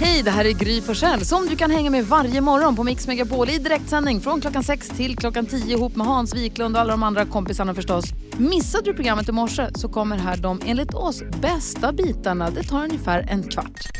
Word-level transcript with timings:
Hej, 0.00 0.22
det 0.22 0.30
här 0.30 0.44
är 0.44 0.52
Gry 0.52 0.80
Forssell 0.80 1.24
som 1.24 1.46
du 1.46 1.56
kan 1.56 1.70
hänga 1.70 1.90
med 1.90 2.04
varje 2.06 2.40
morgon 2.40 2.76
på 2.76 2.84
Mix 2.84 3.06
Megapol 3.06 3.50
i 3.50 3.58
direktsändning 3.58 4.20
från 4.20 4.40
klockan 4.40 4.64
6 4.64 4.88
till 4.88 5.16
klockan 5.16 5.46
10 5.46 5.76
ihop 5.76 5.96
med 5.96 6.06
Hans 6.06 6.34
Wiklund 6.34 6.76
och 6.76 6.80
alla 6.80 6.90
de 6.90 7.02
andra 7.02 7.24
kompisarna 7.24 7.74
förstås. 7.74 8.04
Missade 8.38 8.84
du 8.84 8.94
programmet 8.94 9.28
i 9.28 9.32
morse 9.32 9.68
så 9.74 9.88
kommer 9.88 10.16
här 10.16 10.36
de 10.36 10.60
enligt 10.66 10.94
oss 10.94 11.22
bästa 11.42 11.92
bitarna. 11.92 12.50
Det 12.50 12.62
tar 12.62 12.84
ungefär 12.84 13.26
en 13.30 13.42
kvart. 13.42 13.90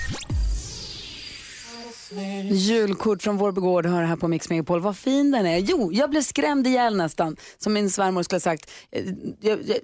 Julkort 2.51 3.23
från 3.23 3.37
vår 3.37 3.53
begård 3.53 3.87
hör 3.87 4.03
här 4.03 4.17
på 4.17 4.29
Mix 4.29 4.51
Megapol. 4.51 4.81
Vad 4.81 4.97
fin 4.97 5.31
den 5.31 5.47
är. 5.47 5.59
Jo, 5.59 5.93
jag 5.93 6.11
blev 6.11 6.23
skrämd 6.23 6.67
ihjäl 6.67 6.97
nästan. 6.97 7.37
Som 7.59 7.73
min 7.73 7.91
svärmor 7.91 8.23
skulle 8.23 8.37
ha 8.37 8.41
sagt. 8.41 8.71
Eh, 8.93 9.05
jag, 9.41 9.59
jag, 9.67 9.77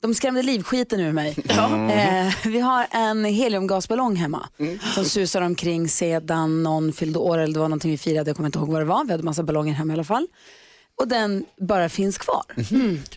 de 0.00 0.14
skrämde 0.14 0.42
livskiten 0.42 1.00
ur 1.00 1.12
mig. 1.12 1.36
Eh, 1.48 2.34
vi 2.44 2.60
har 2.60 2.86
en 2.90 3.24
heliumgasballong 3.24 4.16
hemma 4.16 4.48
som 4.94 5.04
susar 5.04 5.42
omkring 5.42 5.88
sedan 5.88 6.62
någon 6.62 6.92
fyllde 6.92 7.18
år 7.18 7.38
eller 7.38 7.54
det 7.54 7.60
var 7.60 7.68
någonting 7.68 7.90
vi 7.90 7.98
firade. 7.98 8.30
Jag 8.30 8.36
kommer 8.36 8.48
inte 8.48 8.58
ihåg 8.58 8.68
vad 8.68 8.80
det 8.80 8.84
var. 8.84 9.04
Vi 9.04 9.10
hade 9.10 9.22
massa 9.22 9.42
ballonger 9.42 9.72
hemma 9.74 9.92
i 9.92 9.94
alla 9.94 10.04
fall. 10.04 10.26
Och 11.00 11.08
den 11.08 11.44
bara 11.60 11.88
finns 11.88 12.18
kvar. 12.18 12.42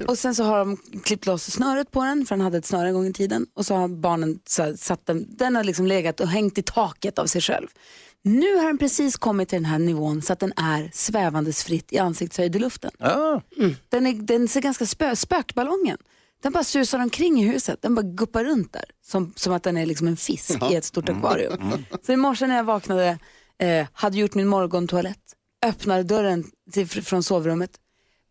Och 0.08 0.18
sen 0.18 0.36
så 0.36 0.44
har 0.44 0.60
de 0.60 0.78
klippt 1.04 1.26
loss 1.26 1.52
snöret 1.52 1.92
på 1.92 2.04
den, 2.04 2.26
för 2.26 2.36
den 2.36 2.42
hade 2.42 2.58
ett 2.58 2.66
snöre 2.66 2.88
en 2.88 2.94
gång 2.94 3.08
i 3.08 3.14
tiden. 3.14 3.46
Och 3.54 3.66
så 3.66 3.76
har 3.76 3.88
barnen 3.88 4.40
så 4.46 4.64
här, 4.64 4.74
satt 4.74 5.06
den, 5.06 5.26
den 5.30 5.56
har 5.56 5.64
liksom 5.64 5.88
legat 5.88 6.20
och 6.20 6.28
hängt 6.28 6.58
i 6.58 6.62
taket 6.64 7.20
av 7.20 7.26
sig 7.26 7.42
själv. 7.42 7.68
Nu 8.24 8.56
har 8.56 8.68
den 8.68 8.78
precis 8.78 9.18
kommit 9.18 9.50
till 9.50 9.56
den 9.56 9.66
här 9.66 9.80
nivån 9.80 10.22
så 10.22 10.34
att 10.34 10.40
den 10.40 10.54
är 10.56 10.90
svävandes 10.94 11.64
fritt 11.64 11.94
i 11.94 11.98
ansiktshöjd 12.00 12.56
i 12.56 12.60
luften. 12.60 12.92
Ah. 13.00 13.42
Den, 13.90 14.08
är, 14.08 14.14
den 14.14 14.48
ser 14.48 14.62
ganska 14.62 14.86
spö, 14.86 15.16
spökballongen. 15.16 15.98
Den 16.42 16.52
bara 16.52 16.64
susar 16.64 17.00
omkring 17.00 17.42
i 17.42 17.48
huset, 17.48 17.82
den 17.82 17.96
bara 17.96 18.02
guppar 18.06 18.44
runt 18.44 18.74
där. 18.74 18.84
Som, 19.06 19.34
som 19.36 19.54
att 19.54 19.64
den 19.64 19.78
är 19.78 19.86
liksom 19.86 20.08
en 20.08 20.18
fisk 20.18 20.50
i 20.72 20.76
ett 20.76 20.86
stort 20.86 21.10
akvarium. 21.10 21.72
Så 22.06 22.12
i 22.12 22.16
morse 22.18 22.48
när 22.48 22.56
jag 22.56 22.64
vaknade, 22.64 23.20
eh, 23.60 23.88
hade 23.94 24.18
gjort 24.18 24.36
min 24.36 24.48
morgontoalett, 24.48 25.20
öppnade 25.66 26.04
dörren 26.04 26.44
till, 26.72 26.88
fr- 26.88 27.02
från 27.02 27.24
sovrummet. 27.24 27.72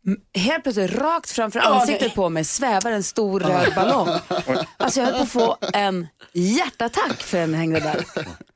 M- 0.07 0.17
Helt 0.35 0.63
plötsligt 0.63 0.93
rakt 0.95 1.31
framför 1.31 1.61
ansiktet 1.61 2.15
på 2.15 2.29
mig 2.29 2.45
svävar 2.45 2.91
en 2.93 3.03
stor 3.03 3.41
röd 3.41 3.75
ballong. 3.75 4.09
Alltså 4.77 5.01
jag 5.01 5.07
höll 5.07 5.15
på 5.15 5.23
att 5.23 5.29
få 5.31 5.57
en 5.73 6.07
hjärtattack 6.33 7.23
för 7.23 7.39
den 7.39 7.55
hängde 7.55 7.81
där. 7.81 8.05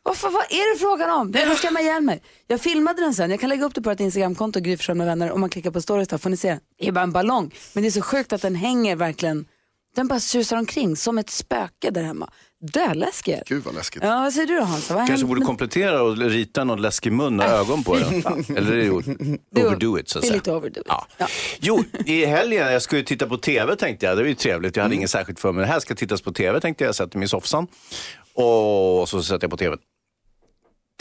Varför, 0.03 0.28
vad 0.31 0.42
är 0.42 0.75
det 0.75 0.78
frågan 0.78 1.11
om? 1.11 1.33
Den 1.33 1.47
ska 1.47 1.55
skrämma 1.56 1.81
ihjäl 1.81 2.03
mig. 2.03 2.22
Jag 2.47 2.61
filmade 2.61 3.03
den 3.03 3.15
sen, 3.15 3.31
jag 3.31 3.41
kan 3.41 3.48
lägga 3.48 3.65
upp 3.65 3.75
det 3.75 3.83
på 3.83 3.91
ett 3.91 4.00
Instagramkonto, 4.00 4.61
Gry 4.61 4.78
med 4.95 5.06
vänner. 5.06 5.31
Om 5.33 5.41
man 5.41 5.50
klickar 5.50 5.70
på 5.70 5.81
stories 5.81 6.09
där 6.09 6.19
får 6.19 6.31
ni 6.31 6.37
se 6.37 6.48
den. 6.48 6.61
Det 6.78 6.89
är 6.89 6.92
bara 6.92 7.03
en 7.05 7.12
ballong. 7.12 7.55
Men 7.72 7.83
det 7.83 7.89
är 7.89 7.91
så 7.91 8.03
sjukt 8.03 8.33
att 8.33 8.42
den 8.42 8.55
hänger 8.55 8.97
verkligen, 8.97 9.45
den 9.97 10.09
bara 10.09 10.20
susar 10.20 10.56
omkring 10.56 10.97
som 10.97 11.19
ett 11.19 11.31
spöke 11.31 11.91
där 11.91 12.03
hemma. 12.03 12.31
Döläskig 12.72 13.32
är 13.32 13.36
den. 13.36 13.44
Gud 13.46 13.64
vad 13.64 13.74
läskigt. 13.74 14.02
Ja, 14.02 14.08
vad 14.20 14.32
säger 14.32 14.46
du 14.46 14.56
då 14.56 14.62
Hansa? 14.64 14.94
Vad 14.94 15.00
Kanske 15.00 15.12
händer? 15.12 15.26
borde 15.26 15.40
komplettera 15.46 16.02
och 16.02 16.16
rita 16.16 16.64
någon 16.64 16.82
läskig 16.82 17.12
mun 17.12 17.40
och 17.40 17.46
ögon 17.46 17.84
på 17.84 17.96
den. 17.96 18.14
Eller 18.56 18.72
är 18.72 18.76
det 18.76 18.90
overdo 19.60 19.98
it 19.98 20.08
så 20.08 20.18
att 20.18 20.22
Det 20.22 20.26
är 20.26 20.28
säga. 20.28 20.36
lite 20.36 20.52
overdo 20.52 20.80
it. 20.80 20.86
Ja. 20.88 21.06
Ja. 21.18 21.26
Jo, 21.60 21.84
i 22.06 22.24
helgen, 22.24 22.72
jag 22.72 22.82
skulle 22.82 23.02
titta 23.02 23.26
på 23.26 23.36
tv 23.36 23.76
tänkte 23.76 24.06
jag. 24.06 24.16
Det 24.16 24.22
var 24.22 24.28
ju 24.28 24.34
trevligt, 24.34 24.76
jag 24.76 24.82
hade 24.82 24.94
inget 24.94 25.10
särskilt 25.10 25.40
för 25.40 25.52
mig. 25.52 25.60
Det 25.66 25.72
här 25.72 25.80
ska 25.80 25.94
tittas 25.94 26.22
på 26.22 26.32
tv 26.32 26.60
tänkte 26.60 26.84
jag. 26.84 26.88
Jag 26.88 26.94
sätter 26.94 27.18
mig 27.18 27.24
i 27.24 27.28
soffan 27.28 27.66
och 28.34 29.08
så 29.08 29.22
sätter 29.22 29.44
jag 29.44 29.50
på 29.50 29.56
tv. 29.56 29.76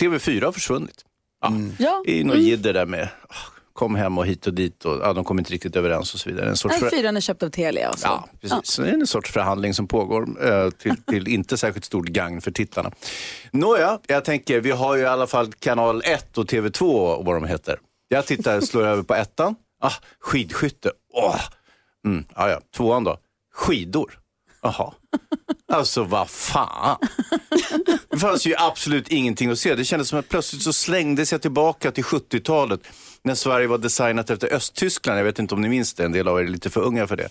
TV4 0.01 0.45
har 0.45 0.51
försvunnit. 0.51 1.05
Ja. 1.41 1.53
Ja. 1.79 2.03
I 2.07 2.23
något 2.23 2.37
jidder 2.37 2.73
där 2.73 2.85
med 2.85 3.07
ah, 3.29 3.35
kom 3.73 3.95
hem 3.95 4.17
och 4.17 4.25
hit 4.25 4.47
och 4.47 4.53
dit 4.53 4.85
och 4.85 4.99
ja, 5.01 5.13
de 5.13 5.23
kom 5.23 5.39
inte 5.39 5.53
riktigt 5.53 5.75
överens 5.75 6.13
och 6.13 6.19
så 6.19 6.29
vidare. 6.29 6.49
En 6.49 6.55
sorts 6.57 6.81
Nej, 6.81 6.89
fyran 6.91 7.17
är 7.17 7.21
köpt 7.21 7.43
av 7.43 7.49
Telia 7.49 7.89
och 7.89 7.99
så. 7.99 8.07
Ja, 8.07 8.27
precis. 8.41 8.57
Så 8.63 8.81
det 8.81 8.89
är 8.89 8.93
en 8.93 9.07
sorts 9.07 9.31
förhandling 9.31 9.73
som 9.73 9.87
pågår 9.87 10.45
eh, 10.47 10.69
till, 10.69 10.95
till 11.07 11.27
inte 11.27 11.57
särskilt 11.57 11.85
stort 11.85 12.07
gagn 12.07 12.41
för 12.41 12.51
tittarna. 12.51 12.91
Nåja, 13.51 13.99
jag 14.07 14.25
tänker, 14.25 14.61
vi 14.61 14.71
har 14.71 14.95
ju 14.95 15.01
i 15.01 15.05
alla 15.05 15.27
fall 15.27 15.53
kanal 15.53 16.01
1 16.05 16.37
och 16.37 16.45
TV2 16.45 16.81
och 17.15 17.25
vad 17.25 17.35
de 17.35 17.45
heter. 17.45 17.79
Jag 18.07 18.25
tittar, 18.25 18.61
slår 18.61 18.83
över 18.83 19.03
på 19.03 19.15
ettan. 19.15 19.55
Ah, 19.81 19.93
skidskytte. 20.19 20.91
Åh. 21.13 21.39
Mm, 22.05 22.25
ah, 22.33 22.49
ja. 22.49 22.59
Tvåan 22.75 23.03
då? 23.03 23.17
Skidor. 23.53 24.19
Jaha. 24.63 24.93
Alltså 25.67 26.03
vad 26.03 26.29
fan. 26.29 26.97
Det 28.09 28.17
fanns 28.17 28.45
ju 28.45 28.55
absolut 28.57 29.07
ingenting 29.07 29.49
att 29.49 29.59
se. 29.59 29.75
Det 29.75 29.85
kändes 29.85 30.07
som 30.09 30.19
att 30.19 30.29
plötsligt 30.29 30.61
så 30.61 30.73
slängdes 30.73 31.31
jag 31.31 31.41
tillbaka 31.41 31.91
till 31.91 32.03
70-talet 32.03 32.81
när 33.21 33.35
Sverige 33.35 33.67
var 33.67 33.77
designat 33.77 34.29
efter 34.29 34.53
Östtyskland. 34.53 35.19
Jag 35.19 35.23
vet 35.25 35.39
inte 35.39 35.55
om 35.55 35.61
ni 35.61 35.69
minns 35.69 35.93
det, 35.93 36.05
en 36.05 36.11
del 36.11 36.27
av 36.27 36.39
er 36.39 36.43
är 36.43 36.47
lite 36.47 36.69
för 36.69 36.81
unga 36.81 37.07
för 37.07 37.15
det. 37.15 37.29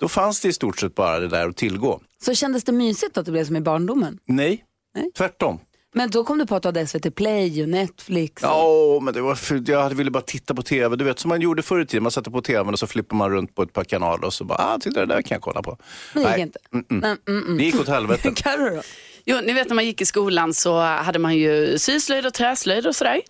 Då 0.00 0.08
fanns 0.08 0.40
det 0.40 0.48
i 0.48 0.52
stort 0.52 0.78
sett 0.80 0.94
bara 0.94 1.18
det 1.20 1.28
där 1.28 1.48
att 1.48 1.56
tillgå. 1.56 2.00
Så 2.24 2.34
kändes 2.34 2.64
det 2.64 2.72
mysigt 2.72 3.18
att 3.18 3.26
det 3.26 3.32
blev 3.32 3.44
som 3.46 3.56
i 3.56 3.60
barndomen? 3.60 4.18
Nej, 4.26 4.64
Nej. 4.94 5.10
tvärtom. 5.16 5.60
Men 5.96 6.10
då 6.10 6.24
kom 6.24 6.38
du 6.38 6.46
på 6.46 6.56
att 6.56 6.62
du 6.62 6.68
hade 6.68 6.86
SVT 6.86 7.10
Play 7.14 7.62
och 7.62 7.68
Netflix. 7.68 8.42
och- 8.42 8.48
Ja, 8.48 9.00
men 9.02 9.14
det 9.14 9.20
var 9.20 9.34
för, 9.34 9.62
jag 9.66 9.82
hade 9.82 9.94
ville 9.94 10.10
bara 10.10 10.22
titta 10.22 10.54
på 10.54 10.62
tv. 10.62 10.96
Du 10.96 11.04
vet 11.04 11.18
som 11.18 11.28
man 11.28 11.40
gjorde 11.40 11.62
förr 11.62 11.80
i 11.80 11.86
tiden. 11.86 12.02
Man 12.02 12.12
satte 12.12 12.30
på 12.30 12.40
tvn 12.42 12.72
och 12.72 12.78
så 12.78 12.86
flippar 12.86 13.16
man 13.16 13.30
runt 13.30 13.54
på 13.54 13.62
ett 13.62 13.72
par 13.72 13.84
kanaler 13.84 14.24
och 14.24 14.32
så 14.34 14.44
bara, 14.44 14.58
ah, 14.58 14.78
titta 14.78 15.00
det 15.00 15.06
där 15.06 15.22
kan 15.22 15.34
jag 15.34 15.42
kolla 15.42 15.62
på. 15.62 15.76
Men 16.14 16.22
det 16.22 16.28
gick 16.28 16.36
Nej. 16.36 16.42
inte. 16.42 16.58
Mm 16.72 16.84
-mm. 16.88 17.00
Nej, 17.00 17.16
mm, 17.28 17.42
mm. 17.44 17.58
Det 17.58 17.64
gick 17.64 17.80
åt 17.80 17.88
helvete. 17.88 18.30
Carro 18.36 18.76
då? 18.76 18.82
Jo, 19.26 19.36
ni 19.44 19.52
vet 19.52 19.68
när 19.68 19.74
man 19.74 19.84
gick 19.86 20.00
i 20.00 20.06
skolan 20.06 20.54
så 20.54 20.80
hade 20.80 21.18
man 21.18 21.36
ju 21.36 21.78
syslöjd 21.78 22.26
och 22.26 22.34
träslöjd 22.34 22.86
och 22.86 22.96
sådär. 22.96 23.20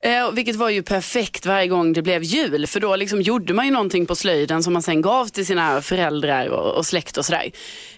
Eh, 0.00 0.24
och 0.24 0.38
vilket 0.38 0.56
var 0.56 0.68
ju 0.70 0.82
perfekt 0.82 1.46
varje 1.46 1.66
gång 1.68 1.92
det 1.92 2.02
blev 2.02 2.22
jul. 2.22 2.66
För 2.66 2.80
då 2.80 2.96
liksom 2.96 3.22
gjorde 3.22 3.54
man 3.54 3.64
ju 3.66 3.70
någonting 3.72 4.06
på 4.06 4.14
slöjden 4.14 4.62
som 4.62 4.72
man 4.72 4.82
sen 4.82 5.02
gav 5.02 5.26
till 5.26 5.46
sina 5.46 5.82
föräldrar 5.82 6.46
och, 6.46 6.74
och 6.78 6.86
släkt 6.86 7.16
och 7.16 7.24
sådär. 7.24 7.50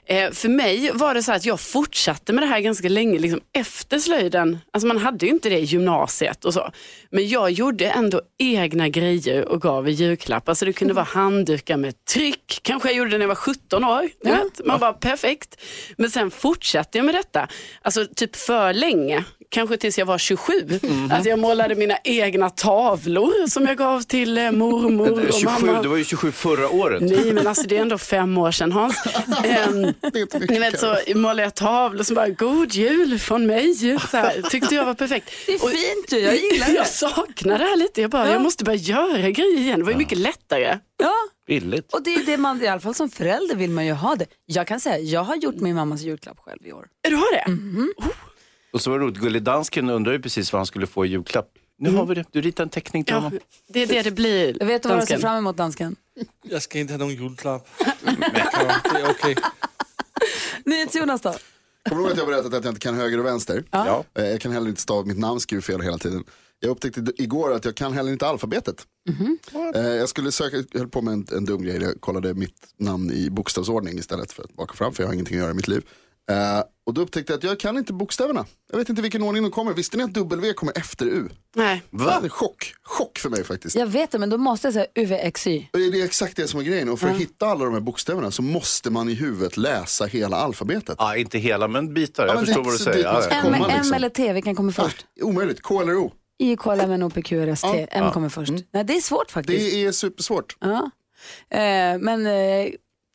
Eh, 0.07 0.31
för 0.31 0.49
mig 0.49 0.91
var 0.95 1.15
det 1.15 1.23
så 1.23 1.33
att 1.33 1.45
jag 1.45 1.61
fortsatte 1.61 2.33
med 2.33 2.43
det 2.43 2.47
här 2.47 2.61
ganska 2.61 2.89
länge 2.89 3.19
liksom 3.19 3.41
efter 3.53 3.99
slöjden. 3.99 4.59
Alltså 4.71 4.87
man 4.87 4.99
hade 4.99 5.27
ju 5.27 5.33
inte 5.33 5.49
det 5.49 5.59
i 5.59 5.65
gymnasiet 5.65 6.45
och 6.45 6.55
så. 6.55 6.71
Men 7.11 7.29
jag 7.29 7.51
gjorde 7.51 7.87
ändå 7.87 8.21
egna 8.39 8.89
grejer 8.89 9.49
och 9.49 9.63
gav 9.63 9.89
i 9.89 9.93
julklapp. 9.93 10.49
Alltså 10.49 10.65
det 10.65 10.73
kunde 10.73 10.95
vara 10.95 11.05
handdukar 11.05 11.77
med 11.77 12.05
tryck. 12.05 12.61
Kanske 12.63 12.89
jag 12.89 12.97
gjorde 12.97 13.11
det 13.11 13.19
när 13.19 13.23
jag 13.23 13.29
var 13.29 13.35
17 13.35 13.85
år. 13.85 14.09
Vet. 14.25 14.67
Man 14.67 14.81
bara 14.81 14.93
perfekt. 14.93 15.61
Men 15.97 16.11
sen 16.11 16.31
fortsatte 16.31 16.99
jag 16.99 17.05
med 17.05 17.15
detta. 17.15 17.49
Alltså 17.83 18.07
typ 18.17 18.37
för 18.37 18.73
länge. 18.73 19.25
Kanske 19.49 19.77
tills 19.77 19.99
jag 19.99 20.07
var 20.07 20.19
27. 20.19 20.53
Att 21.11 21.25
jag 21.27 21.39
målade 21.39 21.75
mina 21.75 21.97
egna 22.05 22.51
tavlor 22.51 23.47
som 23.49 23.67
jag 23.67 23.77
gav 23.77 24.01
till 24.03 24.39
eh, 24.39 24.51
mormor 24.51 25.11
och 25.29 25.35
27, 25.35 25.67
mamma. 25.67 25.83
du 25.83 25.89
var 25.89 25.97
ju 25.97 26.05
27 26.05 26.33
förra 26.33 26.69
året. 26.71 27.03
Nej 27.03 27.33
men 27.33 27.47
alltså 27.47 27.67
det 27.69 27.77
är 27.77 27.81
ändå 27.81 27.99
fem 27.99 28.39
år 28.39 28.51
sedan 28.51 28.73
Hans. 28.73 29.03
Ehm, 29.45 29.93
ni 30.49 30.59
vet 30.59 30.81
så 30.81 30.97
målade 31.15 31.43
jag 31.43 31.55
tavlor 31.55 32.05
som 32.05 32.15
bara, 32.15 32.29
god 32.29 32.73
jul 32.75 33.19
från 33.19 33.47
mig. 33.47 33.75
Så 34.11 34.17
här, 34.17 34.43
tyckte 34.51 34.75
jag 34.75 34.85
var 34.87 34.95
perfekt. 34.95 35.31
Det 35.47 35.53
är 35.55 35.65
Och- 35.65 35.71
fint 35.71 36.09
du, 36.09 36.19
jag 36.19 36.37
gillar 36.37 36.67
det. 36.67 36.73
Jag 36.73 36.87
saknar 36.87 37.59
det 37.59 37.65
här 37.65 37.77
lite. 37.77 38.01
Jag 38.01 38.11
bara, 38.11 38.31
jag 38.33 38.43
måste 38.43 38.65
börja 38.65 38.79
göra 38.79 39.31
grejer 39.31 39.59
igen. 39.59 39.79
Det 39.79 39.85
var 39.85 39.93
ju 39.93 39.99
mycket 39.99 40.19
lättare. 40.19 40.79
Ja, 41.03 41.13
Billigt. 41.47 41.93
och 41.95 42.03
det 42.03 42.15
är 42.15 42.25
det 42.27 42.37
man, 42.37 42.63
i 42.63 42.67
alla 42.67 42.81
fall 42.81 42.95
som 42.95 43.11
förälder 43.11 43.57
vill 43.57 43.71
man 43.71 43.87
ju 43.87 43.93
ha 43.93 44.17
det. 44.17 44.27
Jag 44.47 44.67
kan 44.67 44.81
säga, 44.81 44.99
jag 44.99 45.21
har 45.25 45.37
gjort 45.37 45.55
min 45.57 45.75
mammas 45.75 46.01
julklapp 46.03 46.39
själv 46.39 46.67
i 46.67 46.73
år. 46.73 46.87
Du 47.09 47.17
har 47.17 47.33
det? 47.33 47.45
Och 48.75 48.81
så 48.83 48.91
var 48.91 48.99
det 48.99 49.05
roligt, 49.05 49.19
Gullig 49.19 49.43
Dansken 49.43 49.91
undrade 49.91 50.17
ju 50.17 50.23
precis 50.23 50.53
vad 50.53 50.59
han 50.59 50.67
skulle 50.67 50.87
få 50.87 51.07
i 51.07 51.09
julklapp. 51.09 51.49
Nu 51.79 51.91
har 51.91 52.07
vi 52.07 52.15
det, 52.15 52.25
du 52.31 52.41
ritar 52.41 52.65
en 52.65 52.71
teckning 52.71 53.05
till 53.05 53.15
Ja, 53.15 53.21
honom. 53.21 53.39
det 53.69 53.83
är 53.83 53.87
det 53.87 54.03
det 54.03 54.11
blir. 54.11 54.57
Jag 54.61 54.67
vet 54.67 54.83
du 54.83 54.89
vad 54.89 54.99
jag 54.99 55.09
ser 55.09 55.19
fram 55.19 55.37
emot 55.37 55.57
dansken? 55.57 55.97
Jag 56.43 56.63
ska 56.63 56.79
inte 56.79 56.93
ha 56.93 56.99
någon 56.99 57.15
julklapp. 57.15 57.69
Ja, 58.07 58.77
det 58.93 59.01
är 59.01 59.11
okej. 59.11 59.37
NyhetsJonas 60.65 61.21
då? 61.21 61.35
Kommer 61.89 62.03
du 62.03 62.09
ihåg 62.09 62.13
att 62.13 62.19
jag 62.19 62.27
berättat 62.27 62.55
att 62.55 62.65
jag 62.65 62.71
inte 62.71 62.81
kan 62.81 62.95
höger 62.95 63.19
och 63.19 63.25
vänster? 63.27 63.65
Ja. 63.71 64.05
Eh, 64.19 64.25
Jag 64.25 64.41
kan 64.41 64.53
heller 64.53 64.69
inte 64.69 64.81
stava 64.83 65.05
mitt 65.07 65.19
namn, 65.19 65.41
skriver 65.41 65.63
fel 65.63 65.81
hela 65.81 65.99
tiden. 65.99 66.25
Jag 66.61 66.71
upptäckte 66.71 67.05
igår 67.17 67.53
att 67.53 67.65
jag 67.65 67.75
kan 67.75 67.93
heller 67.93 68.13
inte 68.13 68.27
alfabetet. 68.27 68.87
Eh, 69.75 69.81
Jag 69.83 70.09
skulle 70.09 70.33
söka, 70.33 70.57
jag 70.73 70.79
höll 70.81 70.89
på 70.89 71.03
med 71.03 71.13
en, 71.15 71.27
en 71.37 71.45
dum 71.45 71.63
grej, 71.63 71.83
jag 71.83 72.01
kollade 72.01 72.35
mitt 72.35 72.67
namn 72.79 73.11
i 73.13 73.31
bokstavsordning 73.31 73.99
istället 73.99 74.33
för 74.33 74.43
att 74.43 74.53
baka 74.55 74.75
fram, 74.75 74.93
för 74.95 75.03
jag 75.03 75.09
har 75.09 75.15
ingenting 75.15 75.37
att 75.37 75.41
göra 75.43 75.51
i 75.51 75.55
mitt 75.55 75.69
liv. 75.69 75.83
Och 76.87 76.95
då 76.95 77.01
upptäckte 77.01 77.33
jag 77.33 77.39
att 77.39 77.45
jag 77.45 77.61
kan 77.61 77.79
inte 77.79 77.93
bokstäverna. 77.93 78.47
Jag 78.71 78.79
vet 78.79 78.89
inte 78.89 79.03
vilken 79.03 79.23
ordning 79.23 79.43
de 79.43 79.51
kommer. 79.53 79.73
Visste 79.75 79.97
ni 79.97 80.03
att 80.03 80.15
W 80.15 80.53
kommer 80.53 80.79
efter 80.79 81.07
U? 81.07 81.29
Nej. 81.57 81.83
Det 81.91 82.05
är 82.05 82.29
chock, 82.29 82.75
chock 82.83 83.19
för 83.19 83.29
mig 83.31 83.45
faktiskt. 83.45 83.77
Jag 83.77 83.87
vet 83.87 84.11
det, 84.11 84.19
men 84.19 84.31
då 84.31 84.39
måste 84.39 84.67
jag 84.67 84.75
säga 84.75 84.87
UVXY. 84.95 85.69
Det 85.73 85.79
är 86.01 86.05
exakt 86.05 86.37
det 86.37 86.49
som 86.49 86.61
är 86.61 86.65
grejen. 86.65 86.89
Och 86.89 87.01
för 87.01 87.09
att 87.09 87.17
hitta 87.17 87.47
alla 87.47 87.65
de 87.65 87.75
här 87.75 87.81
bokstäverna 87.81 88.31
så 88.31 88.43
måste 88.43 88.91
man 88.91 89.09
i 89.09 89.15
huvudet 89.15 89.57
läsa 89.57 90.05
hela 90.05 90.37
alfabetet. 90.37 90.97
Ja, 90.99 91.17
inte 91.17 91.39
hela, 91.39 91.69
men 91.69 91.95
bitar. 91.95 92.23
Ja, 92.23 92.29
Jag 92.29 92.37
men 92.37 92.47
förstår 92.47 92.63
det- 92.63 92.69
vad 92.69 92.75
du 92.75 92.79
säger. 92.85 93.05
Ja, 93.05 93.23
ja. 93.23 93.37
M, 93.37 93.43
komma, 93.43 93.57
M 93.57 93.71
liksom. 93.77 93.95
eller 93.95 94.09
T, 94.09 94.33
vilken 94.33 94.55
kommer 94.55 94.73
först? 94.73 95.07
Ah, 95.21 95.25
omöjligt. 95.25 95.63
K 95.63 95.81
eller 95.83 95.97
O. 95.97 96.13
I, 96.39 96.57
K, 96.57 96.73
L, 96.73 96.81
M, 96.81 96.91
N, 96.91 97.03
O, 97.03 97.11
P, 97.11 97.23
Q, 97.23 97.43
R, 97.43 97.47
S, 97.49 97.61
T. 97.61 97.69
Ja. 97.93 97.99
M 98.05 98.11
kommer 98.13 98.29
först. 98.29 98.53
Nej, 98.73 98.85
det 98.85 98.97
är 98.97 99.01
svårt 99.01 99.31
faktiskt. 99.31 99.73
Det 99.75 99.85
är 99.85 99.93
supersvårt. 99.93 100.57
Ja. 100.61 100.91
Eh, 101.51 101.99
men 101.99 102.27
eh, 102.27 102.69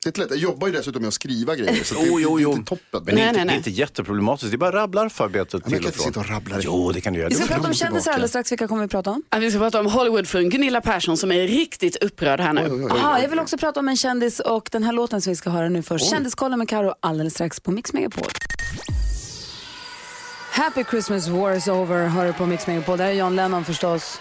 Det 0.04 0.18
är 0.18 0.22
lätt. 0.22 0.30
Jag 0.30 0.40
jobbar 0.40 0.68
ju 0.68 0.74
dessutom 0.74 1.02
med 1.02 1.08
att 1.08 1.14
skriva 1.14 1.56
grejer. 1.56 1.84
Så 1.84 1.94
det, 1.96 2.02
Jo, 2.08 2.20
jo, 2.20 2.38
det 2.38 2.42
är 2.42 2.44
jo. 2.44 2.52
inte 2.54 2.70
toppen. 2.70 2.84
Men 2.92 3.06
det 3.06 3.12
är, 3.12 3.16
Nej, 3.16 3.28
inte, 3.28 3.32
nej, 3.32 3.34
det 3.34 3.42
är 3.42 3.46
nej. 3.46 3.58
inte 3.58 3.70
jätteproblematiskt, 3.70 4.52
det 4.52 4.56
är 4.56 4.58
bara 4.58 4.72
rabblaralfabetet 4.76 5.54
Men 5.54 5.62
jag 5.62 5.64
till 5.64 5.74
kan 5.74 5.80
och 5.80 5.86
inte 5.86 5.98
från. 5.98 6.08
sitta 6.08 6.20
och 6.20 6.30
rabbla. 6.30 6.56
Jo, 6.62 6.92
det 6.92 7.02
kan 7.02 7.14
du 7.14 7.20
göra. 7.20 7.30
vi 7.30 7.36
ska 7.36 7.44
Det- 7.44 7.54
prata 7.54 7.68
om 7.68 7.74
kändisar 7.74 8.12
alldeles 8.12 8.32
strax. 8.32 8.52
Vilka 8.52 8.68
kommer 8.68 8.82
vi 8.82 8.88
prata 8.88 9.12
om? 9.12 9.24
Ja, 9.30 9.38
Vi 9.38 9.50
ska 9.52 9.60
prata 9.60 9.80
om 9.80 9.86
Hollywoodfrun 9.86 10.50
Gunilla 10.50 10.82
Persson 10.82 11.18
som 11.18 11.32
är 11.32 11.48
riktigt 11.48 11.96
upprörd 11.96 12.40
här 12.40 12.54
nu. 12.54 12.62
Oj, 12.62 12.72
oj, 12.72 12.84
oj. 12.86 12.92
Aha, 12.92 13.20
jag 13.22 13.30
vill 13.30 13.40
också 13.40 13.58
prata 13.58 13.80
om 13.80 13.88
en 13.90 13.98
kändis 13.98 14.40
och 14.40 14.70
den 14.72 14.84
här 14.84 14.94
låten 14.94 15.22
som 15.22 15.32
vi 15.32 15.36
ska 15.36 15.50
höra 15.50 15.70
nu 15.70 15.84
först. 15.84 16.10
Kändiskollen 16.10 16.60
med 16.60 16.70
Karo 16.70 16.94
alldeles 17.00 17.34
strax 17.34 17.60
på 17.60 17.72
Mix 17.72 17.94
Megapol. 17.94 18.24
Happy 20.52 20.84
Christmas 20.90 21.28
War 21.28 21.54
is 21.56 21.68
over 21.68 22.08
hör 22.08 22.26
du 22.26 22.34
på 22.34 22.46
Mix 22.46 22.68
Megapol. 22.68 22.98
Det 22.98 23.04
här 23.04 23.12
är 23.12 23.16
John 23.16 23.36
Lennon 23.36 23.66
förstås. 23.66 24.20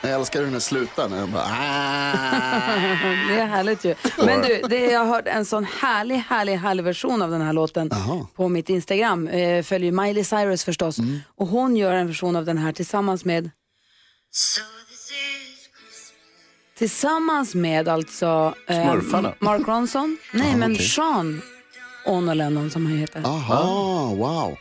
Jag 0.00 0.10
älskar 0.10 0.42
hur 0.44 0.50
den 0.50 0.60
slutar 0.60 1.08
när 1.08 1.16
den 1.16 1.32
bara... 1.32 1.42
"Ah." 1.42 1.46
Det 3.28 3.40
är 3.40 3.46
härligt 3.46 3.84
ju. 3.84 3.94
Men 4.18 4.42
du, 4.42 4.62
det, 4.68 4.80
jag 4.80 5.00
har 5.00 5.06
hört 5.06 5.26
en 5.26 5.44
sån 5.44 5.64
härlig, 5.80 6.16
härlig, 6.16 6.56
härlig 6.56 6.84
version 6.84 7.22
av 7.22 7.30
den 7.30 7.40
här 7.40 7.52
låten 7.52 7.90
Jaha. 7.92 8.26
på 8.36 8.48
mitt 8.48 8.68
Instagram. 8.68 9.28
Eh, 9.28 9.62
följer 9.62 9.92
Miley 9.92 10.24
Cyrus 10.24 10.64
förstås. 10.64 10.96
Och 11.34 11.46
hon 11.46 11.76
gör 11.76 11.92
en 11.92 12.06
version 12.06 12.36
av 12.36 12.44
den 12.44 12.58
här 12.58 12.72
tillsammans 12.72 13.24
med 13.24 13.50
Tillsammans 16.78 17.54
med 17.54 17.88
alltså 17.88 18.54
eh, 18.68 18.82
Smurfarna? 18.82 19.32
Mark 19.38 19.68
Ronson. 19.68 20.18
Nej, 20.32 20.56
men 20.56 20.76
Sean 20.76 21.42
Ono 22.06 22.34
Lennon 22.34 22.70
som 22.70 22.86
han 22.86 22.98
heter. 22.98 23.22
Aha, 23.26 24.14
wow. 24.14 24.58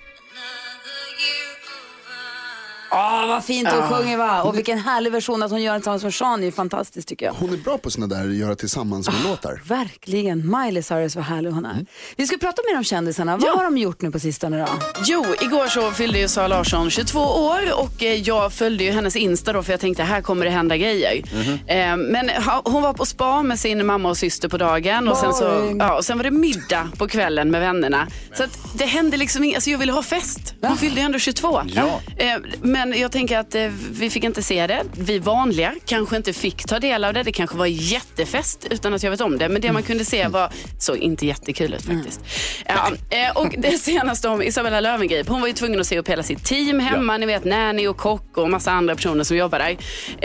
Åh, 2.95 3.27
vad 3.27 3.43
fint 3.43 3.69
hon 3.69 3.81
sjunger 3.97 4.17
va? 4.17 4.41
Och 4.43 4.57
vilken 4.57 4.77
härlig 4.79 5.11
version 5.11 5.43
att 5.43 5.51
hon 5.51 5.61
gör 5.61 5.75
tillsammans 5.79 6.03
med 6.03 6.13
Sean 6.13 6.41
är 6.41 6.45
ju 6.45 6.51
fantastiskt 6.51 7.07
tycker 7.07 7.25
jag. 7.25 7.33
Hon 7.33 7.53
är 7.53 7.57
bra 7.57 7.77
på 7.77 7.91
såna 7.91 8.07
där 8.07 8.25
göra 8.29 8.55
tillsammans 8.55 9.07
med 9.07 9.23
låtar. 9.29 9.61
Verkligen. 9.65 10.51
Miley 10.57 10.83
Cyrus, 10.83 11.15
vad 11.15 11.25
härlig 11.25 11.49
hon 11.51 11.65
är. 11.65 11.85
Vi 12.17 12.27
ska 12.27 12.37
prata 12.37 12.61
mer 12.71 12.77
om 12.77 12.83
kändisarna. 12.83 13.37
Vad 13.37 13.57
har 13.57 13.63
de 13.63 13.77
gjort 13.77 14.01
nu 14.01 14.11
på 14.11 14.19
sistone 14.19 14.59
då? 14.59 14.67
Jo, 15.05 15.25
igår 15.41 15.67
så 15.67 15.91
fyllde 15.91 16.19
ju 16.19 16.27
Sara 16.27 16.47
Larsson 16.47 16.89
22 16.89 17.19
år 17.19 17.61
och 17.79 18.03
eh, 18.03 18.13
jag 18.21 18.53
följde 18.53 18.83
ju 18.83 18.91
hennes 18.91 19.15
Insta 19.15 19.53
då 19.53 19.63
för 19.63 19.73
jag 19.73 19.79
tänkte 19.79 20.03
här 20.03 20.21
kommer 20.21 20.45
det 20.45 20.51
hända 20.51 20.77
grejer. 20.77 21.21
Eh, 21.67 21.97
Men 21.97 22.29
ha- 22.29 22.61
hon 22.65 22.83
var 22.83 22.93
på 22.93 23.05
spa 23.05 23.43
med 23.43 23.59
sin 23.59 23.85
mamma 23.85 24.09
och 24.09 24.17
syster 24.17 24.49
på 24.49 24.57
dagen 24.57 25.07
och 25.07 25.17
sen, 25.17 25.33
så, 25.33 25.43
Boring. 25.43 25.77
ja, 25.77 25.97
och 25.97 26.05
sen 26.05 26.17
var 26.17 26.23
det 26.23 26.31
middag 26.31 26.89
på 26.97 27.07
kvällen 27.07 27.51
med 27.51 27.61
vännerna. 27.61 28.07
Så 28.37 28.43
att 28.43 28.59
det 28.73 28.85
hände 28.85 29.17
liksom 29.17 29.43
inget, 29.43 29.55
alltså 29.57 29.69
jag 29.69 29.77
ville 29.77 29.91
ha 29.91 30.03
fest. 30.03 30.53
Hon 30.61 30.77
fyllde 30.77 30.99
ju 31.01 31.05
ändå 31.05 31.19
22. 31.19 31.61
Ja. 31.67 31.99
Eh, 32.17 32.37
Men 32.61 32.84
jag 32.93 33.11
tänker 33.11 33.37
att 33.37 33.55
eh, 33.55 33.67
vi 33.91 34.09
fick 34.09 34.23
inte 34.23 34.43
se 34.43 34.67
det. 34.67 34.83
Vi 34.97 35.19
vanliga 35.19 35.73
kanske 35.85 36.17
inte 36.17 36.33
fick 36.33 36.65
ta 36.65 36.79
del 36.79 37.03
av 37.03 37.13
det. 37.13 37.23
Det 37.23 37.31
kanske 37.31 37.57
var 37.57 37.65
jättefest 37.65 38.67
utan 38.69 38.93
att 38.93 39.03
jag 39.03 39.11
vet 39.11 39.21
om 39.21 39.37
det. 39.37 39.49
Men 39.49 39.61
det 39.61 39.71
man 39.71 39.83
kunde 39.83 40.05
se 40.05 40.27
var, 40.27 40.49
såg 40.79 40.97
inte 40.97 41.25
jättekul 41.25 41.73
ut 41.73 41.81
faktiskt. 41.85 42.21
Ja, 42.65 42.91
eh, 43.09 43.37
och 43.37 43.55
det 43.57 43.77
senaste 43.77 44.27
om 44.29 44.41
Isabella 44.41 44.79
Löwengrip, 44.79 45.27
hon 45.27 45.41
var 45.41 45.47
ju 45.47 45.53
tvungen 45.53 45.79
att 45.79 45.87
se 45.87 45.99
upp 45.99 46.09
hela 46.09 46.23
sitt 46.23 46.43
team 46.43 46.79
hemma. 46.79 47.17
Ni 47.17 47.25
vet 47.25 47.45
nanny 47.45 47.87
och 47.87 47.97
kock 47.97 48.37
och 48.37 48.49
massa 48.49 48.71
andra 48.71 48.95
personer 48.95 49.23
som 49.23 49.37
jobbar 49.37 49.59
där. 49.59 49.77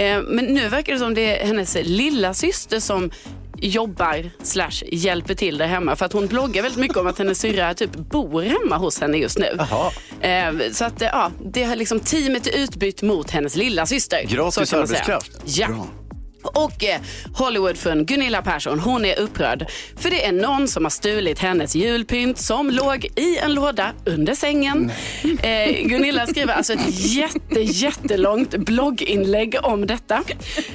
Eh, 0.05 0.23
Men 0.23 0.45
nu 0.45 0.69
verkar 0.69 0.93
det 0.93 0.99
som 0.99 1.15
det 1.15 1.41
är 1.43 1.47
hennes 1.47 1.77
lilla 1.83 2.35
syster 2.35 2.81
som 2.81 3.11
jobbar 3.61 4.31
slash 4.43 4.83
hjälper 4.93 5.35
till 5.35 5.59
där 5.59 5.67
hemma. 5.67 5.97
För 5.97 6.07
att 6.07 6.13
hon 6.13 6.27
bloggar 6.27 6.63
väldigt 6.63 6.81
mycket 6.81 6.97
om 6.97 7.07
att 7.07 7.19
hennes 7.19 7.41
syrra 7.41 7.75
typ 7.75 7.97
bor 7.97 8.43
hemma 8.43 8.77
hos 8.77 9.01
henne 9.01 9.19
just 9.19 9.39
nu. 9.39 9.59
Eh, 10.21 10.73
så 10.73 10.85
att 10.85 11.03
eh, 11.03 11.09
ja, 11.13 11.31
det 11.53 11.65
har 11.65 11.77
liksom 11.77 12.01
teamet 12.01 12.47
är 12.47 12.59
utbytt 12.59 13.03
mot 13.03 13.31
hennes 13.31 13.57
lilla 13.57 13.87
syster. 13.87 14.25
Gratis 14.29 14.73
arbetskraft. 14.73 15.31
Ja. 15.45 15.87
Och 16.43 16.85
eh, 16.85 17.01
Hollywoodfrun 17.35 18.07
Gunilla 18.07 18.43
Persson, 18.43 18.81
hon 18.81 19.05
är 19.05 19.19
upprörd. 19.19 19.67
För 19.97 20.11
det 20.11 20.25
är 20.27 20.33
någon 20.33 20.69
som 20.69 20.85
har 20.85 20.91
stulit 20.91 21.39
hennes 21.39 21.75
julpynt 21.75 22.39
som 22.39 22.71
låg 22.71 23.05
i 23.17 23.39
en 23.39 23.55
låda 23.55 23.93
under 24.05 24.35
sängen. 24.35 24.93
Eh, 25.43 25.87
Gunilla 25.87 26.27
skriver 26.27 26.55
alltså 26.55 26.73
ett 26.73 26.81
jätte, 26.89 27.61
jättelångt 27.61 28.57
blogginlägg 28.57 29.57
om 29.63 29.87
detta. 29.87 30.23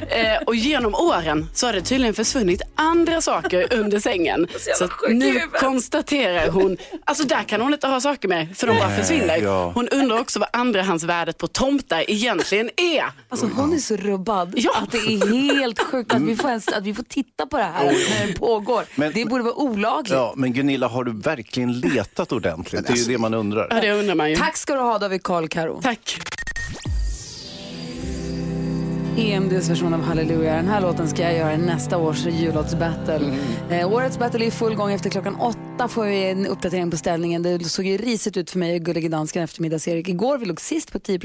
Eh, 0.09 0.43
och 0.45 0.55
genom 0.55 0.95
åren 0.95 1.49
så 1.53 1.65
har 1.65 1.73
det 1.73 1.81
tydligen 1.81 2.13
försvunnit 2.13 2.61
andra 2.75 3.21
saker 3.21 3.73
under 3.73 3.99
sängen. 3.99 4.47
Så 4.77 4.83
att 4.83 4.91
nu 5.09 5.39
konstaterar 5.59 6.47
hon, 6.49 6.77
alltså 7.05 7.23
där 7.23 7.43
kan 7.43 7.61
hon 7.61 7.73
inte 7.73 7.87
ha 7.87 8.01
saker 8.01 8.27
med 8.27 8.57
för 8.57 8.67
de 8.67 8.77
bara 8.77 8.89
försvinner. 8.97 9.71
Hon 9.73 9.87
undrar 9.89 10.19
också 10.19 10.39
vad 10.39 10.49
andrahandsvärdet 10.53 11.37
på 11.37 11.47
tomtar 11.47 12.03
egentligen 12.11 12.69
är. 12.77 13.05
Alltså 13.29 13.49
hon 13.55 13.73
är 13.73 13.77
så 13.77 13.95
rubbad 13.95 14.53
Ja. 14.57 14.71
att 14.77 14.91
det 14.91 14.97
är 14.97 15.09
helt 15.33 15.54
sjukt 15.79 16.13
att 16.13 16.21
vi 16.21 16.35
får, 16.35 16.49
ens, 16.49 16.67
att 16.67 16.83
vi 16.83 16.93
får 16.93 17.03
titta 17.03 17.45
på 17.45 17.57
det 17.57 17.63
här 17.63 17.83
när 17.85 18.27
det 18.27 18.33
pågår. 18.39 18.83
Men- 18.95 19.11
det 19.13 19.25
borde 19.25 19.43
vara 19.43 19.55
olagligt. 19.55 20.13
Ja, 20.13 20.33
men 20.37 20.53
Gunilla, 20.53 20.87
har 20.87 21.03
du 21.03 21.13
verkligen 21.13 21.79
letat 21.79 22.31
ordentligt? 22.31 22.87
Det 22.87 22.93
är 22.93 22.97
ju 22.97 23.03
det 23.03 23.17
man 23.17 23.33
undrar. 23.33 23.67
Ja, 23.69 23.81
det 23.81 23.91
undrar 23.91 24.15
man 24.15 24.29
ju. 24.29 24.35
Tack 24.35 24.57
ska 24.57 24.73
du 24.73 24.79
ha 24.79 24.97
David 24.99 25.23
Karl 25.23 25.47
Karo. 25.47 25.79
Tack. 25.81 26.17
EMDs 29.17 29.69
version 29.69 29.93
av 29.93 30.01
Halleluja. 30.01 30.55
Den 30.55 30.67
här 30.67 30.81
låten 30.81 31.07
ska 31.09 31.21
jag 31.21 31.33
göra 31.37 31.53
i 31.53 31.57
nästa 31.57 31.97
års 31.97 32.25
jullåtsbattle. 32.25 33.37
Eh, 33.69 33.93
årets 33.93 34.19
battle 34.19 34.45
är 34.45 34.47
i 34.47 34.51
full 34.51 34.75
gång. 34.75 34.91
Efter 34.93 35.09
klockan 35.09 35.35
åtta 35.35 35.87
får 35.87 36.05
vi 36.05 36.29
en 36.29 36.47
uppdatering 36.47 36.91
på 36.91 36.97
ställningen. 36.97 37.43
Det 37.43 37.59
såg 37.63 37.85
ju 37.85 37.97
risigt 37.97 38.37
ut 38.37 38.51
för 38.51 38.59
mig 38.59 38.75
och 38.75 38.81
Gullige 38.81 39.09
Dansken 39.09 39.43
eftermiddags-Erik. 39.43 40.07
Igår 40.09 40.37
vi 40.37 40.45
låg 40.45 40.61
sist 40.61 40.91
på 40.91 40.99
10 40.99 41.19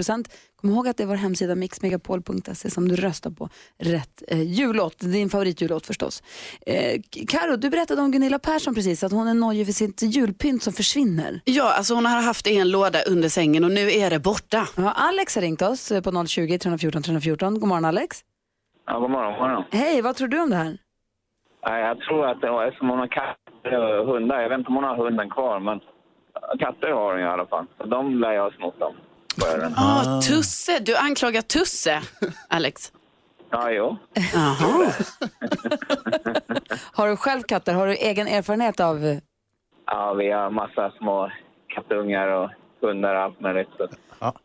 Kom 0.61 0.71
ihåg 0.71 0.89
att 0.89 0.97
det 0.97 1.03
är 1.03 1.07
vår 1.07 1.15
hemsida 1.15 1.55
mixmegapol.se 1.55 2.71
som 2.71 2.89
du 2.89 2.97
röstar 2.97 3.31
på 3.31 3.49
rätt 3.79 4.23
eh, 4.29 4.43
jullåt. 4.43 4.99
Din 4.99 5.29
favoritjullåt 5.31 5.87
förstås. 5.87 6.23
Eh, 6.67 7.01
Karo, 7.29 7.57
du 7.57 7.71
berättade 7.71 8.03
om 8.03 8.11
Gunilla 8.11 8.39
Persson 8.39 8.75
precis, 8.75 9.05
att 9.05 9.13
hon 9.13 9.29
är 9.29 9.35
nojig 9.35 9.67
för 9.67 9.73
sitt 9.73 10.03
julpynt 10.03 10.63
som 10.63 10.73
försvinner. 10.73 11.41
Ja, 11.45 11.73
alltså 11.73 11.95
hon 11.95 12.07
har 12.07 12.23
haft 12.23 12.45
det 12.45 12.51
i 12.51 12.59
en 12.59 12.71
låda 12.71 12.99
under 13.03 13.29
sängen 13.29 13.65
och 13.65 13.71
nu 13.71 13.91
är 13.93 14.11
det 14.11 14.19
borta. 14.19 14.69
Ja, 14.77 14.93
Alex 14.93 15.35
har 15.35 15.43
ringt 15.43 15.63
oss 15.63 15.93
eh, 15.93 16.01
på 16.03 16.27
020 16.27 16.59
314 16.59 17.03
314. 17.03 17.61
God 17.61 17.69
morgon 17.69 17.85
Alex. 17.85 18.25
Ja, 18.87 18.99
god 18.99 19.11
morgon. 19.11 19.33
God 19.33 19.41
morgon. 19.43 19.65
Hej, 19.73 20.03
vad 20.03 20.17
tror 20.17 20.29
du 20.29 20.41
om 20.41 20.51
det 20.51 20.57
här? 20.57 20.79
Ja, 21.63 21.79
Jag 21.79 22.01
tror 22.01 22.27
att 22.27 22.41
det 22.41 22.49
eftersom 22.69 22.89
hon 22.89 22.99
har 22.99 23.07
katter 23.07 23.99
och 23.99 24.07
hundar, 24.07 24.41
jag 24.41 24.49
vet 24.49 24.59
inte 24.59 24.69
om 24.69 24.75
hon 24.75 24.85
har 24.85 24.97
hunden 24.97 25.31
kvar, 25.31 25.61
men 25.61 25.81
katter 26.59 26.89
har 26.89 27.13
hon 27.13 27.21
i 27.21 27.25
alla 27.25 27.47
fall. 27.47 27.67
Så 27.79 27.87
de 27.87 28.21
lär 28.21 28.33
jag 28.33 28.43
ha 28.43 28.51
snott 28.51 28.79
dem. 28.81 28.95
För- 29.39 29.73
Ah, 29.77 30.21
Tusse, 30.23 30.79
du 30.79 30.97
anklagar 30.97 31.43
Tusse, 31.43 32.03
Alex. 32.49 32.93
Ja, 33.51 33.71
jo. 33.71 33.97
Jaha. 34.35 34.93
Har 36.93 37.09
du 37.09 37.17
själv 37.17 37.43
katter? 37.43 37.75
Har 37.75 37.87
du 37.87 37.95
egen 37.95 38.29
erfarenhet 38.29 38.81
av... 38.81 39.21
Ja, 39.87 40.15
vi 40.15 40.31
har 40.31 40.51
massa 40.51 40.91
små 40.99 41.31
kattungar 41.75 42.29
och 42.29 42.51
hundar 42.81 43.15
och 43.15 43.23
allt 43.23 43.41
möjligt. 43.41 43.69
Så. 43.77 43.89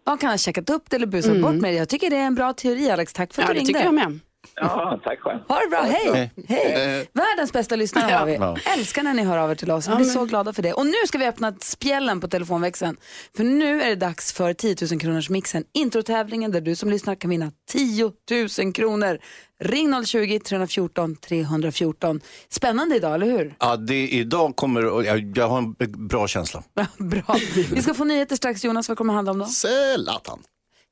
Ja, 0.05 0.17
kan 0.17 0.29
ha 0.29 0.37
checkat 0.37 0.69
upp 0.69 0.89
det 0.89 0.95
eller 0.95 1.07
busat 1.07 1.41
bort 1.41 1.53
med 1.53 1.73
det. 1.73 1.77
Jag 1.77 1.89
tycker 1.89 2.09
det 2.09 2.15
är 2.17 2.25
en 2.27 2.35
bra 2.35 2.53
teori 2.53 2.91
Alex. 2.91 3.13
Tack 3.13 3.33
för 3.33 3.41
att 3.41 3.47
Ja, 3.47 3.53
du 3.53 3.59
det 3.59 3.59
ringde. 3.59 3.73
tycker 3.73 3.85
jag 3.85 3.93
med. 3.93 4.19
Ja, 4.61 4.99
tack 5.03 5.19
själv. 5.19 5.39
Ha 5.47 5.59
det 5.59 5.67
bra, 5.67 5.81
hej! 5.81 6.31
hej. 6.47 7.09
Världens 7.13 7.53
bästa 7.53 7.75
lyssnare 7.75 8.11
har 8.11 8.25
vi. 8.25 8.33
Ja. 8.33 8.57
Älskar 8.77 9.03
när 9.03 9.13
ni 9.13 9.23
hör 9.23 9.37
av 9.37 9.51
er 9.51 9.55
till 9.55 9.71
oss. 9.71 9.87
Vi 9.87 9.95
blir 9.95 10.05
så 10.05 10.25
glada 10.25 10.53
för 10.53 10.61
det. 10.61 10.73
Och 10.73 10.85
nu 10.85 10.93
ska 11.07 11.17
vi 11.17 11.25
öppna 11.25 11.53
spjällen 11.61 12.21
på 12.21 12.27
telefonväxeln. 12.27 12.97
För 13.37 13.43
nu 13.43 13.81
är 13.81 13.89
det 13.89 13.95
dags 13.95 14.33
för 14.33 14.53
10 14.53 14.75
000 14.91 14.99
kronors 14.99 15.29
mixen. 15.29 15.63
Introtävlingen 15.73 16.51
där 16.51 16.61
du 16.61 16.75
som 16.75 16.89
lyssnar 16.89 17.15
kan 17.15 17.29
vinna 17.29 17.51
10 17.71 18.11
000 18.59 18.73
kronor. 18.73 19.19
Ring 19.59 20.05
020 20.05 20.39
314 20.39 21.15
314. 21.15 22.21
Spännande 22.49 22.95
idag, 22.95 23.15
eller 23.15 23.25
hur? 23.25 23.55
Ja, 23.59 23.75
det, 23.75 24.07
idag 24.07 24.55
kommer, 24.55 24.81
jag, 25.05 25.37
jag 25.37 25.49
har 25.49 25.57
en 25.57 25.75
bra 26.07 26.27
känsla. 26.27 26.63
Bra. 26.97 27.37
Vi 27.71 27.81
ska 27.81 27.93
få 27.93 28.03
nyheter 28.03 28.35
strax. 28.35 28.63
Jonas, 28.63 28.89
vad 28.89 28.97
kommer 28.97 29.13
det 29.13 29.15
handla 29.15 29.31
om 29.31 29.39
då? 29.39 29.45
Zlatan. 29.45 30.39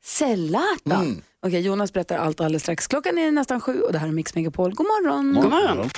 Zlatan. 0.04 1.22
Okej, 1.46 1.62
Jonas 1.62 1.94
berättar 1.94 2.18
allt 2.18 2.42
alldeles 2.42 2.62
strax. 2.62 2.88
Klockan 2.88 3.18
är 3.18 3.32
nästan 3.32 3.62
sju 3.62 3.82
och 3.82 3.92
det 3.92 4.00
här 4.00 4.08
är 4.08 4.12
Mix 4.12 4.36
Megapol. 4.36 4.74
God 4.74 4.86
morgon. 4.86 5.34
God 5.42 5.52
morgon. 5.52 5.90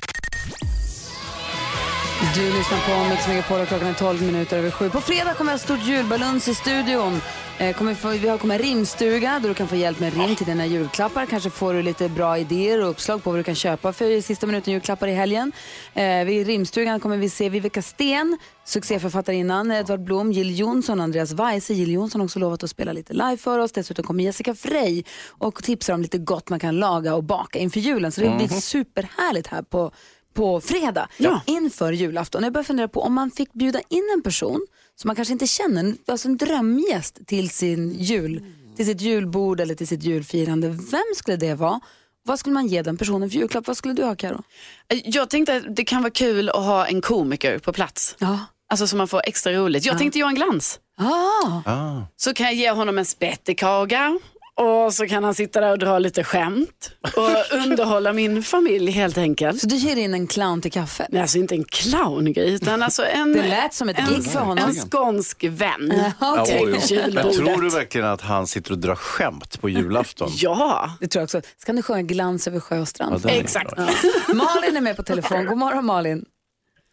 Du 2.35 2.53
lyssnar 2.53 2.79
på 2.79 3.09
Mix 3.09 3.27
Megapol 3.27 3.61
och 3.61 3.67
klockan 3.67 3.87
är 3.87 3.93
12 3.93 4.21
minuter 4.21 4.57
över 4.57 4.71
sju. 4.71 4.89
På 4.89 5.01
fredag 5.01 5.33
kommer 5.33 5.51
jag 5.51 5.59
stort 5.59 5.83
julbaluns 5.83 6.47
i 6.47 6.55
studion. 6.55 7.21
Eh, 7.59 7.75
kommer 7.77 7.93
få, 7.93 8.09
vi 8.09 8.27
har 8.27 8.37
kommer 8.37 8.59
rimstuga 8.59 9.39
där 9.39 9.49
du 9.49 9.55
kan 9.55 9.67
få 9.67 9.75
hjälp 9.75 9.99
med 9.99 10.13
rim 10.13 10.35
till 10.35 10.45
dina 10.45 10.65
julklappar. 10.65 11.25
Kanske 11.25 11.49
får 11.49 11.73
du 11.73 11.81
lite 11.81 12.09
bra 12.09 12.37
idéer 12.37 12.83
och 12.83 12.89
uppslag 12.89 13.23
på 13.23 13.29
vad 13.29 13.39
du 13.39 13.43
kan 13.43 13.55
köpa 13.55 13.93
för 13.93 14.21
sista 14.21 14.47
minuten 14.47 14.73
julklappar 14.73 15.07
i 15.07 15.13
helgen. 15.13 15.51
Eh, 15.93 16.25
vid 16.25 16.47
rimstugan 16.47 16.99
kommer 16.99 17.17
vi 17.17 17.29
se 17.29 17.49
Vivica 17.49 17.81
Sten, 17.81 18.37
succéförfattarinnan 18.65 19.71
Edvard 19.71 20.03
Blom, 20.03 20.31
Jill 20.31 20.59
Johnson, 20.59 21.01
Andreas 21.01 21.31
Weise. 21.31 21.73
Jill 21.73 21.91
Johnson 21.91 22.21
har 22.21 22.25
också 22.25 22.39
lovat 22.39 22.63
att 22.63 22.69
spela 22.69 22.93
lite 22.93 23.13
live 23.13 23.37
för 23.37 23.59
oss. 23.59 23.71
Dessutom 23.71 24.05
kommer 24.05 24.23
Jessica 24.23 24.55
Frey 24.55 25.03
och 25.29 25.63
tipsar 25.63 25.93
om 25.93 26.01
lite 26.01 26.17
gott 26.17 26.49
man 26.49 26.59
kan 26.59 26.79
laga 26.79 27.15
och 27.15 27.23
baka 27.23 27.59
inför 27.59 27.79
julen. 27.79 28.11
Så 28.11 28.21
det 28.21 28.33
blir 28.37 28.47
superhärligt 28.47 29.47
här 29.47 29.61
på 29.61 29.91
på 30.33 30.61
fredag 30.61 31.07
Ja. 31.17 31.41
inför 31.45 31.91
julafton. 31.91 32.43
Jag 32.43 32.53
börjar 32.53 32.63
fundera 32.63 32.87
på 32.87 33.01
om 33.01 33.13
man 33.13 33.31
fick 33.31 33.53
bjuda 33.53 33.79
in 33.89 34.03
en 34.15 34.21
person 34.23 34.67
som 35.01 35.07
man 35.07 35.15
kanske 35.15 35.31
inte 35.31 35.47
känner, 35.47 35.95
alltså 36.07 36.27
en 36.27 36.37
drömgäst 36.37 37.27
till, 37.27 37.49
sin 37.49 37.91
jul, 37.91 38.45
till 38.75 38.85
sitt 38.85 39.01
julbord 39.01 39.59
eller 39.59 39.75
till 39.75 39.87
sitt 39.87 40.03
julfirande. 40.03 40.69
Vem 40.69 41.03
skulle 41.15 41.37
det 41.37 41.53
vara? 41.53 41.79
Vad 42.23 42.39
skulle 42.39 42.53
man 42.53 42.67
ge 42.67 42.81
den 42.81 42.97
personen 42.97 43.29
för 43.29 43.37
julklapp? 43.37 43.67
Vad 43.67 43.77
skulle 43.77 43.93
du 43.93 44.03
ha 44.03 44.15
Karo? 44.15 44.43
Jag 44.87 45.29
tänkte 45.29 45.55
att 45.55 45.75
det 45.75 45.85
kan 45.85 46.01
vara 46.01 46.11
kul 46.11 46.49
att 46.49 46.55
ha 46.55 46.85
en 46.85 47.01
komiker 47.01 47.59
på 47.59 47.73
plats. 47.73 48.15
Ja. 48.19 48.39
Alltså 48.69 48.87
så 48.87 48.95
man 48.95 49.07
får 49.07 49.21
extra 49.25 49.53
roligt. 49.53 49.85
Jag 49.85 49.97
tänkte 49.97 50.19
Johan 50.19 50.35
Glans. 50.35 50.79
Ah. 50.97 51.71
Ah. 51.71 52.01
Så 52.15 52.33
kan 52.33 52.45
jag 52.45 52.55
ge 52.55 52.71
honom 52.71 52.97
en 52.97 53.05
spettekaka 53.05 54.19
Och 54.57 54.93
så 54.93 55.07
kan 55.07 55.23
han 55.23 55.35
sitta 55.35 55.61
där 55.61 55.71
och 55.71 55.79
dra 55.79 55.99
lite 55.99 56.23
skämt 56.23 56.91
och 57.15 57.57
underhålla 57.65 58.13
min 58.13 58.43
familj 58.43 58.91
helt 58.91 59.17
enkelt. 59.17 59.61
Så 59.61 59.67
du 59.67 59.75
hyr 59.75 59.97
in 59.97 60.13
en 60.13 60.27
clown 60.27 60.61
till 60.61 60.71
kaffet? 60.71 61.07
Nej, 61.11 61.21
alltså 61.21 61.37
inte 61.37 61.55
en 61.55 61.63
clowngrej 61.63 62.53
utan 62.53 62.83
alltså 62.83 63.05
en, 63.05 63.33
Det 63.33 63.43
lät 63.47 63.73
som 63.73 63.89
ett 63.89 63.99
en, 63.99 64.05
gig 64.05 64.25
för 64.31 64.39
honom. 64.39 64.65
en 64.69 64.73
skånsk 64.75 65.43
vän 65.43 65.93
Ja, 65.95 66.11
Ja, 66.37 66.45
till 66.45 66.55
oj, 66.55 66.61
oj. 66.63 66.71
Men 66.71 66.87
julbordet. 67.05 67.33
tror 67.33 67.61
du 67.61 67.69
verkligen 67.69 68.07
att 68.07 68.21
han 68.21 68.47
sitter 68.47 68.71
och 68.71 68.77
drar 68.77 68.95
skämt 68.95 69.61
på 69.61 69.69
julafton? 69.69 70.29
Ja, 70.35 70.89
Det 70.99 71.07
tror 71.07 71.19
jag 71.21 71.23
också. 71.25 71.41
Ska 71.57 71.73
du 71.73 71.81
sjunga 71.81 72.01
Glans 72.01 72.47
över 72.47 72.59
sjö 72.59 72.79
och 72.79 72.87
strand? 72.87 73.21
Ja, 73.23 73.29
exakt. 73.29 73.77
Malin 74.33 74.77
är 74.77 74.81
med 74.81 74.95
på 74.97 75.03
telefon. 75.03 75.45
God 75.45 75.57
morgon 75.57 75.85
Malin. 75.85 76.25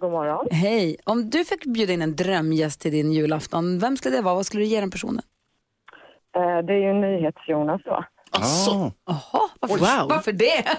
God 0.01 0.11
morgon. 0.11 0.47
Hej. 0.51 0.97
Om 1.05 1.31
du 1.31 1.45
fick 1.45 1.65
bjuda 1.65 1.93
in 1.93 2.03
en 2.03 2.17
drömgäst 2.17 2.81
till 2.81 2.93
din 2.93 3.13
julafton, 3.13 3.79
vem 3.79 3.97
skulle 3.97 4.17
det 4.17 4.23
vara? 4.23 4.35
Vad 4.35 4.47
skulle 4.47 4.63
du 4.63 4.67
ge 4.69 4.81
den 4.81 4.91
personen? 4.91 5.23
Eh, 6.37 6.59
det 6.59 6.73
är 6.75 6.79
ju 6.79 6.93
NyhetsJonas 6.93 7.81
då. 7.85 8.05
Alltså, 8.31 8.71
Jaha, 9.07 9.49
varför, 9.61 9.77
Wow. 9.79 10.09
varför 10.09 10.33
det? 10.33 10.65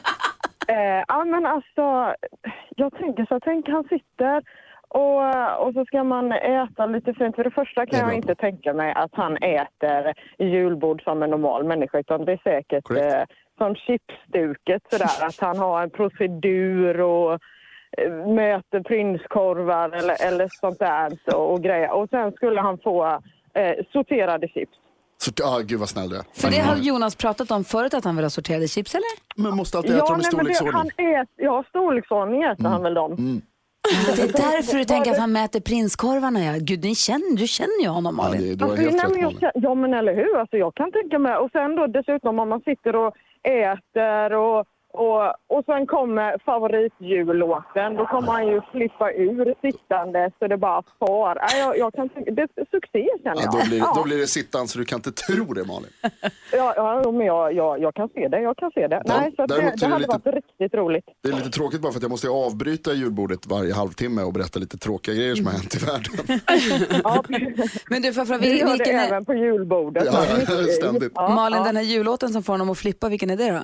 Eh, 0.67 1.03
ja 1.07 1.25
men 1.25 1.45
alltså, 1.45 2.15
jag 2.75 2.93
tänker 2.93 3.25
så, 3.25 3.39
tänk 3.39 3.69
han 3.69 3.83
sitter 3.83 4.43
och, 4.88 5.22
och 5.67 5.74
så 5.74 5.86
ska 5.86 6.03
man 6.03 6.31
äta 6.31 6.86
lite 6.86 7.13
fint. 7.13 7.36
För 7.36 7.43
det 7.43 7.51
första 7.51 7.81
Det 7.81 7.88
kan 7.88 8.00
jag 8.00 8.07
bra. 8.07 8.15
inte 8.15 8.36
tänka 8.36 8.74
mig 8.74 8.93
att 8.93 9.10
han 9.13 9.38
äter 9.38 10.13
julbord 10.39 11.03
som 11.03 11.24
en 11.24 11.29
normal 11.29 11.63
människa 11.63 12.00
utan 12.00 12.25
det 12.25 12.31
är 12.31 12.39
säkert 12.43 12.91
eh, 12.91 13.24
som 13.57 13.75
chipsduket 13.75 14.81
sådär 14.91 15.27
att 15.27 15.39
han 15.39 15.57
har 15.57 15.83
en 15.83 15.89
procedur 15.89 17.01
och 17.01 17.33
eh, 17.98 18.12
möter 18.27 18.79
prinskorvar 18.83 19.89
eller, 19.89 20.27
eller 20.27 20.48
sånt 20.51 20.79
där 20.79 21.12
så, 21.31 21.38
och 21.41 21.62
grejer. 21.63 21.91
Och 21.91 22.10
sen 22.10 22.31
skulle 22.31 22.62
han 22.62 22.77
få 22.77 23.05
eh, 23.53 23.75
sorterade 23.93 24.48
chips. 24.48 24.77
Så, 25.24 25.32
ah, 25.44 25.60
gud 25.60 25.80
vad 25.80 25.89
snäll 25.89 26.10
du 26.10 26.15
är. 26.18 26.24
För 26.34 26.50
det 26.51 26.60
har 26.60 26.75
Jonas 26.75 27.15
pratat 27.15 27.51
om 27.51 27.63
förut 27.63 27.94
att 27.94 28.06
han 28.06 28.15
vill 28.15 28.25
ha 28.25 28.30
sorterade 28.30 28.68
chips, 28.68 28.96
eller? 28.96 29.42
Men 29.44 29.56
måste 29.58 29.77
alltid 29.77 29.96
äta 29.96 30.06
dem 30.06 30.13
i 30.22 30.24
men 30.36 30.46
det, 30.46 30.53
storleksordning. 30.56 30.92
han 30.98 31.06
är, 31.06 31.27
ja, 31.36 31.63
storleksordning 31.70 32.44
äter 32.44 32.63
han 32.70 32.84
väl 32.84 32.94
dem. 32.94 33.42
Det 34.15 34.22
är 34.22 34.27
därför 34.51 34.77
du 34.77 34.86
tänker 34.86 35.12
att 35.12 35.18
han 35.20 35.32
mäter 35.32 35.60
prinskorvarna. 35.60 36.39
Ja. 36.44 36.53
Gud, 36.60 36.84
ni 36.84 36.96
känner, 36.96 37.38
du 37.38 37.48
känner 37.48 37.82
ju 37.82 37.88
honom 37.88 38.15
Ja, 38.18 38.24
Malin. 38.24 38.42
det, 38.42 38.56
du 38.56 38.65
har 38.65 38.72
Alltså, 38.72 39.08
nej, 39.08 39.38
jag, 39.42 39.51
ja 39.53 39.75
men 39.75 39.94
eller 39.94 40.15
hur, 40.15 40.39
alltså, 40.39 40.58
jag 40.58 40.75
kan 40.75 40.92
tänka 40.92 41.20
mig. 41.20 41.36
Och 41.38 41.50
sen 41.51 41.75
då 41.75 41.88
dessutom 41.88 42.39
om 42.39 42.50
man 42.50 42.60
sitter 42.62 42.96
och 42.96 43.13
äter 43.44 44.34
och, 44.34 44.65
och, 44.93 45.23
och 45.57 45.65
sen 45.65 45.88
kommer 45.88 46.38
favoritjullåten, 46.45 47.95
då 47.95 48.05
kommer 48.05 48.31
han 48.31 48.47
ju 48.47 48.62
flippa 48.71 49.12
ur 49.12 49.55
sittande 49.62 50.31
så 50.39 50.47
det 50.47 50.57
bara 50.57 50.83
far. 51.00 51.35
Nej, 51.35 51.59
jag, 51.59 51.77
jag 51.77 51.93
kan 51.93 52.09
det 52.35 52.41
är 52.41 52.47
succé 52.71 53.07
känner 53.23 53.41
Ja, 53.41 53.41
jag. 53.43 53.53
då, 53.53 53.69
blir, 53.69 53.77
ja, 53.77 53.93
då 53.95 54.03
blir 54.03 54.17
det 54.17 54.27
sittan 54.27 54.67
så 54.67 54.79
du 54.79 54.85
kan 54.85 54.97
inte 54.97 55.12
tro 55.12 55.45
det 55.53 55.65
Malin. 55.65 55.89
ja, 56.51 56.73
ja, 56.75 57.12
men 57.12 57.25
jag, 57.27 57.53
jag, 57.53 57.79
jag 57.81 57.95
kan 57.95 58.09
se 58.09 58.27
det, 58.27 58.41
jag 58.41 58.57
kan 58.57 58.71
se 58.71 58.88
det. 58.88 59.01
Ja, 59.05 59.13
Nej, 59.21 59.33
så 59.35 59.45
det, 59.45 59.55
det 59.55 59.73
det 59.79 59.85
hade 59.88 60.00
lite- 60.00 60.12
varit 60.25 60.35
riktigt 60.35 60.73
roligt. 60.73 61.05
Det 61.23 61.29
är 61.29 61.33
lite 61.33 61.50
tråkigt 61.50 61.81
bara 61.81 61.91
för 61.91 62.00
att 62.00 62.03
jag 62.03 62.12
måste 62.12 62.29
avbryta 62.29 62.93
julbordet 62.93 63.47
varje 63.47 63.73
halvtimme 63.73 64.23
och 64.23 64.33
berätta 64.33 64.59
lite 64.59 64.77
tråkiga 64.77 65.15
grejer 65.15 65.35
som 65.35 65.45
har 65.45 65.53
hänt 65.53 65.75
i 65.75 65.85
världen. 65.85 66.39
Ja, 67.03 67.23
Men 67.89 68.01
du, 68.01 68.13
fråga, 68.13 68.38
vi 68.38 68.59
gör 68.59 68.65
det 68.67 68.71
vilken 68.73 68.95
är, 69.00 69.07
även 69.07 69.25
på 69.25 69.33
julbordet. 69.33 70.03
Ja, 70.05 70.21
ständigt. 70.79 71.12
Ja, 71.15 71.29
Malin, 71.35 71.57
ja. 71.59 71.63
den 71.65 71.75
här 71.75 71.83
jullåten 71.83 72.29
som 72.29 72.43
får 72.43 72.53
honom 72.53 72.69
att 72.69 72.77
flippa, 72.77 73.09
vilken 73.09 73.29
är 73.29 73.38
det 73.38 73.51
då? 73.51 73.59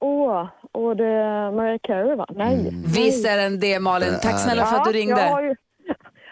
Åh, 0.00 0.46
och 0.72 0.96
det 0.96 1.04
är 1.06 1.52
Mariah 1.52 1.78
Carey 1.82 2.16
va? 2.16 2.26
Nej. 2.30 2.70
Visst 2.86 3.26
är 3.26 3.36
den 3.36 3.60
det 3.60 3.80
Malin. 3.80 4.14
Tack 4.22 4.40
snälla 4.40 4.66
för 4.66 4.76
att 4.76 4.84
du 4.84 4.92
ringde. 4.92 5.20
ju... 5.42 5.54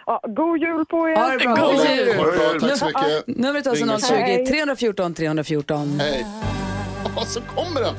ja, 0.06 0.20
god 0.26 0.58
jul 0.58 0.85
på 0.87 1.08
er! 1.08 1.16
Ha 1.16 1.28
det 1.28 1.38
bra. 1.38 1.54
God 1.54 1.75
God 1.76 1.85
jul. 1.87 2.06
jul. 2.06 2.16
Det 2.16 2.23
bra, 2.61 2.68
tack 2.68 2.78
så 2.78 2.87
mycket. 2.87 3.26
Numret 3.26 3.66
är 3.66 3.70
alltså 3.70 3.85
Ring 3.85 3.94
oss. 3.94 4.08
020 4.08 4.46
314 4.46 5.14
314. 5.14 6.00
Hej. 6.00 6.26
Ja, 7.16 7.23
så 7.25 7.40
kommer 7.40 7.80
den. 7.80 7.94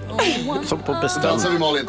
Som 0.66 0.80
på 0.80 0.92
Dansar 0.92 1.02
beställning. 1.02 1.54
vi 1.54 1.60
Malin. 1.60 1.86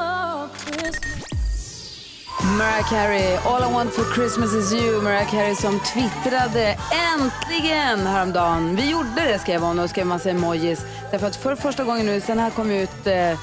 Mariah 2.58 2.88
Carey, 2.90 3.36
All 3.36 3.70
I 3.70 3.74
want 3.74 3.92
for 3.92 4.14
Christmas 4.14 4.54
is 4.54 4.72
you. 4.72 5.02
Mariah 5.02 5.30
Carey 5.30 5.54
som 5.54 5.80
twittrade 5.80 6.76
äntligen 7.14 8.06
häromdagen. 8.06 8.76
Vi 8.76 8.90
gjorde 8.90 9.08
det 9.28 9.38
skrev 9.38 9.60
hon 9.60 9.78
och 9.78 9.90
skrev 9.90 10.06
massa 10.06 10.30
emojis. 10.30 10.80
Därför 11.10 11.26
att 11.26 11.36
för 11.36 11.54
första 11.54 11.84
gången 11.84 12.06
nu, 12.06 12.20
sen 12.20 12.38
här 12.38 12.50
kom 12.50 12.70
ut, 12.70 13.06
eh, 13.06 13.38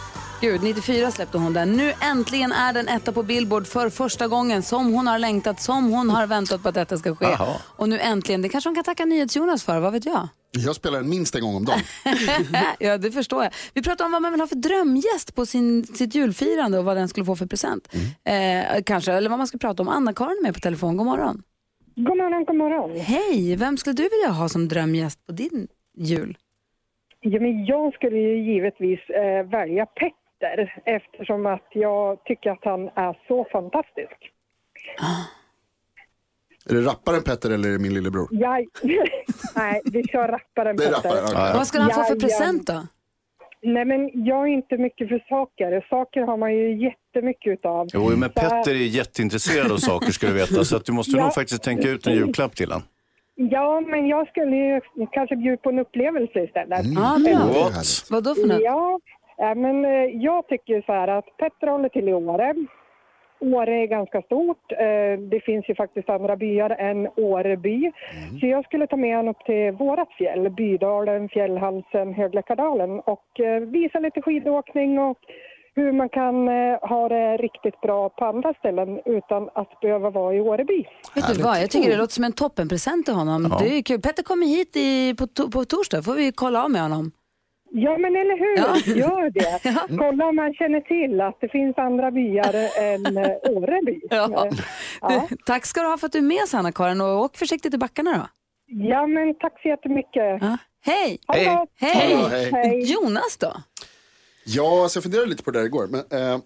gud 0.45 0.63
94 0.63 1.11
släppte 1.11 1.37
hon 1.37 1.53
den. 1.53 1.71
Nu 1.71 1.91
äntligen 2.11 2.51
är 2.51 2.73
den 2.73 2.87
etta 2.87 3.11
på 3.11 3.23
Billboard 3.23 3.67
för 3.67 3.89
första 3.89 4.27
gången 4.27 4.61
som 4.61 4.93
hon 4.93 5.07
har 5.07 5.19
längtat, 5.19 5.61
som 5.61 5.91
hon 5.93 6.09
har 6.09 6.27
väntat 6.27 6.63
på 6.63 6.69
att 6.69 6.75
detta 6.75 6.97
ska 6.97 7.15
ske. 7.15 7.25
Jaha. 7.25 7.55
Och 7.77 7.89
nu 7.89 7.99
äntligen, 7.99 8.41
det 8.41 8.49
kanske 8.49 8.69
hon 8.69 8.75
kan 8.75 8.83
tacka 8.83 9.05
NyhetsJonas 9.05 9.63
för, 9.63 9.79
vad 9.79 9.93
vet 9.93 10.05
jag? 10.05 10.27
Jag 10.51 10.75
spelar 10.75 10.97
den 10.97 11.09
minst 11.09 11.35
en 11.35 11.41
gång 11.41 11.55
om 11.55 11.65
dagen. 11.65 11.79
ja, 12.79 12.97
det 12.97 13.11
förstår 13.11 13.43
jag. 13.43 13.53
Vi 13.73 13.81
pratar 13.81 14.05
om 14.05 14.11
vad 14.11 14.21
man 14.21 14.31
vill 14.31 14.41
ha 14.41 14.47
för 14.47 14.55
drömgäst 14.55 15.35
på 15.35 15.45
sin, 15.45 15.83
sitt 15.83 16.15
julfirande 16.15 16.77
och 16.79 16.85
vad 16.85 16.97
den 16.97 17.07
skulle 17.07 17.25
få 17.25 17.35
för 17.35 17.45
present. 17.45 17.95
Eh, 18.23 18.81
kanske, 18.85 19.13
eller 19.13 19.29
vad 19.29 19.37
man 19.37 19.47
ska 19.47 19.57
prata 19.57 19.83
om. 19.83 19.89
Anna-Karin 19.89 20.37
är 20.39 20.43
med 20.43 20.53
på 20.53 20.59
telefon. 20.59 20.97
God 20.97 21.05
morgon. 21.05 21.43
God 21.95 22.17
morgon, 22.17 22.45
god 22.45 22.55
morgon. 22.55 22.99
Hej, 22.99 23.55
vem 23.55 23.77
skulle 23.77 23.95
du 23.95 24.03
vilja 24.03 24.29
ha 24.29 24.49
som 24.49 24.67
drömgäst 24.67 25.25
på 25.25 25.31
din 25.31 25.67
jul? 25.97 26.37
Ja, 27.19 27.39
men 27.39 27.65
jag 27.65 27.93
skulle 27.93 28.17
ju 28.17 28.53
givetvis 28.53 28.99
eh, 29.09 29.49
välja 29.49 29.85
Petter 29.85 30.25
eftersom 30.85 31.45
att 31.45 31.67
jag 31.71 32.23
tycker 32.23 32.49
att 32.51 32.59
han 32.65 32.87
är 32.95 33.19
så 33.27 33.45
fantastisk. 33.51 34.31
Är 36.69 36.73
det 36.73 36.81
rapparen 36.81 37.23
Petter 37.23 37.49
eller 37.51 37.69
är 37.69 37.73
det 37.73 37.79
min 37.79 37.93
lillebror? 37.93 38.27
Jag... 38.31 38.65
Nej, 39.55 39.81
vi 39.85 40.03
kör 40.03 40.27
rapparen 40.27 40.77
Petter. 40.77 40.91
rapparen, 40.91 41.23
okej. 41.23 41.51
Vad 41.55 41.67
skulle 41.67 41.83
han 41.83 41.91
få 41.91 42.03
för 42.03 42.15
Ja, 42.15 42.19
present 42.19 42.67
då? 42.67 42.87
Nej, 43.61 43.85
men 43.85 44.25
jag 44.25 44.41
är 44.47 44.47
inte 44.53 44.77
mycket 44.77 45.07
för 45.09 45.25
saker. 45.29 45.85
Saker 45.89 46.21
har 46.21 46.37
man 46.37 46.53
ju 46.55 46.83
jättemycket 46.83 47.51
utav. 47.53 47.87
Jo, 47.93 48.09
men 48.09 48.29
Så- 48.29 48.41
Petter 48.41 48.71
är 48.71 48.75
jätteintresserad 48.75 49.71
av 49.71 49.77
saker 49.77 50.11
ska 50.11 50.27
du 50.27 50.33
veta. 50.33 50.63
Så 50.63 50.77
att 50.77 50.85
du 50.85 50.91
måste 50.91 51.17
Ja. 51.17 51.23
nog 51.23 51.33
faktiskt 51.33 51.63
tänka 51.63 51.89
ut 51.89 52.07
en 52.07 52.13
julklapp 52.13 52.55
till 52.55 52.71
honom. 52.71 52.87
Ja, 53.35 53.81
men 53.81 54.07
jag 54.07 54.27
skulle 54.27 54.55
ju 54.55 54.81
kanske 55.11 55.35
bjuda 55.35 55.57
på 55.57 55.69
en 55.69 55.79
upplevelse 55.79 56.39
istället. 56.43 56.79
Ja, 56.85 57.15
är 57.15 57.19
bra. 57.35 57.63
härligt. 57.63 58.11
Vad 58.11 58.23
då 58.23 58.35
för 58.35 58.47
något? 58.47 58.61
Ja, 58.61 58.99
ja, 59.37 59.55
men 59.55 59.85
eh, 59.85 59.91
jag 60.27 60.47
tycker 60.47 60.81
så 60.85 60.91
här 60.93 61.07
att 61.07 61.37
Petter 61.37 61.67
håller 61.67 61.89
till 61.89 62.09
i 62.09 62.13
Åre. 62.13 62.53
Åre 63.39 63.75
är 63.83 63.87
ganska 63.87 64.21
stort. 64.21 64.71
Eh, 64.71 65.19
Det 65.31 65.39
finns 65.45 65.69
ju 65.69 65.75
faktiskt 65.75 66.09
andra 66.09 66.35
byar 66.35 66.69
än 66.69 67.07
Åreby. 67.17 67.91
Så 68.39 68.47
jag 68.47 68.65
skulle 68.65 68.87
ta 68.87 68.95
med 68.95 69.15
honom 69.17 69.31
upp 69.31 69.45
till 69.45 69.71
vårat 69.71 70.11
fjäll, 70.17 70.49
Bydalen, 70.49 71.29
Fjällhalsen, 71.29 72.13
Högläckardalen 72.13 72.99
och 72.99 73.39
eh, 73.39 73.59
visa 73.61 73.99
lite 73.99 74.21
skidåkning 74.21 74.99
och 74.99 75.17
hur 75.75 75.91
man 75.91 76.09
kan 76.09 76.47
eh, 76.47 76.77
ha 76.81 77.09
det 77.09 77.37
riktigt 77.37 77.81
bra 77.81 78.09
på 78.09 78.25
andra 78.25 78.53
ställen 78.53 78.99
utan 79.05 79.49
att 79.53 79.79
behöva 79.81 80.09
vara 80.09 80.33
i 80.35 80.41
Åreby. 80.41 80.85
Vet 81.15 81.35
du 81.35 81.43
vad, 81.43 81.61
jag 81.61 81.69
tycker 81.69 81.89
det 81.89 81.97
låter 81.97 82.13
som 82.13 82.23
en 82.23 82.31
toppenpresent 82.33 83.05
till 83.05 83.13
honom. 83.15 83.43
Det 83.59 83.77
är 83.77 83.81
kul. 83.81 84.01
Petter 84.01 84.23
kommer 84.23 84.45
hit 84.45 84.75
i, 84.75 85.15
på, 85.19 85.25
to- 85.25 85.51
på 85.51 85.65
torsdag, 85.65 86.01
får 86.03 86.13
vi 86.13 86.31
kolla 86.35 86.63
av 86.63 86.71
med 86.71 86.81
honom. 86.81 87.11
Ja, 87.77 87.98
men 87.98 88.15
eller 88.15 88.38
hur? 88.44 88.58
Ja. 88.58 88.96
Gör 89.05 89.29
det. 89.29 89.62
Kolla 89.98 90.25
om 90.25 90.36
man 90.36 90.53
känner 90.53 90.82
till 90.82 91.22
att 91.22 91.38
det 91.41 91.50
finns 91.50 91.77
andra 91.77 92.12
byar 92.12 92.53
än 92.82 93.17
eh, 93.17 93.32
Åreby. 93.58 94.00
Ja. 94.10 94.46
Eh, 94.48 94.53
Ja. 95.01 95.27
Tack 95.46 95.65
ska 95.65 95.82
du 95.82 95.88
ha 95.88 95.98
för 95.98 96.05
att 96.05 96.12
du 96.12 96.17
är 96.17 96.22
med 96.24 96.44
oss 96.44 96.53
Anna-Karin 96.53 97.01
och 97.01 97.20
åk 97.24 97.38
försiktigt 97.38 97.74
i 97.74 97.77
backarna 97.77 98.12
då. 98.17 98.27
ja, 98.67 99.08
men 99.08 99.36
tack 99.39 99.62
så 99.62 99.67
jättemycket. 99.67 100.38
Ja. 100.41 100.58
Hej! 100.82 101.20
Hej. 101.27 101.46
Hej! 101.75 102.15
Hej. 102.29 102.51
Hej. 102.53 102.91
Jonas 102.94 103.38
då? 103.39 103.53
Ja, 104.46 104.84
alltså 104.84 104.98
jag 104.98 105.03
funderade 105.03 105.29
lite 105.29 105.44
på 105.44 105.51
det 105.51 105.60
där 105.60 105.65
igår. 105.65 105.88
Men, 105.88 106.00
eh, 106.12 106.39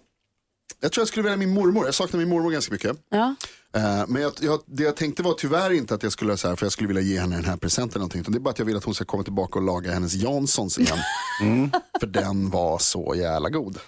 jag 0.80 0.92
tror 0.92 1.00
jag 1.02 1.08
skulle 1.08 1.22
välja 1.24 1.36
min 1.36 1.54
mormor. 1.54 1.84
Jag 1.84 1.94
saknar 1.94 2.18
min 2.20 2.28
mormor 2.28 2.50
ganska 2.50 2.72
mycket. 2.72 2.96
Ja. 3.10 3.34
Eh, 3.76 4.04
men 4.08 4.22
jag, 4.22 4.32
jag, 4.40 4.60
det 4.66 4.82
jag 4.82 4.96
tänkte 4.96 5.22
var 5.22 5.32
tyvärr 5.32 5.70
inte 5.72 5.94
att 5.94 6.02
jag 6.02 6.12
skulle 6.12 6.36
så 6.36 6.48
här, 6.48 6.56
för 6.56 6.66
jag 6.66 6.72
skulle 6.72 6.88
vilja 6.88 7.02
ge 7.02 7.20
henne 7.20 7.36
den 7.36 7.44
här 7.44 7.56
presenten 7.56 7.90
eller 7.90 7.98
någonting. 8.00 8.20
Utan 8.20 8.32
det 8.32 8.38
är 8.38 8.40
bara 8.40 8.50
att 8.50 8.58
jag 8.58 8.66
vill 8.66 8.76
att 8.76 8.84
hon 8.84 8.94
ska 8.94 9.04
komma 9.04 9.22
tillbaka 9.22 9.58
och 9.58 9.64
laga 9.64 9.92
hennes 9.92 10.14
Janssons 10.14 10.78
igen. 10.78 10.98
För 12.00 12.06
den 12.06 12.50
var 12.50 12.78
så 12.78 13.14
jävla 13.16 13.48
god. 13.48 13.78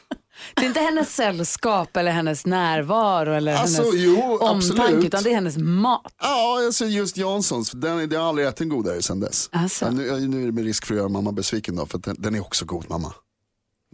Det 0.54 0.62
är 0.62 0.66
inte 0.66 0.80
hennes 0.80 1.14
sällskap 1.14 1.96
eller 1.96 2.12
hennes 2.12 2.46
närvaro 2.46 3.32
eller 3.32 3.54
Alltså, 3.54 3.82
hennes 3.82 3.94
jo, 3.96 4.38
omtanke 4.40 4.72
absolut. 4.82 5.04
utan 5.04 5.22
det 5.22 5.30
är 5.30 5.34
hennes 5.34 5.56
mat. 5.56 6.12
Ja, 6.22 6.64
alltså 6.66 6.84
just 6.84 7.16
Janssons. 7.16 7.70
Den, 7.70 8.10
jag 8.10 8.20
har 8.20 8.28
aldrig 8.28 8.46
ätit 8.46 8.60
en 8.60 8.68
godare 8.68 9.02
sedan 9.02 9.20
dess. 9.20 9.48
Alltså. 9.52 9.84
Ja, 9.84 9.90
nu, 9.90 10.20
nu 10.28 10.42
är 10.42 10.46
det 10.46 10.52
med 10.52 10.64
risk 10.64 10.86
för 10.86 10.94
att 10.94 10.98
göra 10.98 11.08
mamma 11.08 11.32
besviken 11.32 11.76
då, 11.76 11.86
för 11.86 11.98
den, 11.98 12.16
den 12.18 12.34
är 12.34 12.40
också 12.40 12.64
god 12.64 12.90
mamma. 12.90 13.14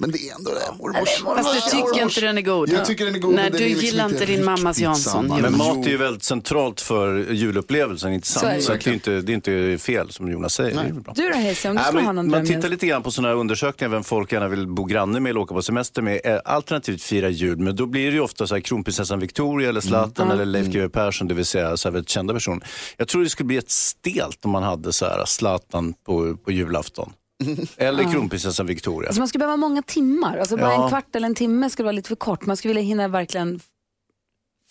Men 0.01 0.11
det 0.11 0.19
är 0.29 0.35
ändå 0.35 0.51
det, 0.51 0.79
mormors. 0.79 1.09
Fast 1.45 1.55
du 1.55 1.77
tycker 1.77 2.03
inte 2.03 2.21
den 2.21 2.39
är 2.39 2.43
god. 2.43 2.69
Jag 2.69 2.85
tycker 2.85 3.05
den 3.05 3.15
är 3.15 3.19
god. 3.19 3.35
Nej, 3.35 3.51
du 3.51 3.59
liksom 3.59 3.85
gillar 3.85 4.09
inte 4.09 4.27
din 4.27 4.45
mammas 4.45 4.79
Jansson. 4.79 5.27
Men 5.43 5.57
mat 5.57 5.87
är 5.87 5.91
ju 5.91 5.97
väldigt 5.97 6.23
centralt 6.23 6.81
för 6.81 7.33
julupplevelsen, 7.33 8.13
inte 8.13 8.27
Så 8.29 8.47
är 8.47 8.55
det. 8.55 8.63
sant? 8.63 8.65
Så 8.65 8.73
att 8.73 8.81
det, 8.85 8.91
är 8.91 8.95
inte, 8.95 9.11
det 9.21 9.33
är 9.33 9.35
inte 9.35 9.79
fel 9.85 10.11
som 10.13 10.31
Jonas 10.31 10.55
säger. 10.55 10.75
Det 10.75 10.81
är 10.81 10.85
väl 10.85 11.01
bra. 11.01 11.13
Du 11.17 11.29
då 11.29 11.35
Hayes, 11.35 11.65
om 11.65 11.71
du 11.71 11.75
Nej, 11.75 11.85
skulle 11.85 11.99
men 11.99 12.07
ha 12.07 12.13
någon 12.13 12.31
man 12.31 12.47
tittar 12.47 12.69
lite 12.69 12.87
grann 12.87 13.03
på 13.03 13.11
sådana 13.11 13.29
här 13.29 13.41
undersökningar, 13.41 13.91
vem 13.91 14.05
folk 14.05 14.33
gärna 14.33 14.49
vill 14.49 14.67
bo 14.67 14.85
granne 14.85 15.21
med 15.21 15.31
eller 15.31 15.41
åka 15.41 15.55
på 15.55 15.63
semester 15.63 16.03
med, 16.03 16.21
eh, 16.25 16.39
alternativt 16.45 17.03
fira 17.03 17.29
jul. 17.29 17.59
Men 17.59 17.77
då 17.77 17.87
blir 17.87 18.07
det 18.07 18.13
ju 18.13 18.21
ofta 18.21 18.47
så 18.47 18.55
här 18.55 18.61
kronprinsessan 18.61 19.21
Victoria 19.21 19.69
eller 19.69 19.81
Zlatan 19.81 20.31
eller 20.31 20.45
Leif 20.45 20.67
GW 20.67 20.89
Persson, 20.89 21.29
det 21.29 21.35
vill 21.35 21.45
säga 21.47 21.77
så 21.77 21.89
här 21.89 21.93
väldigt 21.93 22.09
kända 22.11 22.35
personer. 22.35 22.67
Jag 22.97 23.09
tror 23.09 23.23
det 23.23 23.29
skulle 23.31 23.47
bli 23.47 23.57
ett 23.57 23.71
stelt 23.71 24.45
om 24.45 24.51
man 24.51 24.63
hade 24.63 24.93
så 24.93 25.05
här 25.05 25.25
Zlatan 25.27 25.95
på, 26.07 26.37
på 26.37 26.53
julafton. 26.53 27.13
Eller 27.77 28.13
kronprinsessan 28.13 28.67
Victoria. 28.67 29.09
Alltså 29.09 29.21
man 29.21 29.29
skulle 29.29 29.39
behöva 29.41 29.57
många 29.57 29.83
timmar. 29.83 30.39
Alltså 30.39 30.57
bara 30.57 30.73
Ja. 30.73 30.83
en 30.85 30.89
kvart 30.89 31.17
eller 31.17 31.27
en 31.27 31.35
timme 31.35 31.71
skulle 31.71 31.85
vara 31.85 31.93
lite 31.93 32.09
för 32.09 32.17
kort. 32.17 32.47
Man 32.47 32.57
skulle 32.57 32.75
vilja 32.75 32.83
hinna 32.89 33.09
verkligen 33.09 33.61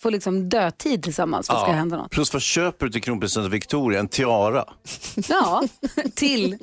få 0.02 0.10
liksom 0.10 0.48
dödtid 0.48 1.02
tillsammans 1.02 1.46
för 1.46 1.54
att 1.54 1.60
det 1.60 1.64
ska 1.64 1.72
hända 1.72 1.96
något. 1.96 2.10
Plus 2.10 2.32
vad 2.32 2.42
köper 2.42 2.86
du 2.86 2.92
till 2.92 3.02
kronprinsessan 3.02 3.50
Victoria? 3.50 4.00
En 4.00 4.08
tiara? 4.08 4.64
Ja, 5.28 5.62
till. 6.14 6.56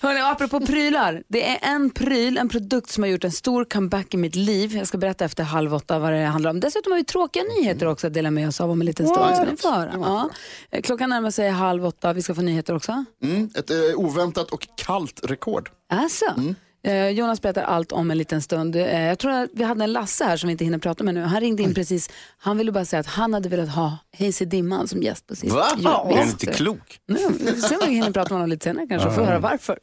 Hörrni, 0.00 0.20
apropå 0.20 0.60
prylar. 0.60 1.22
Det 1.28 1.48
är 1.48 1.58
en 1.74 1.90
pryl, 1.90 2.38
en 2.38 2.48
produkt 2.48 2.90
som 2.90 3.02
har 3.02 3.10
gjort 3.10 3.24
en 3.24 3.32
stor 3.32 3.64
comeback 3.64 4.14
i 4.14 4.16
mitt 4.16 4.34
liv. 4.36 4.76
Jag 4.76 4.88
ska 4.88 4.98
berätta 4.98 5.24
efter 5.24 5.44
halv 5.44 5.74
åtta 5.74 5.98
vad 5.98 6.12
det 6.12 6.24
handlar 6.24 6.50
om. 6.50 6.60
Dessutom 6.60 6.92
har 6.92 6.98
vi 6.98 7.04
tråkiga 7.04 7.42
nyheter 7.42 7.86
också 7.86 8.06
att 8.06 8.14
dela 8.14 8.30
med 8.30 8.48
oss 8.48 8.60
av 8.60 8.70
om 8.70 8.80
en 8.80 8.86
liten 8.86 9.08
stund. 9.08 9.26
Ni 9.30 9.68
höra. 9.70 10.30
Ja. 10.72 10.80
Klockan 10.82 11.10
närmar 11.10 11.30
sig 11.30 11.50
halv 11.50 11.86
åtta. 11.86 12.12
Vi 12.12 12.22
ska 12.22 12.34
få 12.34 12.42
nyheter 12.42 12.74
också. 12.74 13.04
Mm, 13.22 13.50
ett 13.54 13.70
eh, 13.70 13.76
oväntat 13.96 14.50
och 14.50 14.68
kallt 14.76 15.20
rekord. 15.24 15.70
Alltså. 15.90 16.24
Eh, 16.24 16.52
Jonas 16.90 17.42
berättar 17.42 17.62
allt 17.62 17.92
om 17.92 18.10
en 18.10 18.18
liten 18.18 18.42
stund. 18.42 18.76
Eh, 18.76 19.02
jag 19.02 19.18
tror 19.18 19.32
att 19.32 19.50
vi 19.52 19.64
hade 19.64 19.84
en 19.84 19.92
Lasse 19.92 20.24
här 20.24 20.36
som 20.36 20.48
vi 20.48 20.52
inte 20.52 20.64
hinner 20.64 20.78
prata 20.78 21.04
med 21.04 21.14
nu. 21.14 21.22
Han 21.22 21.40
ringde 21.40 21.62
in 21.62 21.74
precis. 21.74 22.10
Han 22.38 22.58
ville 22.58 22.72
bara 22.72 22.84
säga 22.84 23.00
att 23.00 23.06
han 23.06 23.34
hade 23.34 23.48
velat 23.48 23.68
ha 23.68 23.98
Hayes 24.18 24.38
Dimman 24.38 24.88
som 24.88 25.02
gäst 25.02 25.26
på 25.26 25.36
sist. 25.36 25.54
Va? 25.54 25.66
Ja, 25.78 26.10
är 26.12 26.24
visst. 26.24 26.42
inte 26.42 26.54
klok? 26.54 26.98
Nu, 27.08 27.18
vi 27.40 27.46
får 27.60 27.68
se 27.68 27.76
om 27.76 27.82
vi 27.86 27.94
hinner 27.94 28.10
prata 28.10 28.34
med 28.34 28.38
honom 28.38 28.48
lite 28.50 28.64
senare 28.64 28.86
kanske 28.86 29.08
och 29.08 29.14
få 29.14 29.24
höra 29.24 29.38
varför. 29.38 29.78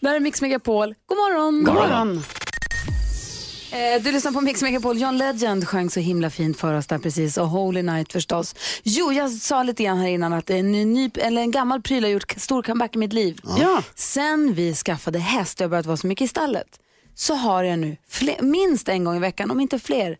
Det 0.00 0.08
här 0.08 0.16
är 0.16 0.20
Mix 0.20 0.42
Megapol. 0.42 0.94
God 1.06 1.18
morgon! 1.18 1.64
God 1.64 1.74
morgon. 1.74 2.22
Eh, 3.74 4.02
du 4.02 4.12
lyssnar 4.12 4.32
på 4.32 4.40
Mix 4.40 4.62
Megapol. 4.62 4.98
John 4.98 5.18
Legend 5.18 5.68
sjöng 5.68 5.90
så 5.90 6.00
himla 6.00 6.30
fint 6.30 6.58
för 6.58 6.74
oss 6.74 6.86
där 6.86 6.98
precis 6.98 7.38
och 7.38 7.48
Holy 7.48 7.82
Night 7.82 8.12
förstås. 8.12 8.54
Jo, 8.82 9.12
jag 9.12 9.30
sa 9.30 9.62
lite 9.62 9.84
grann 9.84 9.98
här 9.98 10.08
innan 10.08 10.32
att 10.32 10.50
en, 10.50 10.72
ny, 10.72 11.10
eller 11.14 11.42
en 11.42 11.50
gammal 11.50 11.82
pryl 11.82 12.04
har 12.04 12.10
gjort 12.10 12.34
stor 12.36 12.62
comeback 12.62 12.94
i 12.94 12.98
mitt 12.98 13.12
liv. 13.12 13.40
Ja. 13.58 13.82
Sen 13.94 14.54
vi 14.54 14.74
skaffade 14.74 15.18
häst 15.18 15.60
och 15.60 15.64
jag 15.64 15.70
börjat 15.70 15.86
vara 15.86 15.96
så 15.96 16.06
mycket 16.06 16.24
i 16.24 16.28
stallet 16.28 16.80
så 17.14 17.34
har 17.34 17.64
jag 17.64 17.78
nu 17.78 17.96
fler, 18.08 18.42
minst 18.42 18.88
en 18.88 19.04
gång 19.04 19.16
i 19.16 19.20
veckan, 19.20 19.50
om 19.50 19.60
inte 19.60 19.78
fler, 19.78 20.16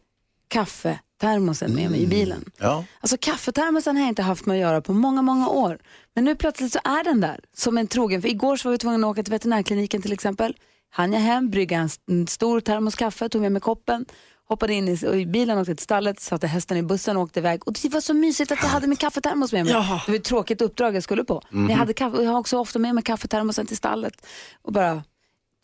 kaffetermosen 0.49 1.75
med 1.75 1.91
mig 1.91 2.03
i 2.03 2.07
bilen. 2.07 2.45
Ja. 2.59 2.85
Alltså 3.01 3.17
kaffetermosen 3.21 3.97
har 3.97 4.03
jag 4.03 4.09
inte 4.09 4.23
haft 4.23 4.47
med 4.47 4.55
att 4.55 4.61
göra 4.61 4.81
på 4.81 4.93
många, 4.93 5.23
många 5.23 5.49
år. 5.49 5.79
Men 6.15 6.25
nu 6.25 6.37
plötsligt 6.37 6.73
så 6.73 6.79
är 6.85 7.05
den 7.05 7.21
där 7.21 7.41
som 7.57 7.79
en 7.79 7.87
trogen. 7.87 8.23
För 8.23 8.29
igår 8.29 8.57
så 8.57 8.69
var 8.69 8.73
vi 8.73 8.79
tvungna 8.79 9.07
att 9.07 9.11
åka 9.11 9.23
till 9.23 9.33
veterinärkliniken 9.33 10.03
till 10.03 10.13
exempel. 10.13 10.57
Han 10.97 11.13
jag 11.13 11.21
hem, 11.21 11.51
brygga 11.51 11.89
en, 12.09 12.27
stor 12.27 12.61
termos 12.61 12.95
kaffe, 12.95 13.29
tog 13.29 13.43
med 13.43 13.53
mig 13.53 13.61
koppen, 13.61 14.07
hoppade 14.49 14.75
in 14.75 14.89
i, 14.89 15.07
i 15.07 15.27
bilen, 15.27 15.59
åkte 15.59 15.75
till 15.75 15.85
stallet, 15.85 16.21
satte 16.21 16.47
hästen 16.47 16.77
i 16.77 16.83
bussen 16.83 17.17
och 17.17 17.23
åkte 17.23 17.41
iväg. 17.41 17.69
Och 17.69 17.73
det 17.83 17.89
var 17.89 18.01
så 18.01 18.15
mysigt 18.15 18.53
att 18.53 18.59
jag 18.63 18.69
hade 18.69 18.87
min 18.87 18.97
kaffetermos 18.97 19.53
med 19.53 19.65
mig. 19.65 19.73
Ja. 19.73 20.03
Det 20.07 20.13
var 20.13 20.19
ett 20.19 20.25
tråkigt 20.25 20.63
uppdrag 20.63 20.97
jag 20.97 21.03
skulle 21.03 21.25
på. 21.25 21.43
Men 21.49 21.69
jag, 21.69 21.77
hade 21.77 21.93
kaffe, 21.93 22.23
jag 22.23 22.31
har 22.31 22.39
också 22.39 22.59
ofta 22.59 22.79
med 22.79 22.95
mig 22.95 23.05
kaffetermosen 23.05 23.67
till 23.67 23.77
stallet. 23.77 24.27
Och 24.63 24.73
bara 24.73 25.03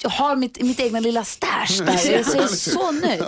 jag 0.02 0.10
har 0.10 0.36
mitt, 0.36 0.62
mitt 0.62 0.80
egna 0.80 1.00
lilla 1.00 1.24
stash 1.24 1.84
där. 1.84 2.12
Jag 2.12 2.20
är 2.20 2.46
så, 2.46 2.92
nöjd. 2.92 3.24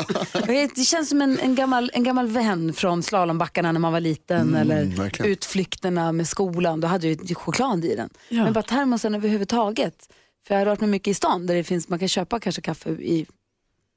Det 0.77 0.85
känns 0.85 1.09
som 1.09 1.23
en, 1.23 1.39
en, 1.39 1.55
gammal, 1.55 1.91
en 1.95 2.05
gammal 2.05 2.29
vän 2.29 2.73
från 2.73 3.03
slalombackarna 3.03 3.73
när 3.73 3.81
man 3.81 3.93
var 3.93 4.01
liten 4.01 4.55
eller 4.55 4.85
verkligen. 4.85 5.33
utflykterna 5.33 6.13
med 6.13 6.29
skolan. 6.29 6.81
Då 6.81 6.89
hade 6.89 7.09
jag 7.09 7.37
choklad 7.37 7.85
i 7.85 7.97
den. 7.97 8.11
Men 8.29 8.53
bara 8.53 8.63
termosen 8.63 9.15
överhuvudtaget. 9.15 10.09
För 10.47 10.55
jag 10.55 10.61
har 10.61 10.67
rört 10.67 10.81
mig 10.81 10.89
mycket 10.91 11.09
i 11.09 11.15
stan 11.15 11.47
där 11.47 11.55
det 11.55 11.65
finns, 11.65 11.89
man 11.89 11.99
kan 11.99 12.09
köpa 12.09 12.41
kanske 12.41 12.63
kaffe 12.63 12.91
i, 12.91 13.27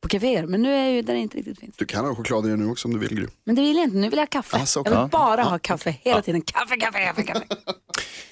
på 0.01 0.07
kaféer. 0.07 0.45
Men 0.45 0.61
nu 0.61 0.73
är 0.73 0.83
jag 0.83 0.93
ju 0.93 1.01
där 1.01 1.13
det 1.13 1.19
inte 1.19 1.37
riktigt 1.37 1.59
finns. 1.59 1.75
Du 1.77 1.85
kan 1.85 2.05
ha 2.05 2.15
choklad 2.15 2.45
i 2.45 2.49
den 2.49 2.59
nu 2.59 2.71
också 2.71 2.87
om 2.87 2.93
du 2.93 2.99
vill 2.99 3.15
Gry. 3.15 3.27
Men 3.43 3.55
det 3.55 3.61
vill 3.61 3.75
jag 3.75 3.83
inte, 3.85 3.97
nu 3.97 4.09
vill 4.09 4.17
jag 4.17 4.25
ha 4.25 4.27
kaffe. 4.27 4.57
Alltså, 4.57 4.81
jag 4.85 5.01
vill 5.01 5.09
bara 5.09 5.43
ha 5.43 5.59
kaffe 5.59 5.95
hela 6.01 6.21
tiden. 6.21 6.41
Kaffe, 6.41 6.77
kaffe, 6.77 6.99
kaffe, 7.05 7.23
kaffe. 7.23 7.45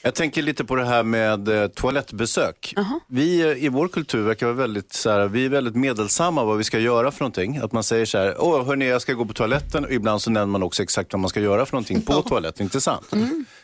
Jag 0.05 0.15
tänker 0.15 0.41
lite 0.41 0.65
på 0.65 0.75
det 0.75 0.85
här 0.85 1.03
med 1.03 1.47
eh, 1.47 1.67
toalettbesök. 1.67 2.73
Vi 3.07 3.41
eh, 3.41 3.63
i 3.65 3.69
vår 3.69 3.87
kultur 3.87 4.21
verkar 4.23 4.45
vara 4.45 4.55
väldigt, 4.55 4.93
så 4.93 5.09
här, 5.09 5.27
vi 5.27 5.45
är 5.45 5.49
väldigt 5.49 5.75
medelsamma 5.75 6.43
vad 6.43 6.57
vi 6.57 6.63
ska 6.63 6.79
göra 6.79 7.11
för 7.11 7.19
någonting. 7.19 7.57
Att 7.57 7.71
man 7.71 7.83
säger 7.83 8.05
så 8.05 8.17
här, 8.17 8.35
åh 8.39 8.65
hörni 8.65 8.87
jag 8.87 9.01
ska 9.01 9.13
gå 9.13 9.25
på 9.25 9.33
toaletten 9.33 9.85
och 9.85 9.91
ibland 9.91 10.21
så 10.21 10.31
nämner 10.31 10.51
man 10.51 10.63
också 10.63 10.83
exakt 10.83 11.13
vad 11.13 11.19
man 11.19 11.29
ska 11.29 11.39
göra 11.39 11.65
för 11.65 11.73
någonting 11.73 12.01
på 12.01 12.21
toaletten, 12.21 12.63
inte 12.63 12.81
sant? 12.81 13.11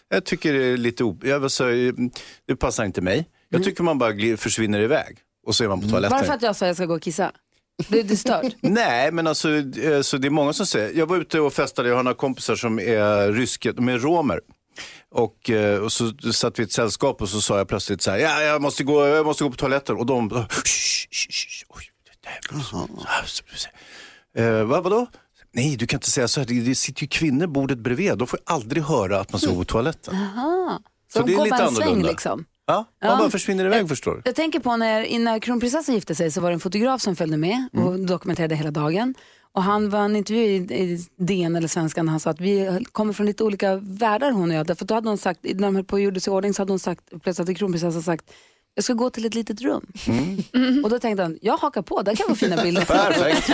Jag 0.09 0.25
tycker 0.25 0.53
det 0.53 0.63
är 0.65 0.77
lite, 0.77 1.03
o- 1.03 1.19
jag 1.23 1.51
säga, 1.51 1.93
det 2.47 2.55
passar 2.55 2.85
inte 2.85 3.01
mig. 3.01 3.25
Jag 3.49 3.63
tycker 3.63 3.83
man 3.83 3.97
bara 3.97 4.37
försvinner 4.37 4.79
iväg 4.79 5.17
och 5.47 5.55
så 5.55 5.63
är 5.63 5.67
man 5.67 5.81
på 5.81 5.89
toaletten. 5.89 6.17
Bara 6.17 6.25
för 6.25 6.33
att 6.33 6.41
jag 6.41 6.55
sa 6.55 6.65
att 6.65 6.69
jag 6.69 6.75
ska 6.75 6.85
gå 6.85 6.95
och 6.95 7.01
kissa. 7.01 7.31
Det, 7.89 8.03
det 8.03 8.13
är 8.13 8.15
stört. 8.15 8.55
Nej, 8.61 9.11
men 9.11 9.27
alltså, 9.27 9.49
eh, 9.81 10.01
så 10.01 10.17
det 10.17 10.27
är 10.27 10.29
många 10.29 10.53
som 10.53 10.65
säger, 10.65 10.97
jag 10.99 11.05
var 11.05 11.17
ute 11.17 11.39
och 11.39 11.53
festade, 11.53 11.89
jag 11.89 11.95
har 11.95 12.03
några 12.03 12.15
kompisar 12.15 12.55
som 12.55 12.79
är 12.79 13.31
ryska, 13.31 13.71
de 13.71 13.89
är 13.89 13.97
romer. 13.99 14.39
Och, 15.11 15.49
eh, 15.49 15.79
och 15.79 15.91
så 15.91 16.13
satt 16.33 16.59
vi 16.59 16.63
i 16.63 16.65
ett 16.65 16.71
sällskap 16.71 17.21
och 17.21 17.29
så 17.29 17.41
sa 17.41 17.57
jag 17.57 17.67
plötsligt 17.67 18.01
så 18.01 18.11
här, 18.11 18.17
ja, 18.17 18.41
jag 18.41 18.61
måste 18.61 18.83
gå, 18.83 19.07
jag 19.07 19.25
måste 19.25 19.43
gå 19.43 19.49
på 19.49 19.55
toaletten. 19.55 19.95
Och 19.95 20.05
de, 20.05 20.29
"Shh, 20.29 20.37
shh, 21.11 21.29
shh, 21.31 21.65
oj, 21.69 21.83
det 22.03 22.29
där, 22.29 22.39
vad, 24.63 24.83
vadå? 24.83 25.07
Nej, 25.51 25.75
du 25.77 25.87
kan 25.87 25.97
inte 25.97 26.11
säga 26.11 26.27
så 26.27 26.39
här, 26.39 26.47
det, 26.47 26.61
det 26.61 26.75
sitter 26.75 27.01
ju 27.01 27.07
kvinnor 27.07 27.47
bordet 27.47 27.77
bredvid, 27.77 28.17
de 28.17 28.27
får 28.27 28.39
aldrig 28.43 28.83
höra 28.83 29.19
att 29.19 29.31
man 29.31 29.39
ska 29.41 29.49
gå 29.51 29.55
på 29.55 29.63
toaletten. 29.65 30.15
Så, 30.15 31.19
Så 31.19 31.19
det 31.19 31.25
de 31.25 31.33
är 31.33 31.37
går 31.37 31.43
lite 31.45 31.57
bara 31.57 31.67
en 31.67 31.75
sväng 31.75 31.83
annorlunda. 31.87 32.09
liksom. 32.11 32.45
Ja, 32.65 32.85
man 33.03 33.17
bara 33.17 33.29
försvinner 33.29 33.65
iväg 33.65 33.89
förstår 33.89 34.11
du. 34.15 34.21
Jag 34.25 34.35
tänker 34.35 34.59
på 34.59 34.77
när, 34.77 35.01
innan 35.03 35.39
kronprinsessan 35.39 35.95
gifte 35.95 36.15
sig 36.15 36.31
så 36.31 36.41
var 36.41 36.49
det 36.49 36.53
en 36.53 36.59
fotograf 36.59 37.01
som 37.01 37.15
följde 37.15 37.37
med 37.37 37.67
och 37.73 37.79
Mm. 37.93 38.05
dokumenterade 38.05 38.55
hela 38.55 38.71
dagen. 38.71 39.15
Och 39.51 39.63
han 39.63 39.89
var 39.89 39.99
en 39.99 40.15
intervju 40.15 40.43
i, 40.43 40.55
i 40.55 41.05
DN 41.17 41.55
eller 41.55 41.67
Svenskan 41.67 42.07
han 42.09 42.19
sa 42.19 42.29
att 42.29 42.41
vi 42.41 42.85
kommer 42.91 43.13
från 43.13 43.25
lite 43.25 43.43
olika 43.43 43.75
världar 43.75 44.31
hon 44.31 44.49
och 44.51 44.55
jag. 44.57 44.67
Därför 44.67 44.85
då 44.85 44.93
hade 44.93 45.09
hon 45.09 45.17
sagt, 45.17 45.39
när 45.43 45.53
de 45.53 45.75
höll 45.75 45.83
på 45.85 45.93
och 45.93 45.99
gjorde 46.01 46.19
sig 46.19 46.31
i 46.31 46.35
ordning 46.35 46.53
så 46.53 46.61
hade 46.61 46.71
hon 46.71 46.79
sagt, 46.79 47.03
plötsligt 47.09 47.37
hade 47.37 47.53
kronprinsessan 47.55 48.03
sagt 48.03 48.25
jag 48.79 48.83
ska 48.83 48.93
gå 48.93 49.09
till 49.09 49.25
ett 49.25 49.35
litet 49.35 49.61
rum. 49.61 49.85
Mm. 50.53 50.83
Och 50.83 50.89
då 50.89 50.99
tänkte 50.99 51.23
han, 51.23 51.37
jag 51.41 51.57
hakar 51.57 51.81
på, 51.81 52.01
där 52.01 52.15
kan 52.15 52.27
vara 52.27 52.35
fina 52.35 52.63
bilder. 52.63 52.85
Perfekt. 52.85 53.49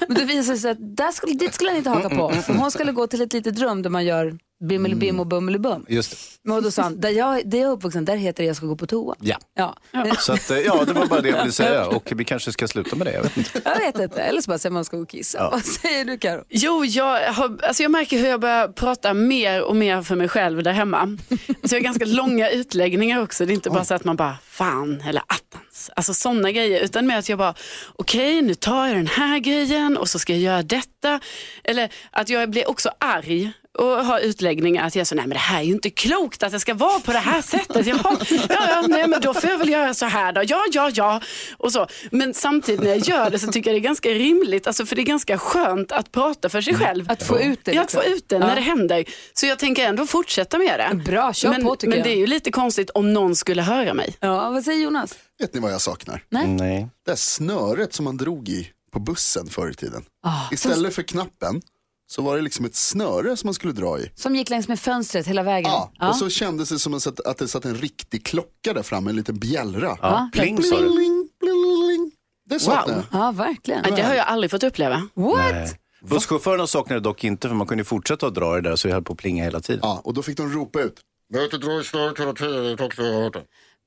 Men 0.08 0.16
det 0.16 0.24
visade 0.24 0.58
sig 0.58 0.70
att 0.70 0.96
där 0.96 1.12
skulle, 1.12 1.32
dit 1.32 1.54
skulle 1.54 1.70
han 1.70 1.78
inte 1.78 1.90
haka 1.90 2.08
på. 2.08 2.30
För 2.30 2.54
hon 2.54 2.70
skulle 2.70 2.92
gå 2.92 3.06
till 3.06 3.22
ett 3.22 3.32
litet 3.32 3.58
rum 3.58 3.82
där 3.82 3.90
man 3.90 4.04
gör 4.04 4.38
bimmelibim 4.60 5.20
och 5.20 5.26
bummelibum. 5.26 5.86
Just 5.88 6.10
det. 6.10 6.16
Men 6.42 6.62
då 6.62 6.70
sa 6.70 6.82
han, 6.82 7.00
där 7.00 7.10
jag, 7.10 7.48
där 7.48 7.58
jag 7.58 7.68
är 7.68 7.72
uppvuxen, 7.72 8.04
där 8.04 8.16
heter 8.16 8.42
det 8.42 8.46
jag 8.46 8.56
ska 8.56 8.66
gå 8.66 8.76
på 8.76 8.86
toa. 8.86 9.14
Ja. 9.20 9.36
Ja. 9.54 9.76
Så 10.18 10.32
att, 10.32 10.50
eh, 10.50 10.58
ja, 10.58 10.84
det 10.84 10.92
var 10.92 11.06
bara 11.06 11.20
det 11.20 11.28
jag 11.28 11.38
ville 11.38 11.52
säga 11.52 11.86
och 11.96 12.12
vi 12.16 12.24
kanske 12.24 12.52
ska 12.52 12.68
sluta 12.68 12.96
med 12.96 13.06
det. 13.06 13.12
Jag 13.12 13.22
vet 13.22 13.36
inte. 13.36 13.60
Jag 13.64 13.78
vet 13.78 13.98
inte, 13.98 14.22
eller 14.22 14.40
så 14.40 14.48
bara 14.48 14.58
säger 14.58 14.72
man 14.72 14.84
ska 14.84 14.96
gå 14.96 15.02
och 15.02 15.08
kissa. 15.08 15.50
Vad 15.50 15.64
säger 15.64 16.04
du 16.04 16.18
Karo? 16.18 16.44
Jo, 16.48 16.84
jag, 16.84 17.32
har, 17.32 17.58
alltså 17.62 17.82
jag 17.82 17.92
märker 17.92 18.18
hur 18.18 18.28
jag 18.28 18.40
börjar 18.40 18.68
prata 18.68 19.14
mer 19.14 19.62
och 19.62 19.76
mer 19.76 20.02
för 20.02 20.16
mig 20.16 20.28
själv 20.28 20.62
där 20.62 20.72
hemma. 20.72 21.18
Så 21.38 21.74
jag 21.74 21.78
har 21.78 21.80
ganska 21.84 22.04
långa 22.04 22.50
utläggningar 22.50 23.22
också. 23.22 23.46
Det 23.46 23.52
är 23.52 23.54
inte 23.54 23.70
bara 23.70 23.84
så 23.84 23.94
att 23.94 24.04
man 24.04 24.16
bara 24.16 24.36
fan 24.44 25.00
eller 25.08 25.22
attans. 25.26 25.90
Alltså 25.96 26.14
sådana 26.14 26.52
grejer. 26.52 26.80
Utan 26.80 27.06
mer 27.06 27.18
att 27.18 27.28
jag 27.28 27.38
bara 27.38 27.54
okej 27.96 28.42
nu 28.42 28.54
tar 28.54 28.86
jag 28.86 28.96
den 28.96 29.06
här 29.06 29.38
grejen 29.38 29.96
och 29.96 30.08
så 30.08 30.18
ska 30.18 30.32
jag 30.32 30.42
göra 30.42 30.62
detta. 30.62 31.20
Eller 31.64 31.92
att 32.10 32.28
jag 32.28 32.50
blir 32.50 32.70
också 32.70 32.90
arg 32.98 33.52
och 33.78 33.86
har 34.04 34.20
utläggningar 34.20 34.86
att 34.86 34.96
jag 34.96 35.06
så 35.06 35.14
nej 35.14 35.24
men 35.26 35.34
det 35.34 35.38
här 35.38 35.58
är 35.60 35.64
ju 35.64 35.72
inte 35.72 35.90
klokt 35.90 36.42
att 36.42 36.52
det 36.52 36.60
ska 36.60 36.74
vara 36.74 37.00
på 37.00 37.12
det 37.12 37.18
här 37.18 37.42
sättet. 37.42 37.86
Jaha, 37.86 38.16
ja, 38.30 38.46
ja, 38.48 38.84
nej 38.88 39.08
men 39.08 39.20
då 39.20 39.34
får 39.34 39.50
jag 39.50 39.58
väl 39.58 39.68
göra 39.68 39.94
så 39.94 40.06
här 40.06 40.32
då. 40.32 40.42
Ja, 40.46 40.62
ja, 40.72 40.90
ja. 40.94 41.20
Och 41.58 41.72
så. 41.72 41.86
Men 42.10 42.34
samtidigt 42.34 42.80
när 42.80 42.88
jag 42.90 42.98
gör 42.98 43.30
det 43.30 43.38
så 43.38 43.46
tycker 43.52 43.70
jag 43.70 43.74
det 43.74 43.78
är 43.78 43.88
ganska 43.88 44.08
rimligt, 44.08 44.66
alltså 44.66 44.86
för 44.86 44.96
det 44.96 45.02
är 45.02 45.06
ganska 45.06 45.38
skönt 45.38 45.92
att 45.92 46.12
prata 46.12 46.48
för 46.48 46.60
sig 46.60 46.74
själv. 46.74 47.10
Att 47.10 47.22
få 47.22 47.40
ut 47.40 47.64
det, 47.64 47.72
Ja, 47.72 47.82
att 47.82 47.92
få 47.92 47.98
liksom. 47.98 48.14
ut 48.14 48.28
det 48.28 48.38
när 48.38 48.54
det 48.54 48.60
händer. 48.60 49.04
Så 49.32 49.46
jag 49.46 49.58
tänker 49.58 49.84
ändå 49.86 50.06
fortsätta 50.06 50.58
med 50.58 50.80
det. 50.80 50.96
Bra, 51.04 51.32
kör 51.32 51.50
men, 51.50 51.62
på, 51.64 51.76
tycker 51.76 51.88
Men 51.88 51.98
jag. 51.98 52.06
det 52.06 52.12
är 52.12 52.18
ju 52.18 52.26
lite 52.26 52.50
konstigt 52.50 52.90
om 52.90 53.12
någon 53.12 53.36
skulle 53.36 53.62
höra 53.62 53.94
mig. 53.94 54.16
Ja, 54.20 54.50
vad 54.50 54.64
säger 54.64 54.84
Jonas? 54.84 55.14
Vet 55.40 55.54
ni 55.54 55.60
vad 55.60 55.72
jag 55.72 55.80
saknar? 55.80 56.24
Nej. 56.28 56.88
Det 57.04 57.10
här 57.10 57.16
snöret 57.16 57.92
som 57.94 58.04
man 58.04 58.16
drog 58.16 58.48
i 58.48 58.70
på 58.92 59.00
bussen 59.00 59.46
förr 59.46 59.70
i 59.70 59.74
tiden. 59.74 60.02
Ah, 60.26 60.52
Istället 60.52 60.94
för 60.94 61.02
knappen 61.02 61.62
så 62.10 62.22
var 62.22 62.36
det 62.36 62.42
liksom 62.42 62.64
ett 62.64 62.74
snöre 62.74 63.36
som 63.36 63.46
man 63.46 63.54
skulle 63.54 63.72
dra 63.72 64.00
i. 64.00 64.10
Som 64.14 64.36
gick 64.36 64.50
längs 64.50 64.68
med 64.68 64.80
fönstret 64.80 65.26
hela 65.26 65.42
vägen. 65.42 65.70
Ja, 65.70 66.08
och 66.08 66.16
så 66.16 66.28
kändes 66.28 66.68
det 66.68 66.78
som 66.78 66.94
att 66.94 67.26
att 67.26 67.38
det 67.38 67.48
satt 67.48 67.64
en 67.64 67.74
riktig 67.74 68.24
klocka 68.24 68.72
där 68.72 68.82
framme, 68.82 69.10
en 69.10 69.16
liten 69.16 69.38
bjällra. 69.38 69.98
Ja, 70.02 70.30
pling. 70.32 70.56
Bling, 70.56 70.70
bling, 70.70 71.28
bling. 71.40 72.12
Det 72.48 72.60
saknar 72.60 72.94
Wow. 72.94 73.04
Ja, 73.12 73.32
verkligen. 73.32 73.82
Det 73.82 74.02
har 74.02 74.14
jag 74.14 74.26
aldrig 74.26 74.50
fått 74.50 74.62
uppleva. 74.62 75.08
What? 75.14 75.76
Busschaufförerna 76.08 76.66
saknade 76.66 77.00
det 77.00 77.04
dock 77.04 77.24
inte 77.24 77.48
för 77.48 77.54
man 77.54 77.66
kunde 77.66 77.84
fortsätta 77.84 78.26
att 78.26 78.34
dra 78.34 78.54
det 78.54 78.60
där 78.60 78.76
så 78.76 78.88
vi 78.88 78.94
höll 78.94 79.02
på 79.02 79.12
att 79.12 79.18
plinga 79.18 79.44
hela 79.44 79.60
tiden. 79.60 79.80
Ja, 79.82 80.00
och 80.04 80.14
då 80.14 80.22
fick 80.22 80.36
de 80.36 80.52
ropa 80.52 80.80
ut. 80.80 81.00
Vet 81.32 81.50
du 81.50 81.58
dra 81.58 81.80
i 81.80 81.84
snöret 81.84 82.20
hela 82.20 82.32
tiden, 82.32 82.64
jag 82.64 82.78
har 82.78 83.22
hört 83.22 83.32
det. 83.32 83.44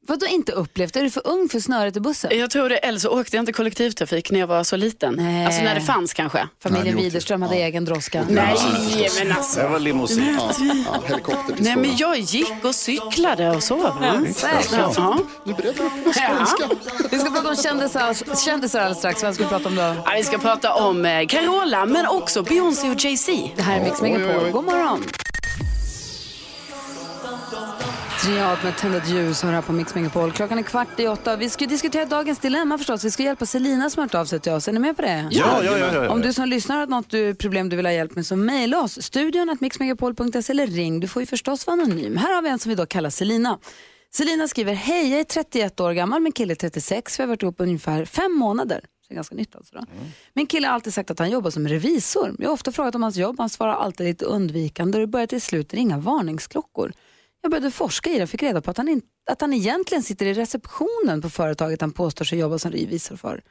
Vadå 0.08 0.26
inte 0.26 0.52
upplevt? 0.52 0.96
Är 0.96 1.04
du 1.04 1.10
för 1.10 1.28
ung 1.28 1.50
för 1.50 1.60
snöret 1.60 1.98
i 1.98 2.00
bussen? 2.00 2.32
Jag 2.40 2.50
tror 2.52 2.70
det, 2.70 2.78
eller 2.78 3.00
så 3.00 3.10
åkte 3.10 3.36
jag 3.36 3.42
inte 3.42 3.52
kollektivtrafik 3.54 4.32
när 4.32 4.40
jag 4.40 4.48
var 4.48 4.64
så 4.64 4.76
liten. 4.76 5.14
Nej. 5.14 5.46
Alltså 5.46 5.62
när 5.62 5.76
det 5.76 5.82
fanns 5.82 6.14
kanske. 6.14 6.48
Familjen 6.64 6.96
Nej, 6.96 7.04
Widerström 7.04 7.42
hade 7.42 7.56
egen 7.56 7.86
droska. 7.86 8.26
Nej, 8.30 8.58
men 9.20 9.32
alltså. 9.32 9.60
Det 9.60 9.68
var 9.68 9.80
limousin. 9.80 10.38
Ja, 10.40 10.52
ja, 10.86 11.02
helikopter 11.08 11.56
Nej 11.60 11.76
men 11.76 11.98
jag 11.98 12.20
gick 12.20 12.66
och 12.66 12.76
cyklade 12.76 13.50
och 13.50 13.64
så. 13.64 13.76
Va? 13.76 14.22
Säkert. 14.36 14.72
Ja. 14.72 15.20
Nu 15.46 15.54
berättar 15.54 15.84
du 15.84 15.90
på 16.04 16.14
skånska. 16.14 16.70
Vi 17.12 17.20
ska 17.20 17.30
prata 17.30 17.50
om 17.50 17.56
kändisar, 17.56 18.36
kändisar 18.46 18.80
alldeles 18.80 18.98
strax. 18.98 19.24
Vad 19.24 19.36
ska 19.36 19.44
vi 19.44 19.50
prata 19.50 19.70
om 19.70 19.76
då? 19.76 19.82
Ja, 19.82 20.12
vi 20.18 20.24
ska 20.24 20.38
prata 20.38 20.74
om 20.74 21.06
eh, 21.06 21.28
Carola 21.28 21.86
men 21.86 22.08
också 22.08 22.44
Beyoncé 22.44 22.90
och 22.90 23.06
Jay-Z. 23.06 23.32
Det 23.56 23.62
här 23.62 23.80
är 23.80 23.84
Mix 23.84 24.02
Megapol. 24.02 24.52
God 24.52 24.66
morgon. 24.66 25.04
Triad 28.24 28.58
med 28.64 28.78
tända 28.78 29.02
ljus 29.06 29.42
har 29.42 29.52
här 29.52 29.62
på 29.62 29.72
Mix 29.72 29.96
Megapol. 29.96 30.32
Klockan 30.32 30.60
är 30.60 30.64
kvart 30.64 31.00
i 31.00 31.08
åtta. 31.08 31.36
Vi 31.36 31.50
ska 31.50 31.66
diskutera 31.66 32.06
dagens 32.06 32.40
dilemma 32.40 32.78
förstås. 32.78 33.04
Vi 33.04 33.12
ska 33.12 33.24
hjälpa 33.24 33.46
Selina 33.46 33.90
som 33.90 34.00
har 34.00 34.06
hört 34.06 34.16
av 34.16 34.26
sig 34.26 34.40
till 34.40 34.52
oss. 34.52 34.68
Är 34.68 34.72
ni 34.72 34.80
med 34.80 34.96
på 34.96 35.02
det? 35.02 35.28
Ja, 35.32 35.64
ja, 35.64 35.78
ja, 35.78 35.94
ja. 35.94 36.10
Om 36.10 36.22
du 36.22 36.34
som 36.34 36.50
lyssnar 36.50 36.78
har 36.78 36.88
något 36.88 37.10
du, 37.10 37.36
problem 37.36 37.70
du 37.70 37.76
vill 37.76 37.86
ha 37.86 37.94
hjälp 37.94 38.16
med 38.16 38.26
så 38.26 38.36
mejla 38.36 38.82
oss. 38.82 39.02
Studion 39.02 39.50
att 39.50 39.62
mixmegapol.se 39.62 40.52
eller 40.52 40.68
ring. 40.68 41.00
Du 41.00 41.08
får 41.08 41.22
ju 41.22 41.26
förstås 41.26 41.68
vara 41.68 41.82
anonym. 41.82 42.18
Här 42.18 42.36
har 42.36 42.42
vi 42.42 42.50
en 42.50 42.60
som 42.60 42.70
vi 42.70 42.76
då 42.76 42.86
kallar 42.86 43.10
Selina. 43.10 43.60
Selina 44.14 44.48
skriver, 44.48 44.74
hej 44.74 45.12
jag 45.12 45.20
är 45.20 45.24
31 45.24 45.80
år 45.80 45.92
gammal, 45.92 46.22
min 46.22 46.32
kille 46.32 46.54
är 46.54 46.56
36. 46.56 47.20
Vi 47.20 47.24
har 47.24 47.28
varit 47.28 47.42
ihop 47.42 47.56
ungefär 47.58 48.06
fem 48.06 48.32
månader. 48.32 48.82
Så 49.08 49.14
ganska 49.14 49.36
nytt 49.36 49.56
alltså. 49.56 49.76
Då. 49.76 49.86
Min 50.34 50.48
kille 50.48 50.68
har 50.68 50.74
alltid 50.74 50.94
sagt 50.94 51.12
att 51.12 51.20
han 51.20 51.30
jobbar 51.30 51.50
som 51.50 51.68
revisor. 51.68 52.36
Jag 52.40 52.48
har 52.48 52.54
ofta 52.54 52.72
frågat 52.72 52.96
om 52.96 53.04
hans 53.04 53.16
jobb, 53.16 53.36
han 53.40 53.50
svarar 53.50 53.74
alltid 53.74 54.08
lite 54.08 54.26
undvikande 54.26 54.98
och 54.98 55.02
det 55.02 55.08
börjar 55.08 55.28
till 55.28 55.42
slut 55.42 55.74
ringa 55.74 55.98
varningsklockor. 55.98 56.92
Jag 57.44 57.52
började 57.52 57.72
forska 57.72 58.10
i 58.10 58.18
det 58.18 58.24
och 58.24 58.30
fick 58.30 58.44
reda 58.44 58.62
på 58.62 58.72
att 58.72 58.78
han, 58.78 58.90
in, 58.90 59.02
att 59.32 59.42
han 59.42 59.54
egentligen 59.54 60.04
sitter 60.04 60.26
i 60.26 60.34
receptionen 60.34 61.22
på 61.22 61.30
företaget 61.30 61.82
han 61.82 61.92
påstår 61.92 62.26
sig 62.26 62.40
jobba 62.40 62.60
som 62.60 62.72
revisor 62.72 63.16
för. 63.16 63.44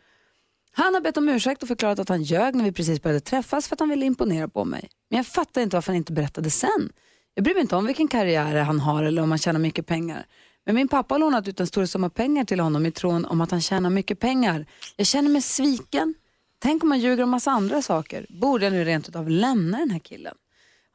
Han 0.73 0.95
har 0.95 1.01
bett 1.01 1.17
om 1.17 1.29
ursäkt 1.29 1.63
och 1.63 1.69
förklarat 1.69 1.99
att 1.99 2.09
han 2.09 2.23
ljög 2.23 2.55
när 2.55 2.65
vi 2.65 2.73
precis 2.73 3.03
började 3.03 3.21
träffas 3.21 3.69
för 3.69 3.77
att 3.77 3.81
han 3.81 3.89
ville 3.89 4.07
imponera 4.07 4.49
på 4.49 4.65
mig. 4.65 4.89
Men 5.11 5.17
jag 5.17 5.27
fattar 5.27 5.61
inte 5.61 5.77
varför 5.77 5.93
han 5.93 5.97
inte 5.97 6.13
berättade 6.13 6.51
sen. 6.51 6.93
Jag 7.35 7.45
bryr 7.45 7.55
mig 7.55 7.61
inte 7.61 7.77
om 7.77 7.87
vilken 7.87 8.09
karriär 8.09 8.57
han 8.57 8.81
har 8.81 9.03
eller 9.03 9.23
om 9.23 9.31
han 9.31 9.39
tjänar 9.39 9.61
mycket 9.61 9.87
pengar. 9.87 10.27
Men 10.67 10.75
min 10.75 10.89
pappa 10.89 11.15
har 11.15 11.19
lånat 11.19 11.49
ut 11.49 11.61
en 11.61 11.67
stor 11.67 11.87
summa 11.87 12.11
pengar 12.11 12.45
till 12.45 12.61
honom 12.61 12.87
i 12.87 12.93
tron 12.93 13.25
om 13.25 13.41
att 13.41 13.51
han 13.51 13.61
tjänar 13.61 13.91
mycket 13.91 14.21
pengar. 14.21 14.67
Jag 14.97 15.07
känner 15.07 15.31
mig 15.31 15.43
sviken. 15.43 16.15
Tänk 16.59 16.83
om 16.83 16.91
han 16.91 17.01
ljuger 17.01 17.23
om 17.23 17.31
massa 17.31 17.51
andra 17.51 17.83
saker. 17.83 18.27
Borde 18.29 18.67
jag 18.67 18.73
nu 18.73 18.85
rent 18.85 19.09
utav 19.09 19.31
lämna 19.31 19.79
den 19.79 19.91
här 19.91 19.99
killen? 19.99 20.35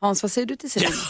Hans, 0.02 0.24
vad 0.24 0.32
säger 0.32 0.48
du 0.48 0.56
till 0.56 0.72
Selina? 0.72 0.92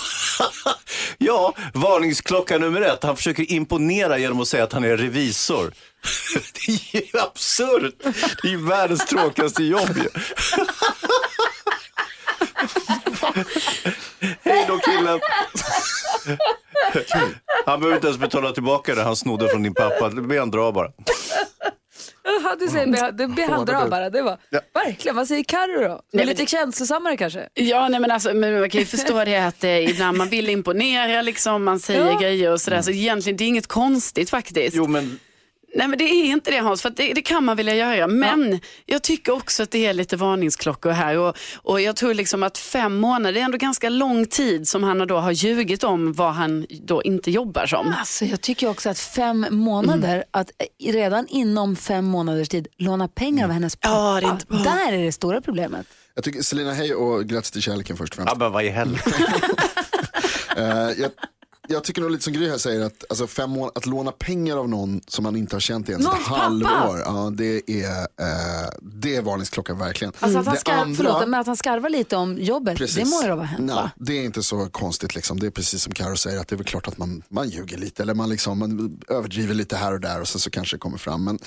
Ja, 1.18 1.54
varningsklocka 1.74 2.58
nummer 2.58 2.82
ett. 2.82 3.04
Han 3.04 3.16
försöker 3.16 3.52
imponera 3.52 4.18
genom 4.18 4.40
att 4.42 4.48
säga 4.48 4.64
att 4.64 4.74
han 4.74 4.84
är 4.84 4.98
revisor. 4.98 5.74
Det 6.54 6.98
är 6.98 7.14
ju 7.14 7.20
absurt. 7.20 7.96
Det 8.42 8.48
är 8.48 8.52
ju 8.52 8.66
världens 8.66 9.06
tråkigaste 9.06 9.64
jobb 9.64 9.98
ju. 9.98 10.10
Hej 14.44 14.66
då 14.68 14.78
killen. 14.80 15.20
Han 17.66 17.80
behöver 17.80 17.96
inte 17.96 18.08
ens 18.08 18.20
betala 18.20 18.52
tillbaka 18.52 18.96
det 18.96 19.04
han 19.04 19.16
snodde 19.16 19.48
från 19.50 19.64
din 19.64 19.74
pappa. 19.74 20.10
Det 20.10 20.22
blir 20.22 20.40
han 20.40 20.52
dra 20.52 20.72
bara. 20.72 20.88
Jaha, 22.42 22.56
du 22.60 22.68
säger 22.68 22.88
be- 22.88 23.12
det 23.12 23.28
blir 23.28 23.48
han 23.48 23.66
dra 23.66 23.88
bara. 23.88 24.10
Det 24.10 24.22
var, 24.22 24.38
Verkligen, 24.74 25.16
vad 25.16 25.28
säger 25.28 25.44
Carro 25.44 25.88
då? 25.88 26.02
Det 26.12 26.22
är 26.22 26.26
lite 26.26 26.46
känslosammare 26.46 27.18
kanske? 27.18 27.50
Ja, 27.54 27.88
nej, 27.90 28.00
men, 28.00 28.12
alltså, 28.12 28.34
men 28.34 28.60
man 28.60 28.70
kan 28.70 28.80
ju 28.80 28.86
förstå 28.98 29.26
det 29.26 29.38
att 29.38 29.64
eh, 29.64 29.90
ibland 29.90 30.18
man 30.18 30.30
vill 30.30 30.50
imponera, 30.50 31.22
liksom, 31.22 31.64
man 31.64 31.80
säger 31.80 32.06
Ja. 32.06 32.20
grejer 32.20 32.52
och 32.52 32.62
sådär. 32.62 32.82
Så 32.82 32.92
egentligen 32.92 33.38
det 33.38 33.44
är 33.44 33.48
inget 33.48 33.68
konstigt 33.68 34.30
faktiskt. 34.30 34.76
Jo 34.76 34.88
men 34.88 35.20
Nej 35.78 35.88
men 35.88 35.98
det 35.98 36.04
är 36.04 36.26
inte 36.26 36.52
det 36.52 36.58
Hans, 36.58 36.82
för 36.82 36.90
det, 36.90 37.14
det 37.14 37.22
kan 37.22 37.44
man 37.46 37.58
vilja 37.58 37.76
göra. 37.76 38.08
Men 38.08 38.60
jag 38.86 39.04
tycker 39.04 39.32
också 39.32 39.64
att 39.64 39.72
det 39.72 39.86
är 39.86 39.94
lite 39.94 40.16
varningsklockor 40.18 40.92
här. 40.92 41.18
Och, 41.18 41.38
och 41.56 41.82
jag 41.82 41.96
tror 41.96 42.14
liksom 42.14 42.44
att 42.44 42.58
fem 42.58 42.96
månader, 42.98 43.34
det 43.34 43.40
är 43.40 43.44
ändå 43.44 43.58
ganska 43.58 43.90
lång 43.90 44.26
tid 44.26 44.68
som 44.68 44.84
han 44.84 45.08
då 45.08 45.18
har 45.18 45.32
ljugit 45.32 45.84
om 45.84 46.14
vad 46.14 46.34
han 46.34 46.66
då 46.84 47.04
inte 47.04 47.32
jobbar 47.32 47.66
som. 47.66 47.94
Alltså, 48.00 48.26
jag 48.26 48.42
tycker 48.42 48.70
också 48.70 48.90
att 48.90 49.00
fem 49.00 49.46
månader, 49.50 50.24
att 50.32 50.52
eh, 50.80 50.92
redan 50.92 51.28
inom 51.28 51.76
fem 51.76 52.06
månaders 52.06 52.50
tid 52.50 52.68
låna 52.78 53.08
pengar 53.08 53.46
av 53.46 53.52
hennes 53.52 53.76
pappa, 53.76 53.96
Ja, 53.96 54.20
det 54.22 54.28
är 54.28 54.32
inte 54.32 54.46
bra. 54.46 54.58
där 54.58 54.94
är 54.94 55.04
det 55.06 55.12
stora 55.12 55.42
problemet. 55.42 55.88
Jag 56.16 56.24
tycker 56.24 56.42
Selina, 56.42 56.74
hej 56.74 56.94
och 56.96 57.26
grattis 57.26 57.52
till 57.52 57.62
kärleken 57.62 57.98
först 57.98 58.14
och 58.14 58.16
främst. 58.16 58.32
Ja, 58.34 58.38
men 58.40 58.52
vad 58.52 58.64
i 58.66 58.70
helvete. 58.70 59.12
Eh, 60.58 60.64
jag, 60.98 61.12
jag 61.68 61.84
tycker 61.84 62.02
nog 62.02 62.12
lite 62.12 62.24
som 62.24 62.34
Gry 62.34 62.50
här 62.50 62.58
säger 62.58 62.82
att 62.86 63.04
alltså, 63.10 63.28
fem 63.28 63.50
mån- 63.50 63.72
att 63.76 63.86
låna 63.86 64.12
pengar 64.12 64.58
av 64.58 64.70
någon 64.70 65.02
som 65.08 65.24
man 65.24 65.36
inte 65.36 65.56
har 65.56 65.60
känt 65.60 65.90
i 65.90 65.92
ens 65.92 66.06
ett 66.08 66.12
pappa! 66.12 66.36
halvår, 66.42 67.00
ja, 67.06 67.32
det, 67.34 67.70
är, 67.70 68.00
eh, 68.00 68.70
det 68.82 69.16
är 69.16 69.22
varningsklockan 69.22 69.78
verkligen. 69.80 70.14
Alltså 70.20 70.40
att 70.40 70.46
han, 70.46 70.56
Det 70.66 70.72
andra- 70.72 70.96
förlåt, 70.96 71.28
men 71.30 71.40
att 71.40 71.48
han 71.48 71.58
skarvar 71.58 71.90
lite 71.90 72.16
om 72.16 72.38
jobbet, 72.38 72.78
det 72.96 73.06
må 73.06 73.22
ju 73.22 73.28
då 73.28 73.36
vara 73.36 73.46
hänt 73.46 73.62
Nej, 73.66 73.76
va? 73.76 73.92
det 73.96 74.14
är 74.14 74.24
inte 74.24 74.44
så 74.44 74.70
konstigt. 74.70 75.16
Liksom. 75.16 75.40
Det 75.40 75.46
är 75.48 75.52
precis 75.52 75.84
som 75.84 75.94
Karo 75.94 76.16
säger, 76.18 76.40
att 76.40 76.48
det 76.48 76.56
är 76.56 76.58
väl 76.58 76.66
klart 76.66 76.88
att 76.88 76.98
man, 76.98 77.24
man 77.30 77.50
ljuger 77.50 77.78
lite 77.78 78.04
eller 78.04 78.14
man, 78.14 78.30
liksom, 78.30 78.60
man 78.60 79.00
överdriver 79.08 79.54
lite 79.54 79.76
här 79.78 79.94
och 79.94 80.00
där 80.00 80.22
och 80.22 80.28
sen 80.28 80.42
så 80.42 80.50
kanske 80.50 80.76
det 80.76 80.80
kommer 80.80 80.98
fram. 80.98 81.24
Men 81.24 81.40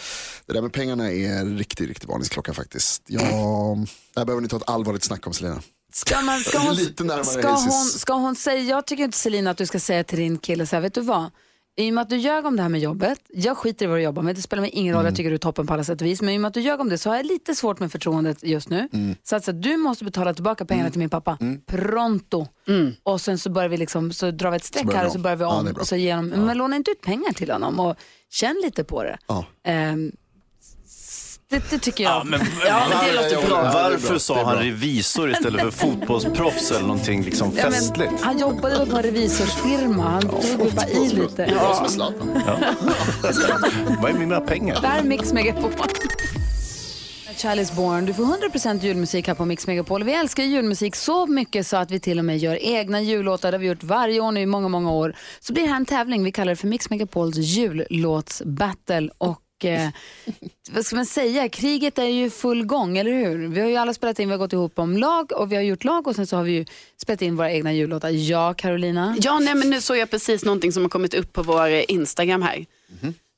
det 0.46 0.52
där 0.52 0.62
med 0.62 0.72
pengarna 0.72 1.10
är 1.12 1.32
en 1.40 1.58
riktig, 1.58 1.90
riktig 1.90 2.08
varningsklocka 2.08 2.54
faktiskt. 2.54 3.02
Jag, 3.06 3.86
där 4.14 4.24
behöver 4.24 4.40
ni 4.42 4.48
ta 4.48 4.56
ett 4.56 4.68
allvarligt 4.70 5.04
snack 5.04 5.26
om 5.26 5.32
Selina. 5.32 5.62
Ska, 5.92 6.20
man, 6.20 6.40
ska, 6.40 6.58
hon, 6.58 6.74
Lite 6.74 7.04
närmare 7.04 7.24
ska, 7.24 7.50
hon, 7.50 7.70
ska 7.84 8.12
hon 8.14 8.36
säga, 8.36 8.60
jag 8.60 8.86
tycker 8.86 9.04
inte 9.04 9.18
Selina 9.18 9.50
att 9.50 9.56
du 9.58 9.66
ska 9.66 9.80
säga 9.80 10.04
till 10.04 10.18
din 10.18 10.38
kille 10.38 10.66
så 10.66 10.76
här, 10.76 10.80
vet 10.80 10.94
du 10.94 11.00
vad? 11.00 11.30
I 11.76 11.90
och 11.90 11.94
med 11.94 12.02
att 12.02 12.10
du 12.10 12.16
ljög 12.16 12.46
om 12.46 12.56
det 12.56 12.62
här 12.62 12.68
med 12.68 12.80
jobbet, 12.80 13.18
jag 13.28 13.56
skiter 13.58 13.84
i 13.84 13.88
vad 13.88 13.98
du 13.98 14.02
jobbar 14.02 14.22
med, 14.22 14.36
det 14.36 14.42
spelar 14.42 14.60
mig 14.60 14.70
ingen 14.70 14.94
roll, 14.94 15.00
Mm. 15.00 15.10
jag 15.10 15.16
tycker 15.16 15.30
du 15.30 15.34
är 15.34 15.38
toppen 15.38 15.66
på 15.66 15.72
alla 15.74 15.84
sätt 15.84 16.00
och 16.00 16.06
vis, 16.06 16.22
men 16.22 16.34
i 16.34 16.36
och 16.36 16.40
med 16.40 16.48
att 16.48 16.54
du 16.54 16.60
ljög 16.60 16.80
om 16.80 16.88
det 16.88 16.98
så 16.98 17.10
har 17.10 17.16
jag 17.16 17.26
lite 17.26 17.54
svårt 17.54 17.78
med 17.80 17.92
förtroendet 17.92 18.42
just 18.42 18.68
nu. 18.68 18.88
Mm. 18.92 19.14
Så 19.22 19.36
att 19.36 19.44
så 19.44 19.50
att 19.50 19.62
du 19.62 19.76
måste 19.76 20.04
betala 20.04 20.34
tillbaka 20.34 20.64
pengarna 20.64 20.90
till 20.90 20.98
min 20.98 21.10
pappa 21.10 21.38
pronto. 21.66 22.46
Och 23.02 23.20
sen 23.20 23.38
så 23.38 23.50
börjar 23.50 23.68
vi 23.68 23.76
liksom, 23.76 24.12
så 24.12 24.30
drar 24.30 24.50
vi 24.50 24.56
ett 24.56 24.64
streck 24.64 24.92
här 24.94 25.06
och 25.06 25.12
så 25.12 25.18
börjar 25.18 25.36
vi 25.36 25.42
Ja, 25.44 25.58
om. 25.58 25.64
bra. 25.64 25.74
och 25.80 25.86
så 25.86 25.96
ger 25.96 26.16
honom, 26.16 26.40
Men 26.46 26.58
låna 26.58 26.76
inte 26.76 26.90
ut 26.90 27.00
pengar 27.00 27.32
till 27.32 27.50
honom 27.50 27.80
och 27.80 27.96
känn 28.30 28.60
lite 28.64 28.84
på 28.84 29.02
det. 29.02 29.18
Ja. 29.26 29.44
Ehm, 29.64 30.12
det, 31.50 31.70
det 31.70 31.78
tycker 31.78 32.04
jag. 32.04 32.12
Ja, 32.12 32.24
men, 32.24 32.40
Ja, 32.66 32.82
men 32.88 33.06
det 33.06 33.12
låter 33.22 33.48
bra. 33.48 33.58
Är. 33.58 33.72
Varför 33.90 34.18
sa 34.18 34.40
är 34.40 34.44
han 34.44 34.56
revisor 34.56 35.30
istället 35.30 35.60
för 35.60 35.70
fotbollsproffs 35.70 36.70
eller 36.70 36.80
någonting 36.86 37.22
liksom 37.22 37.52
Ja, 37.56 37.62
men 37.62 37.72
festligt? 37.72 38.12
han 38.22 38.38
jobbade 38.38 38.78
väl 38.78 38.90
på 38.90 38.96
en 38.96 39.02
revisorsfirma, 39.02 40.02
han 40.02 40.22
tog 40.22 40.58
väl 40.58 40.72
bara 40.72 40.88
i 40.88 41.08
lite. 41.08 41.46
Det 41.46 41.54
var 41.54 41.74
som 41.74 41.84
en 41.84 41.90
Zlatan. 41.90 42.42
Vad 44.02 44.10
är 44.10 44.14
mina 44.14 44.40
pengar? 44.40 44.80
Det 44.80 44.86
här 44.86 44.98
är 44.98 45.04
Mix 45.04 45.32
Megapol. 45.32 45.70
Born. 47.76 48.06
Du 48.06 48.14
får 48.14 48.24
100% 48.24 48.80
julmusik 48.84 49.28
här 49.28 49.34
på 49.34 49.44
Mix 49.44 49.66
Megapol. 49.66 50.04
Vi 50.04 50.12
älskar 50.14 50.42
julmusik 50.44 50.96
så 50.96 51.26
mycket 51.26 51.66
så 51.66 51.76
att 51.76 51.90
vi 51.90 52.00
till 52.00 52.18
och 52.18 52.24
med 52.24 52.38
gör 52.38 52.58
egna 52.62 53.00
jullåtar. 53.00 53.50
Det 53.50 53.56
har 53.56 53.60
vi 53.60 53.66
gjort 53.66 53.82
varje 53.82 54.20
år 54.20 54.32
nu 54.32 54.40
i 54.40 54.46
många, 54.46 54.68
många 54.68 54.92
år. 54.92 55.16
Så 55.40 55.52
blir 55.52 55.62
det 55.62 55.68
här 55.68 55.76
en 55.76 55.84
tävling. 55.86 56.24
Vi 56.24 56.32
kallar 56.32 56.50
det 56.52 56.56
för 56.56 56.66
Mix 56.66 56.90
Megapols 56.90 57.36
jullåtsbattle. 57.36 59.10
Och 59.18 59.40
eh, 59.64 59.88
vad 60.70 60.86
ska 60.86 60.96
man 60.96 61.06
säga? 61.06 61.48
Kriget 61.48 61.98
är 61.98 62.04
ju 62.04 62.30
full 62.30 62.66
gång, 62.66 62.98
eller 62.98 63.12
hur? 63.12 63.48
Vi 63.48 63.60
har 63.60 63.68
ju 63.68 63.76
alla 63.76 63.94
spelat 63.94 64.18
in, 64.18 64.28
vi 64.28 64.32
har 64.32 64.38
gått 64.38 64.52
ihop 64.52 64.78
om 64.78 64.96
lag 64.96 65.32
och 65.32 65.52
vi 65.52 65.56
har 65.56 65.62
gjort 65.62 65.84
lag 65.84 66.06
och 66.06 66.16
sen 66.16 66.26
så 66.26 66.36
har 66.36 66.44
vi 66.44 66.52
ju 66.52 66.64
spelat 66.96 67.22
in 67.22 67.36
våra 67.36 67.52
egna 67.52 67.72
jullåtar. 67.72 68.10
Ja, 68.10 68.54
Carolina? 68.54 69.16
Ja, 69.20 69.38
nej, 69.38 69.54
men 69.54 69.70
nu 69.70 69.80
såg 69.80 69.96
jag 69.96 70.10
precis 70.10 70.44
någonting 70.44 70.72
som 70.72 70.82
har 70.82 70.90
kommit 70.90 71.14
upp 71.14 71.32
på 71.32 71.42
vår 71.42 71.68
Instagram 71.90 72.42
här. 72.42 72.66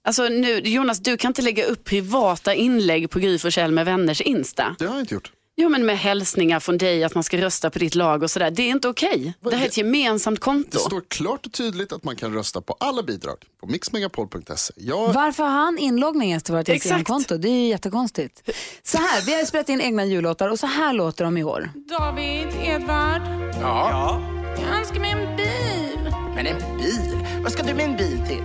Alltså 0.04 0.22
nu, 0.28 0.58
Jonas, 0.58 0.98
du 1.00 1.16
kan 1.16 1.28
inte 1.30 1.42
lägga 1.42 1.64
upp 1.64 1.84
privata 1.84 2.54
inlägg 2.54 3.10
på 3.10 3.18
Gry 3.18 3.38
med 3.70 3.84
vänners 3.84 4.20
Insta. 4.20 4.76
Det 4.78 4.84
har 4.84 4.94
jag 4.94 5.02
inte 5.02 5.14
gjort. 5.14 5.32
Jo, 5.56 5.68
men 5.68 5.86
med 5.86 5.98
hälsningar 5.98 6.60
från 6.60 6.78
dig 6.78 7.04
att 7.04 7.14
man 7.14 7.24
ska 7.24 7.36
rösta 7.40 7.70
på 7.70 7.78
ditt 7.78 7.94
lag 7.94 8.22
och 8.22 8.30
sådär. 8.30 8.50
Det 8.50 8.62
är 8.62 8.68
inte 8.70 8.88
okej. 8.88 9.34
Det 9.40 9.56
här 9.56 9.64
är 9.64 9.68
ett 9.68 9.76
gemensamt 9.76 10.40
konto. 10.40 10.70
Det 10.70 10.78
står 10.78 11.02
klart 11.08 11.46
och 11.46 11.52
tydligt 11.52 11.92
att 11.92 12.04
man 12.04 12.16
kan 12.16 12.34
rösta 12.34 12.60
på 12.60 12.76
alla 12.80 13.02
bidrag 13.02 13.36
på 13.60 13.66
mixmegapol.se. 13.66 14.72
Jag, 14.76 15.12
Varför 15.12 15.42
har 15.42 15.50
han 15.50 15.78
inloggning 15.78 16.40
till 16.40 16.54
vårt. 16.54 16.68
Instagramkonto? 16.68 17.36
Det 17.36 17.48
är 17.48 17.60
ju 17.62 17.68
jättekonstigt. 17.68 18.50
Så 18.82 18.98
här, 18.98 19.22
vi 19.26 19.34
har 19.34 19.44
spelat 19.44 19.68
in 19.68 19.80
egna 19.80 20.04
jullåtar 20.04 20.48
och 20.48 20.58
så 20.58 20.66
här 20.66 20.92
låter 20.92 21.24
de 21.24 21.36
i 21.36 21.44
år. 21.44 21.70
David, 21.88 22.48
Edvard. 22.62 23.22
Ja. 23.60 24.20
Jag 24.60 24.78
önskar 24.78 25.00
mig 25.00 25.10
en 25.10 25.36
bil. 25.36 26.14
Men 26.34 26.46
en 26.46 26.78
bil? 26.78 27.26
Vad 27.42 27.52
ska 27.52 27.62
du 27.62 27.74
med 27.74 27.84
en 27.84 27.96
bil 27.96 28.18
till? 28.28 28.42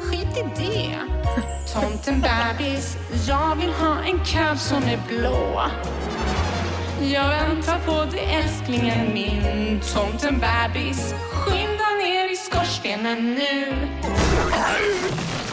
Skit 0.00 0.36
i 0.36 0.62
det. 0.62 0.98
Tomten 1.74 2.20
bebis, 2.20 2.96
jag 3.28 3.56
vill 3.56 3.70
ha 3.70 4.02
en 4.04 4.24
kalv 4.24 4.56
som 4.56 4.82
är 4.82 5.02
blå. 5.08 5.62
Jag 7.02 7.28
väntar 7.28 7.78
på 7.78 8.10
dig 8.10 8.34
älsklingen 8.34 9.14
min. 9.14 9.80
Tomten 9.94 10.38
bebis, 10.38 11.14
skynda 11.32 11.90
ner 12.02 12.32
i 12.32 12.36
skorstenen 12.36 13.34
nu. 13.34 13.66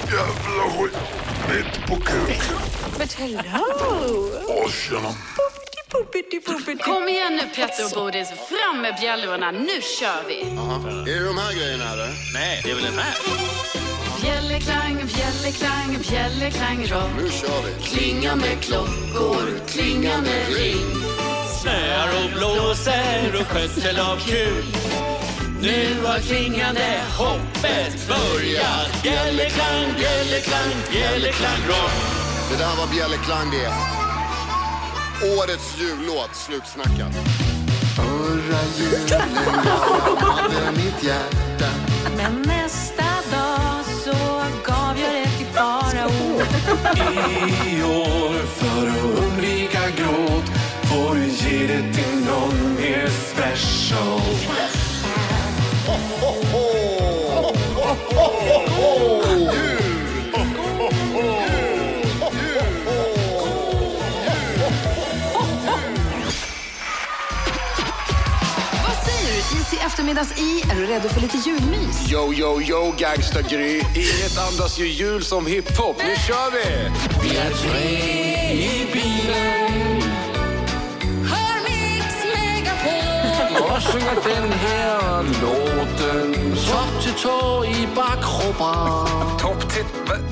Jävla 0.05 0.63
skit. 0.77 0.97
Mitt 1.49 1.87
på 1.87 1.95
kuken. 1.95 2.57
But 2.97 3.13
hello! 3.13 4.29
Åh, 4.47 4.69
tjena. 4.71 5.13
Kom 6.83 7.07
igen 7.07 7.35
nu 7.35 7.41
Petter 7.55 7.85
och 7.85 7.91
Bodis, 7.91 8.27
fram 8.29 8.81
med 8.81 8.95
bjällrorna, 9.01 9.51
nu 9.51 9.81
kör 9.99 10.27
vi! 10.27 10.41
är 10.41 11.19
det 11.19 11.25
de 11.25 11.37
här 11.37 11.53
grejerna 11.53 11.93
eller? 11.93 12.09
Nej, 12.33 12.61
det 12.63 12.71
är 12.71 12.75
väl 12.75 12.83
den 12.83 12.99
här? 12.99 13.13
Bjällerklang, 14.23 14.95
bjällerklang, 15.15 15.97
bjällerklang 16.09 16.79
rock. 16.91 17.11
Nu 17.17 17.29
kör 17.29 17.61
vi. 17.65 17.83
Klinga 17.83 18.35
med 18.35 18.61
klockor, 18.61 19.67
klingande 19.67 20.43
ring. 20.57 20.85
Snöar 21.61 22.09
och 22.23 22.29
blåser 22.37 23.41
och 23.41 23.47
skötsel 23.47 23.99
av 23.99 24.17
kul. 24.17 24.65
Nu 25.61 26.03
har 26.05 26.19
klingande 26.19 27.01
hoppet 27.17 28.07
börjat. 28.07 29.03
Bjällerklang, 29.03 29.93
bjällerklang, 29.97 30.71
bjällerklang 30.91 31.61
rock. 31.67 31.97
Det 32.51 32.57
där 32.57 32.75
var 32.77 32.87
Bjällerklang 32.95 33.51
det. 33.51 33.71
Årets 35.37 35.79
jullåt, 35.79 36.35
slutsnackat. 36.35 37.13
Förra 37.95 38.59
julen 38.77 39.35
jag 39.65 40.15
hade 40.25 40.71
mitt 40.71 41.03
hjärta 41.03 41.69
Men 42.17 42.41
nästa 42.41 43.12
i 47.67 47.83
år. 47.83 48.33
För 48.45 48.87
att 48.87 49.23
undvika 49.23 49.89
gråt 49.97 50.49
får 50.83 51.15
du 51.15 51.25
ge 51.25 51.67
det 51.67 51.93
till 51.93 52.25
någon 52.25 52.75
mer 52.75 53.07
special. 53.07 54.21
Ho, 55.87 55.93
ho, 56.21 56.31
ho! 56.51 56.93
ho, 57.35 57.95
ho, 58.15 58.27
ho, 58.39 59.47
ho. 59.47 59.72
Du? 70.05 70.11
Is 70.11 70.31
i 70.31 70.33
eftermiddags 70.33 70.39
i. 70.39 70.71
Är 70.71 70.75
du 70.75 70.85
redo 70.85 71.09
för 71.09 71.21
lite 71.21 71.37
julmys? 71.37 72.11
Yo, 72.11 72.33
yo, 72.33 72.61
yo, 72.61 72.93
gangsta-Gry. 72.97 73.79
Inget 73.95 74.37
andas 74.37 74.79
ju 74.79 74.87
jul 74.87 75.23
som 75.23 75.45
hiphop. 75.45 75.97
Nu 75.97 76.15
kör 76.15 76.51
vi! 76.51 76.91
Vi 77.21 77.37
är 77.37 77.49
tre 77.49 77.99
i 78.51 78.87
bilen. 78.93 80.01
Hör 81.31 81.55
Mix 81.63 82.05
Megapol. 82.35 83.63
Och 83.63 83.83
sjunger 83.83 84.35
den 84.35 84.51
här 84.51 85.23
låten 85.23 86.55
Topp 86.55 87.03
till 87.03 87.13
tå 87.13 87.65
i 87.65 87.87
bakkroppen 87.95 89.37
Topp 89.39 89.73
till... 89.73 89.85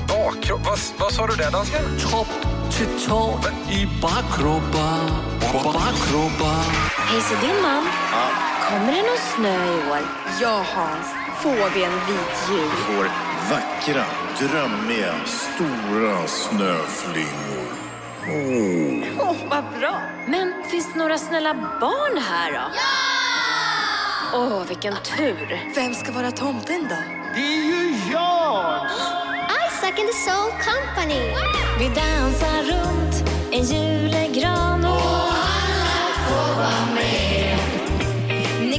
Bakkropp? 0.08 0.66
Vad, 0.66 0.78
vad 0.98 1.12
sa 1.12 1.26
du 1.26 1.36
där, 1.36 1.50
dansken? 1.50 1.82
Topp 2.10 2.28
till 2.70 3.08
tå 3.08 3.38
i 3.70 3.88
bakkroppen 4.02 5.08
Bakkroppen 5.52 6.64
Hej, 6.96 7.20
så 7.20 7.46
din 7.46 7.62
man. 7.62 7.82
Kommer 8.72 8.92
det 8.92 9.02
någon 9.02 9.18
snö 9.36 9.64
i 9.64 9.90
år? 9.90 9.98
Ja, 10.40 10.64
Hans. 10.74 11.06
Får 11.42 11.74
vi 11.74 11.84
en 11.84 11.92
vit 11.92 12.48
jul? 12.50 12.70
får 12.70 13.04
vackra, 13.50 14.04
drömmiga, 14.38 15.14
stora 15.26 16.26
snöflingor. 16.26 17.68
Åh. 18.28 19.28
Åh, 19.28 19.36
vad 19.50 19.64
bra. 19.80 20.00
Men 20.26 20.54
finns 20.70 20.92
det 20.92 20.98
några 20.98 21.18
snälla 21.18 21.54
barn 21.80 22.18
här 22.30 22.52
då? 22.52 22.58
Ja! 22.58 24.38
Åh, 24.38 24.62
vilken 24.68 24.94
tur. 25.16 25.72
Vem 25.74 25.94
ska 25.94 26.12
vara 26.12 26.30
tomten 26.30 26.86
då? 26.88 26.96
Det 27.34 27.40
är 27.40 27.64
ju 27.64 27.94
jag! 28.12 28.86
Isaac 29.66 29.92
and 29.98 30.08
the 30.08 30.30
Soul 30.30 30.50
Company. 30.50 31.22
Vi 31.78 31.88
dansar 31.88 32.62
runt 32.62 33.30
en 33.52 33.62
julegran 33.62 34.84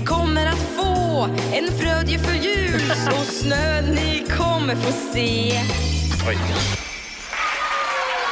Ni 0.04 0.08
kommer 0.08 0.46
att 0.46 0.60
få 0.76 1.28
en 1.54 1.68
frödjefull 1.80 2.36
jul 2.36 2.92
och 3.08 3.26
snö 3.26 3.82
ni 3.82 4.26
kommer 4.38 4.76
få 4.76 4.92
se. 5.14 5.60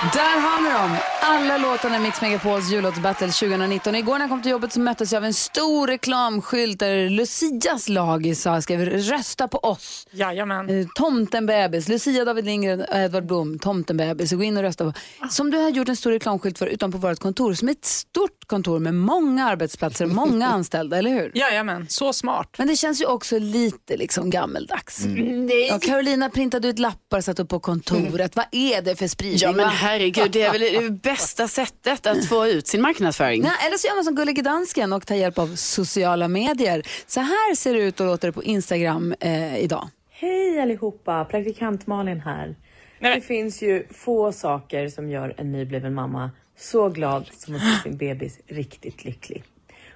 Där 0.02 0.40
har 0.42 0.62
ni 0.62 0.70
dem! 0.70 0.98
Alla 1.22 1.58
låtarna 1.58 1.98
i 1.98 2.00
Mix 2.00 2.22
Megapols 2.22 2.72
jullåtsbattle 2.72 3.28
2019. 3.28 3.96
Igår 3.96 4.14
när 4.14 4.20
jag 4.20 4.30
kom 4.30 4.42
till 4.42 4.52
jobbet 4.52 4.74
så 4.74 4.80
möttes 4.80 5.12
jag 5.12 5.18
av 5.20 5.26
en 5.26 5.34
stor 5.34 5.88
reklamskylt 5.88 6.80
där 6.80 7.10
Lucias 7.10 7.90
lag 7.90 8.38
sa 8.38 8.62
skrev 8.62 8.86
rösta 8.86 9.48
på 9.48 9.58
oss. 9.58 10.08
Jajamän. 10.12 10.70
Eh, 10.70 10.88
Tomten 10.96 11.46
bebis, 11.46 11.88
Lucia, 11.88 12.26
David 12.26 12.46
Lindgren 12.46 12.82
och 12.82 12.96
Edvard 12.96 13.26
Blom, 13.26 13.60
Tomten 13.60 13.98
bebis. 13.98 14.30
Så 14.30 14.38
gå 14.38 14.44
in 14.44 14.58
och 14.58 14.64
rösta 14.64 14.84
på. 14.84 14.94
Som 15.30 15.52
du 15.52 15.58
har 15.58 15.70
gjort 15.70 15.90
en 15.90 15.96
stor 15.96 16.12
reklamskylt 16.12 16.58
för 16.58 16.68
utanpå 16.68 16.98
vårt 16.98 17.20
kontor 17.20 17.54
som 17.54 17.68
är 17.68 17.72
ett 17.72 17.86
stort 17.86 18.48
kontor 18.48 18.80
med 18.80 18.94
många 18.94 19.46
arbetsplatser 19.46 20.06
och 20.06 20.12
många 20.12 20.48
anställda, 20.54 20.98
eller 20.98 21.12
hur? 21.12 21.32
Jajamän, 21.36 21.86
så 21.90 22.14
smart. 22.14 22.56
Men 22.58 22.68
det 22.68 22.76
känns 22.76 23.02
ju 23.02 23.06
också 23.06 23.40
lite 23.40 23.98
liksom 23.98 24.30
gammeldags. 24.30 25.06
Mm. 25.06 25.50
Ja, 25.70 25.80
Carolina 25.80 26.30
printade 26.30 26.68
ut 26.68 26.80
lappar 26.80 27.22
satt 27.22 27.40
upp 27.40 27.50
på 27.50 27.60
kontoret. 27.60 28.36
Vad 28.36 28.46
är 28.52 28.82
det 28.82 28.96
för 28.96 29.08
spridning? 29.08 29.40
Ja? 29.58 29.72
Herregud, 29.92 30.32
det 30.32 30.42
är 30.42 30.52
väl 30.52 30.84
det 30.84 30.92
bästa 30.92 31.48
sättet 31.48 32.08
att 32.08 32.26
få 32.26 32.48
ut 32.48 32.68
sin 32.68 32.82
marknadsföring. 32.82 33.42
Nej, 33.42 33.52
eller 33.68 33.78
så 33.78 33.88
gör 33.88 33.96
man 33.96 34.04
som 34.04 34.16
Gullige 34.16 34.42
Dansken 34.42 34.94
och 34.94 35.08
tar 35.08 35.16
hjälp 35.16 35.40
av 35.40 35.56
sociala 35.56 36.28
medier. 36.28 36.84
Så 37.08 37.20
här 37.20 37.56
ser 37.56 37.74
det 37.74 37.80
ut 37.80 38.00
och 38.00 38.06
låter 38.06 38.28
det 38.28 38.32
på 38.32 38.44
Instagram 38.44 39.16
eh, 39.20 39.58
idag. 39.58 39.90
Hej 40.10 40.62
allihopa, 40.62 41.26
praktikant 41.26 41.88
Malin 41.88 42.20
här. 42.20 42.56
Det 43.00 43.22
finns 43.22 43.62
ju 43.62 43.88
få 43.92 44.32
saker 44.32 44.90
som 44.90 45.10
gör 45.10 45.34
en 45.38 45.52
nybliven 45.52 45.94
mamma 45.94 46.32
så 46.58 46.90
glad 46.90 47.30
som 47.34 47.56
att 47.56 47.62
se 47.62 47.84
sin 47.84 47.98
bebis 47.98 48.40
riktigt 48.48 49.06
lycklig. 49.06 49.44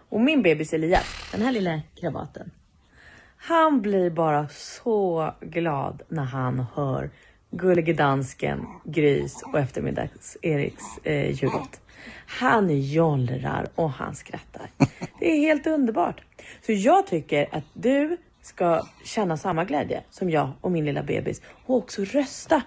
Och 0.09 0.21
min 0.21 0.41
bebis 0.41 0.73
Elias, 0.73 1.05
den 1.31 1.41
här 1.41 1.51
lilla 1.51 1.81
krabaten. 1.95 2.51
Han 3.37 3.81
blir 3.81 4.09
bara 4.09 4.47
så 4.49 5.33
glad 5.41 6.01
när 6.07 6.23
han 6.23 6.65
hör 6.75 7.09
Gullige 7.57 7.93
Dansken, 7.93 8.65
Grys 8.83 9.43
och 9.43 9.59
eftermiddags-Eriks 9.59 10.99
eh, 11.03 11.31
jullåt. 11.31 11.81
Han 12.27 12.81
jollrar 12.81 13.67
och 13.75 13.89
han 13.89 14.15
skrattar. 14.15 14.69
Det 15.19 15.31
är 15.31 15.39
helt 15.39 15.67
underbart. 15.67 16.21
Så 16.65 16.71
jag 16.71 17.07
tycker 17.07 17.47
att 17.51 17.63
du 17.73 18.17
ska 18.41 18.87
känna 19.03 19.37
samma 19.37 19.65
glädje 19.65 20.03
som 20.09 20.29
jag 20.29 20.51
och 20.61 20.71
min 20.71 20.85
lilla 20.85 21.03
bebis 21.03 21.41
och 21.65 21.75
också 21.75 22.03
rösta 22.03 22.61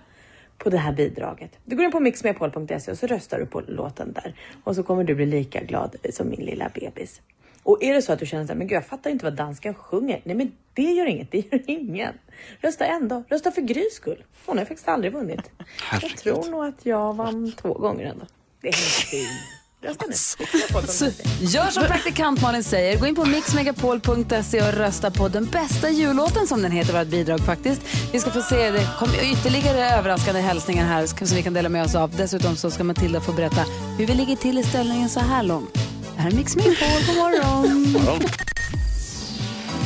på 0.58 0.70
det 0.70 0.78
här 0.78 0.92
bidraget. 0.92 1.58
Du 1.64 1.76
går 1.76 1.84
in 1.84 1.92
på 1.92 2.00
mixmepol.se 2.00 2.90
och 2.90 2.98
så 2.98 3.06
röstar 3.06 3.38
du 3.38 3.46
på 3.46 3.62
låten 3.66 4.12
där 4.12 4.34
och 4.64 4.76
så 4.76 4.82
kommer 4.82 5.04
du 5.04 5.14
bli 5.14 5.26
lika 5.26 5.62
glad 5.62 5.96
som 6.10 6.28
min 6.28 6.44
lilla 6.44 6.70
bebis. 6.74 7.20
Och 7.68 7.82
är 7.82 7.94
det 7.94 8.02
så 8.02 8.12
att 8.12 8.18
du 8.18 8.26
känner 8.26 8.44
så 8.44 8.52
här, 8.52 8.58
men 8.58 8.66
gud 8.66 8.76
jag 8.76 8.86
fattar 8.86 9.10
inte 9.10 9.24
vad 9.24 9.34
dansken 9.34 9.74
sjunger. 9.74 10.20
Nej 10.24 10.36
men 10.36 10.52
det 10.74 10.82
gör 10.82 11.06
inget, 11.06 11.32
det 11.32 11.38
gör 11.38 11.62
ingen. 11.66 12.14
Rösta 12.60 12.86
ändå, 12.86 13.24
rösta 13.28 13.50
för 13.50 13.60
Grys 13.60 13.94
skull. 13.94 14.24
Hon 14.46 14.58
har 14.58 14.64
faktiskt 14.64 14.88
aldrig 14.88 15.12
vunnit. 15.12 15.50
Jag 16.02 16.16
tror 16.16 16.50
nog 16.50 16.64
att 16.64 16.86
jag 16.86 17.16
vann 17.16 17.52
två 17.52 17.74
gånger 17.74 18.04
ändå. 18.04 18.26
Det 18.60 18.68
är 18.68 18.72
helt 18.72 18.84
fint. 18.84 19.28
Rösta 19.82 20.06
nu. 20.06 20.12
Så, 20.86 21.04
gör 21.40 21.66
som 21.70 21.82
praktikant 21.82 22.42
Malin 22.42 22.64
säger. 22.64 22.98
Gå 22.98 23.06
in 23.06 23.14
på 23.14 23.24
mixmegapol.se 23.24 24.62
och 24.62 24.74
rösta 24.74 25.10
på 25.10 25.28
den 25.28 25.46
bästa 25.46 25.90
jullåten 25.90 26.46
som 26.46 26.62
den 26.62 26.72
heter, 26.72 26.98
vårt 26.98 27.08
bidrag 27.08 27.40
faktiskt. 27.40 27.82
Vi 28.12 28.20
ska 28.20 28.30
få 28.30 28.42
se, 28.42 28.70
det 28.70 28.88
kommer 28.98 29.32
ytterligare 29.32 29.98
överraskande 29.98 30.40
hälsningar 30.40 30.84
här 30.84 31.06
som 31.06 31.36
vi 31.36 31.42
kan 31.42 31.54
dela 31.54 31.68
med 31.68 31.84
oss 31.84 31.94
av. 31.94 32.16
Dessutom 32.16 32.56
så 32.56 32.70
ska 32.70 32.84
Matilda 32.84 33.20
få 33.20 33.32
berätta 33.32 33.64
hur 33.98 34.06
vi 34.06 34.14
ligger 34.14 34.36
till 34.36 34.58
i 34.58 34.62
ställningen 34.62 35.08
så 35.08 35.20
här 35.20 35.42
långt. 35.42 35.87
Här 36.18 36.30
är 36.30 36.34
Mix 36.34 36.56
Megapol, 36.56 37.06
god 37.06 37.16
morgon. 37.16 38.24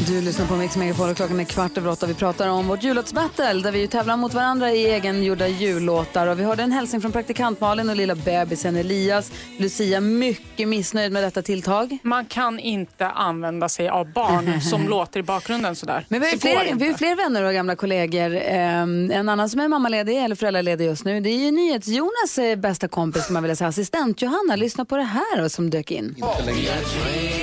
Du 0.07 0.21
lyssnar 0.21 0.47
på 0.47 0.57
Mix 0.57 0.77
Megapol 0.77 1.09
och 1.11 1.17
klockan 1.17 1.41
är 1.41 1.45
kvart 1.45 1.79
över 1.79 1.91
åtta. 1.91 2.07
Vi 2.07 2.15
pratar 2.15 2.49
om 2.49 2.69
vårt 2.69 2.83
jullåtsbattle 2.83 3.53
där 3.53 3.73
vi 3.73 3.81
ju 3.81 3.87
tävlar 3.87 4.17
mot 4.17 4.35
varandra 4.35 4.73
i 4.73 4.85
egengjorda 4.91 5.49
jullåtar. 5.49 6.27
Och 6.27 6.41
vi 6.41 6.45
hörde 6.45 6.63
en 6.63 6.73
hälsning 6.73 7.01
från 7.01 7.13
praktikant 7.13 7.61
Malin 7.61 7.91
och 7.91 7.97
lilla 7.97 8.15
bebisen 8.15 8.77
Elias. 8.77 9.33
Lucia 9.59 10.01
mycket 10.01 10.69
missnöjd 10.69 11.13
med 11.13 11.23
detta 11.23 11.43
tilltag. 11.43 11.99
Man 12.03 12.25
kan 12.25 12.59
inte 12.59 13.07
använda 13.07 13.69
sig 13.69 13.89
av 13.89 14.13
barn 14.13 14.61
som 14.61 14.89
låter 14.89 15.21
i 15.21 15.23
bakgrunden 15.23 15.77
sådär. 15.77 16.07
Men 16.09 16.21
vi 16.21 16.27
har, 16.27 16.33
ju 16.33 16.39
fler, 16.39 16.75
vi 16.75 16.89
har 16.89 16.95
fler 16.95 17.17
vänner 17.17 17.45
och 17.45 17.53
gamla 17.53 17.77
kollegor. 17.77 18.41
Ehm, 18.43 19.11
en 19.11 19.29
annan 19.29 19.51
som 19.51 19.61
är 19.61 19.69
mammaledig 19.69 20.25
eller 20.25 20.37
föräldraledig 20.37 20.85
just 20.85 21.05
nu, 21.05 21.21
det 21.21 21.31
är 21.31 21.39
ju 21.39 21.51
NyhetsJonas 21.51 22.39
eh, 22.39 22.57
bästa 22.57 22.89
kompis, 22.89 23.27
kan 23.27 23.35
man 23.35 23.43
vilja 23.43 23.57
säga, 23.57 23.69
assistent 23.69 24.23
Johanna. 24.23 24.57
Lyssna 24.57 24.85
på 24.85 24.97
det 24.97 25.03
här 25.03 25.43
då, 25.43 25.49
som 25.49 25.71
dök 25.71 25.91
in. 25.91 26.17
Vi 26.47 27.42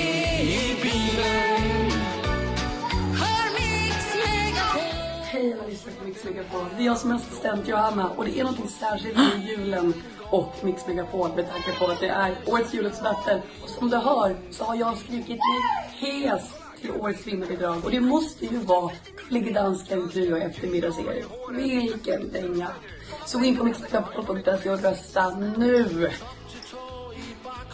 Mix 6.24 6.36
Megapol. 6.36 6.66
Det 6.76 6.82
är 6.82 6.86
jag 6.86 6.98
som 6.98 7.10
är 7.10 7.14
assistent 7.14 7.68
Johanna 7.68 8.10
och 8.10 8.24
det 8.24 8.40
är 8.40 8.44
något 8.44 8.70
särskilt 8.70 9.16
med 9.16 9.48
julen 9.48 9.94
och 10.30 10.54
Mix 10.62 10.86
Megapol 10.86 11.30
med 11.36 11.50
tanke 11.50 11.78
på 11.78 11.86
att 11.86 12.00
det 12.00 12.08
är 12.08 12.36
årets 12.46 12.74
jullåtsbattle. 12.74 13.42
Och 13.62 13.68
som 13.68 13.90
du 13.90 13.96
hör 13.96 14.36
så 14.50 14.64
har 14.64 14.76
jag 14.76 14.98
skrikit 14.98 15.38
mig 15.38 15.60
hes 16.00 16.42
till 16.80 16.90
årets 16.90 17.26
vinnarbidrag 17.26 17.84
och 17.84 17.90
det 17.90 18.00
måste 18.00 18.46
ju 18.46 18.58
vara 18.58 18.90
Gullige 19.28 19.52
Dansken, 19.52 20.10
Gry 20.12 20.32
och 20.32 20.38
eftermiddags-Erik. 20.38 21.26
Vilken 21.52 22.32
dänga! 22.32 22.68
Så 23.26 23.38
gå 23.38 23.44
in 23.44 23.56
på 23.56 23.64
mixmegapol.se 23.64 24.70
och 24.70 24.82
rösta 24.82 25.30
nu! 25.30 25.84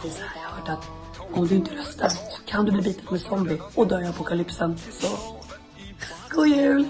Det 0.01 0.07
är 0.07 0.11
så 0.11 0.21
här 0.21 0.41
jag 0.41 0.49
har 0.49 0.57
hört 0.57 0.69
att 0.69 1.37
om 1.37 1.47
du 1.47 1.55
inte 1.55 1.75
röstar 1.75 2.09
så 2.09 2.41
kan 2.45 2.65
du 2.65 2.71
bli 2.71 2.81
biten 2.81 3.05
med 3.11 3.21
zombie 3.21 3.61
och 3.75 3.87
dö 3.87 4.01
i 4.01 4.07
apokalypsen. 4.07 4.77
Så 4.91 5.07
God 6.29 6.47
jul! 6.47 6.85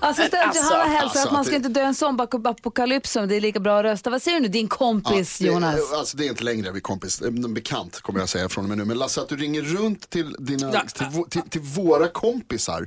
Assistent 0.00 0.42
Alltså, 0.46 0.62
Johanna 0.74 0.84
hälsar 0.84 1.02
alltså, 1.04 1.26
att 1.28 1.32
man 1.32 1.44
ska 1.44 1.50
det- 1.50 1.56
inte 1.56 1.68
dö 1.68 1.80
en 1.82 1.94
zombie-apokalyps 1.94 3.16
om 3.16 3.28
det 3.28 3.36
är 3.36 3.40
lika 3.40 3.60
bra 3.60 3.78
att 3.78 3.84
rösta. 3.84 4.10
Vad 4.10 4.22
säger 4.22 4.36
du 4.36 4.42
nu, 4.42 4.48
din 4.48 4.68
kompis 4.68 5.38
det, 5.38 5.46
Jonas? 5.46 5.92
Alltså 5.92 6.16
det 6.16 6.24
är 6.26 6.28
inte 6.28 6.44
längre 6.44 6.70
vi 6.72 6.80
kompis, 6.80 7.22
en 7.22 7.54
bekant 7.54 8.00
kommer 8.00 8.20
jag 8.20 8.28
säga 8.28 8.48
från 8.48 8.64
och 8.64 8.68
med 8.68 8.78
nu. 8.78 8.84
Men 8.84 8.98
Lasse 8.98 9.20
att 9.20 9.28
du 9.28 9.36
ringer 9.36 9.62
runt 9.62 10.10
till, 10.10 10.32
dina, 10.38 10.70
Ja. 10.72 10.82
till, 11.10 11.24
till, 11.30 11.50
till 11.50 11.60
våra 11.60 12.08
kompisar 12.08 12.86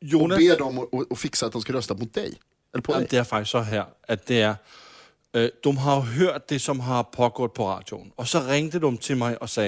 Jonas. 0.00 0.36
och 0.36 0.38
ber 0.38 0.58
dem 0.58 0.88
att- 1.12 1.18
fixa 1.18 1.46
att 1.46 1.52
de 1.52 1.62
ska 1.62 1.72
rösta 1.72 1.94
mot 1.94 2.14
dig. 2.14 2.34
Eller 2.74 2.82
på 2.82 2.92
dig. 2.94 3.06
det 3.10 3.16
är 3.16 3.24
faktiskt 3.24 3.50
så 3.52 3.58
här, 3.58 3.84
att 4.08 4.26
det 4.26 4.40
är, 4.42 4.54
øh, 5.36 5.48
de 5.62 5.76
har 5.78 6.00
hört 6.00 6.48
det 6.48 6.58
som 6.60 6.80
har 6.80 7.02
pågått 7.04 7.54
på 7.54 7.64
radion 7.68 8.10
och 8.16 8.28
så 8.28 8.40
ringde 8.40 8.78
de 8.78 8.96
till 8.96 9.16
mig 9.16 9.36
och 9.36 9.50
sa 9.50 9.62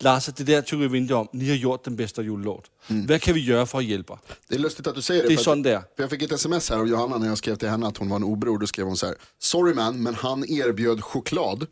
Lasse, 0.00 0.32
det 0.36 0.44
där 0.44 0.62
tycker 0.62 0.76
vi 0.88 0.98
inte 0.98 1.14
om. 1.14 1.28
Ni 1.32 1.48
har 1.48 1.56
gjort 1.56 1.84
den 1.84 1.96
bästa 1.96 2.22
jullåt. 2.22 2.64
Vad 2.86 3.22
kan 3.22 3.34
vi 3.34 3.40
göra 3.44 3.66
för 3.66 3.78
att 3.78 3.84
hjälpa? 3.84 4.18
Det 4.48 4.54
är 4.54 4.58
lustigt 4.58 4.86
att 4.86 4.94
du 4.94 5.02
säger 5.02 5.22
det. 5.22 5.28
Det 5.28 5.34
är 5.34 5.36
för 5.36 5.44
sån 5.44 5.58
att- 5.58 5.64
det 5.64 5.70
är. 5.72 5.78
För 5.80 6.02
jag 6.02 6.10
fick 6.10 6.22
ett 6.22 6.32
sms 6.32 6.70
här 6.70 6.76
av 6.76 6.88
Johanna 6.88 7.18
när 7.18 7.26
jag 7.28 7.38
skrev 7.38 7.56
till 7.56 7.68
henne 7.68 7.86
att 7.86 7.96
hon 7.96 8.08
var 8.08 8.16
en 8.16 8.24
obror. 8.24 8.58
Då 8.58 8.66
skrev 8.66 8.86
hon 8.86 8.96
så 8.96 9.06
här. 9.06 9.14
Sorry 9.38 9.74
man, 9.74 10.02
men 10.02 10.14
han 10.14 10.44
erbjöd 10.50 11.04
choklad. 11.04 11.66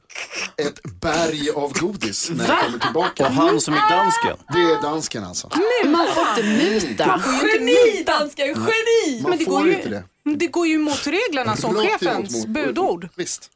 Ett 0.56 0.80
berg 1.00 1.50
av 1.50 1.72
godis 1.72 2.30
när 2.30 2.48
jag 2.48 2.64
kommer 2.64 2.78
tillbaka. 2.78 3.26
Och 3.26 3.32
han 3.32 3.60
som 3.60 3.74
är 3.74 3.90
dansken? 3.90 4.36
Det 4.52 4.58
är 4.72 4.82
dansken 4.82 5.24
alltså. 5.24 5.50
Nej, 5.54 5.92
man 5.92 6.06
får 6.14 6.22
inte 6.28 6.64
muta. 6.64 7.22
Geni 7.42 8.02
dansken, 8.06 8.46
geni! 8.46 9.22
Man 9.22 9.30
Men 9.30 9.38
det 9.38 9.44
får 9.44 9.52
går, 9.52 9.66
ju, 9.66 9.74
inte 9.76 9.88
det. 9.88 10.04
det 10.36 10.46
går 10.46 10.66
ju 10.66 10.74
emot 10.74 11.06
reglerna 11.06 11.56
som 11.56 11.74
chefens 11.74 12.46
budord. 12.46 13.08
Visst. 13.16 13.50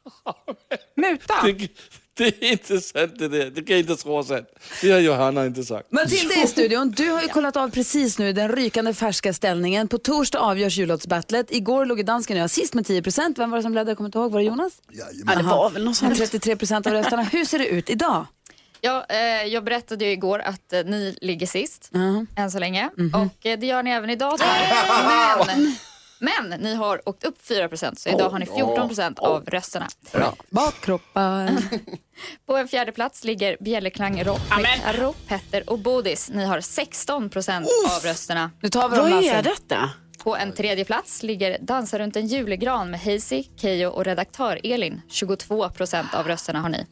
Muta. 0.95 1.33
Det, 1.43 1.67
det 2.17 2.27
är 2.27 2.51
inte 2.51 2.81
sant 2.81 3.19
det 3.19 3.27
där. 3.27 3.45
Det 3.49 3.61
kan 3.61 3.75
jag 3.75 3.79
inte 3.79 3.95
tro 3.95 4.19
är 4.19 4.23
sant. 4.23 4.47
Det 4.81 4.91
har 4.91 4.99
Johanna 4.99 5.45
inte 5.45 5.63
sagt. 5.63 5.91
Matilda 5.91 6.35
i 6.43 6.47
studion, 6.47 6.91
du 6.91 7.09
har 7.09 7.21
ju 7.21 7.27
kollat 7.27 7.57
av 7.57 7.69
precis 7.69 8.19
nu 8.19 8.33
den 8.33 8.51
rykande 8.51 8.93
färska 8.93 9.33
ställningen. 9.33 9.87
På 9.87 9.97
torsdag 9.97 10.39
avgörs 10.39 10.77
jullåtsbattlet. 10.77 11.51
Igår 11.51 11.85
låg 11.85 12.05
dansken 12.05 12.37
och 12.37 12.43
jag 12.43 12.49
sist 12.49 12.73
med 12.73 12.85
10 12.85 13.03
Vem 13.37 13.51
var 13.51 13.57
det 13.57 13.63
som 13.63 13.73
ledde? 13.73 13.91
Jag 13.91 13.97
kommer 13.97 14.07
inte 14.07 14.17
ihåg. 14.17 14.31
Var 14.31 14.39
det 14.39 14.45
Jonas? 14.45 14.73
Ja, 14.91 15.05
det 15.35 15.43
var 15.43 15.69
väl 15.69 15.83
någon 15.83 15.95
sån. 15.95 16.15
33 16.15 16.51
av 16.75 16.83
rösterna. 16.83 17.23
Hur 17.23 17.45
ser 17.45 17.59
det 17.59 17.67
ut 17.67 17.89
idag? 17.89 18.25
Ja, 18.81 19.05
eh, 19.09 19.17
jag 19.47 19.63
berättade 19.63 20.05
ju 20.05 20.11
igår 20.11 20.39
att 20.39 20.73
eh, 20.73 20.83
ni 20.85 21.17
ligger 21.21 21.47
sist 21.47 21.91
än 22.35 22.51
så 22.51 22.59
länge. 22.59 22.89
Mhm. 22.97 23.13
Och 23.13 23.45
eh, 23.45 23.59
det 23.59 23.65
gör 23.65 23.83
ni 23.83 23.91
även 23.91 24.09
idag. 24.09 24.39
Men, 25.47 25.75
men 26.19 26.49
ni 26.49 26.75
har 26.75 27.09
åkt 27.09 27.23
upp 27.23 27.41
4% 27.49 27.95
så 27.95 28.09
idag 28.09 28.29
har 28.29 28.39
ni 28.39 28.45
14% 28.45 29.19
av 29.19 29.45
rösterna. 29.45 29.87
Bakkroppar. 30.49 31.57
På 32.45 32.57
en 32.57 32.67
fjärde 32.67 32.91
plats 32.91 33.23
ligger 33.23 33.57
Bjällerklang 33.59 34.23
Rock 34.93 35.17
Petter 35.27 35.69
och 35.69 35.79
Bodis. 35.79 36.29
Ni 36.33 36.45
har 36.45 36.59
16% 36.59 37.65
av 37.97 38.03
rösterna. 38.03 38.51
Nu 38.61 38.69
tar 38.69 38.89
vi 38.89 38.97
Vad 38.97 39.09
dem, 39.09 39.17
är 39.19 39.21
Lasse. 39.21 39.41
detta? 39.41 39.89
På 40.23 40.35
en 40.35 40.53
tredje 40.53 40.85
plats 40.85 41.23
ligger 41.23 41.57
Dansa 41.61 41.99
runt 41.99 42.15
en 42.15 42.27
julegran 42.27 42.91
med 42.91 42.99
Hazy, 42.99 43.43
Keyyo 43.57 43.89
och 43.89 44.05
redaktör 44.05 44.59
Elin. 44.63 45.01
22% 45.09 46.15
av 46.15 46.27
rösterna 46.27 46.61
har 46.61 46.69
ni. 46.69 46.85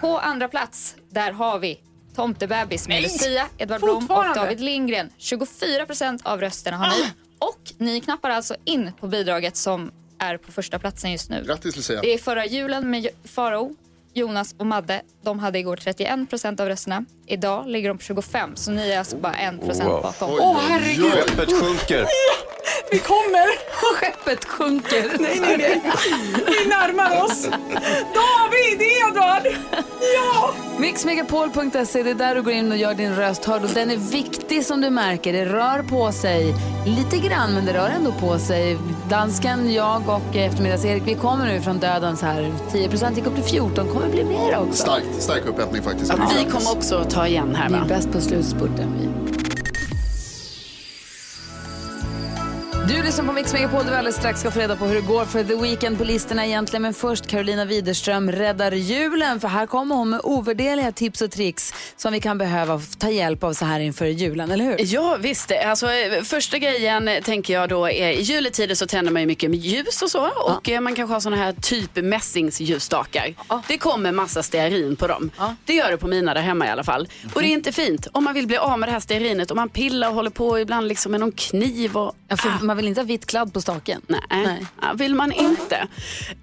På 0.00 0.18
andra 0.18 0.48
plats, 0.48 0.96
där 1.10 1.32
har 1.32 1.58
vi 1.58 1.80
Tomtebebis 2.14 2.88
med 2.88 2.94
Nej, 2.94 3.02
Lucia, 3.02 3.46
Edvard 3.58 3.80
Blom 3.80 4.06
och. 4.10 4.34
David 4.34 4.60
Lindgren. 4.60 5.10
24% 5.18 6.20
av 6.24 6.40
rösterna 6.40 6.76
har 6.76 6.86
ni. 6.86 7.06
Och 7.38 7.72
ni 7.78 8.00
knappar 8.00 8.30
alltså 8.30 8.56
in 8.64 8.92
på 9.00 9.08
bidraget 9.08 9.56
som 9.56 9.90
är 10.18 10.36
på 10.36 10.52
första 10.52 10.78
platsen 10.78 11.12
just 11.12 11.30
nu. 11.30 11.44
Grattis 11.46 11.76
Lucia. 11.76 12.00
Det 12.00 12.14
är 12.14 12.18
förra 12.18 12.46
julen 12.46 12.90
med 12.90 13.08
Farao, 13.24 13.74
Jonas 14.14 14.54
och 14.58 14.66
Madde. 14.66 15.02
De 15.22 15.38
hade 15.38 15.58
igår 15.58 15.76
31% 15.76 16.60
av 16.60 16.68
rösterna. 16.68 17.04
Idag 17.26 17.68
ligger 17.68 17.88
de 17.88 17.98
på 17.98 18.04
25 18.04 18.56
så 18.56 18.70
ni 18.70 18.90
är 18.90 18.98
alltså 18.98 19.16
bara 19.16 19.34
1 19.34 19.54
Wow. 19.62 20.02
bakom. 20.02 20.30
Åh 20.40 20.58
herregud. 20.68 21.12
Skeppet 21.12 21.52
sjunker. 21.60 22.06
Vi 22.90 22.98
kommer. 22.98 23.46
Skeppet 23.94 24.44
sjunker. 24.44 25.16
Nej, 25.18 25.40
nej, 25.40 25.56
nej. 25.58 25.82
Vi 26.46 26.68
närmar 26.68 27.24
oss. 27.24 27.48
David, 28.14 28.82
Edvard. 29.08 29.46
Ja. 30.14 30.50
Mixmegapol.se, 30.78 32.02
det 32.02 32.10
är 32.10 32.14
där 32.14 32.34
du 32.34 32.42
går 32.42 32.52
in 32.52 32.72
och 32.72 32.78
gör 32.78 32.94
din 32.94 33.16
röst 33.16 33.44
hörd 33.44 33.62
och 33.64 33.70
den 33.70 33.90
är 33.90 33.96
viktig 33.96 34.66
som 34.66 34.80
du 34.80 34.90
märker. 34.90 35.32
Det 35.32 35.44
rör 35.46 35.82
på 35.82 36.12
sig 36.12 36.54
lite 36.86 37.28
grann 37.28 37.54
men 37.54 37.64
det 37.66 37.72
rör 37.72 37.88
ändå 37.88 38.12
på 38.12 38.38
sig. 38.38 38.78
Dansken, 39.10 39.72
jag 39.72 40.08
och 40.08 40.36
eftermiddags-Erik, 40.36 41.02
vi 41.06 41.14
kommer 41.14 41.46
nu 41.46 41.60
från 41.60 41.78
dödens 41.78 42.22
här. 42.22 42.52
10 42.72 42.88
gick 43.14 43.26
upp 43.26 43.34
till 43.34 43.44
14, 43.44 43.88
kommer 43.88 44.08
bli 44.08 44.24
mer 44.24 44.56
också. 44.58 44.82
Stark, 44.82 45.02
stark 45.18 45.46
upphämtning 45.46 45.82
faktiskt. 45.82 46.12
Ja, 46.18 46.30
vi 46.44 46.50
kommer 46.50 46.72
också 46.72 47.04
ta 47.04 47.26
igen 47.26 47.54
här 47.54 47.68
Vi 47.68 47.74
är 47.74 47.78
va? 47.80 47.86
bäst 47.88 48.12
på 48.12 48.20
slutspurten 48.20 48.94
vi. 49.00 49.15
Du 52.88 53.02
lyssnar 53.02 53.24
på 53.24 53.32
Mix 53.32 53.52
Megapol 53.52 53.84
vi 53.84 53.90
alldeles 53.90 54.16
strax 54.16 54.40
ska 54.40 54.50
få 54.50 54.60
reda 54.60 54.76
på 54.76 54.84
hur 54.84 54.94
det 54.94 55.00
går 55.00 55.24
för 55.24 55.44
The 55.44 55.54
Weeknd 55.54 55.98
på 55.98 56.04
listorna 56.04 56.46
egentligen. 56.46 56.82
Men 56.82 56.94
först 56.94 57.26
Carolina 57.26 57.64
Widerström 57.64 58.32
räddar 58.32 58.72
julen 58.72 59.40
för 59.40 59.48
här 59.48 59.66
kommer 59.66 59.94
hon 59.94 60.10
med 60.10 60.20
ovärderliga 60.24 60.92
tips 60.92 61.22
och 61.22 61.30
tricks 61.30 61.74
som 61.96 62.12
vi 62.12 62.20
kan 62.20 62.38
behöva 62.38 62.80
ta 62.98 63.10
hjälp 63.10 63.44
av 63.44 63.52
så 63.52 63.64
här 63.64 63.80
inför 63.80 64.06
julen, 64.06 64.50
eller 64.50 64.64
hur? 64.64 64.76
Ja 64.78 65.16
visst, 65.20 65.52
alltså, 65.66 65.86
första 66.24 66.58
grejen 66.58 67.10
tänker 67.22 67.54
jag 67.54 67.68
då 67.68 67.90
är 67.90 68.10
i 68.10 68.20
juletider 68.20 68.74
så 68.74 68.86
tänder 68.86 69.12
man 69.12 69.22
ju 69.22 69.26
mycket 69.26 69.50
med 69.50 69.58
ljus 69.58 70.02
och 70.02 70.10
så 70.10 70.30
och 70.46 70.68
eh, 70.68 70.80
man 70.80 70.94
kanske 70.94 71.14
har 71.14 71.20
såna 71.20 71.36
här 71.36 71.52
typ 71.52 71.96
mässingsljusstakar. 71.96 73.34
Det 73.68 73.78
kommer 73.78 74.12
massa 74.12 74.42
stearin 74.42 74.96
på 74.96 75.06
dem. 75.06 75.30
Det 75.64 75.74
gör 75.74 75.90
det 75.90 75.96
på 75.96 76.06
mina 76.06 76.34
där 76.34 76.40
hemma 76.40 76.66
i 76.66 76.70
alla 76.70 76.84
fall. 76.84 77.08
Och 77.34 77.40
det 77.42 77.48
är 77.48 77.52
inte 77.52 77.72
fint 77.72 78.06
om 78.12 78.24
man 78.24 78.34
vill 78.34 78.46
bli 78.46 78.56
av 78.56 78.78
med 78.78 78.88
det 78.88 78.92
här 78.92 79.00
stearinet 79.00 79.50
och 79.50 79.56
man 79.56 79.68
pillar 79.68 80.08
och 80.08 80.14
håller 80.14 80.30
på 80.30 80.58
ibland 80.58 80.88
liksom 80.88 81.12
med 81.12 81.20
någon 81.20 81.32
kniv 81.32 81.96
och 81.96 82.14
Ja, 82.28 82.36
för 82.36 82.64
man 82.64 82.76
vill 82.76 82.88
inte 82.88 83.00
ha 83.00 83.06
vitt 83.06 83.26
kladd 83.26 83.52
på 83.52 83.60
staken. 83.60 84.02
Nej, 84.06 84.66
Ja, 84.82 84.92
vill 84.94 85.14
man 85.14 85.32
inte. 85.32 85.76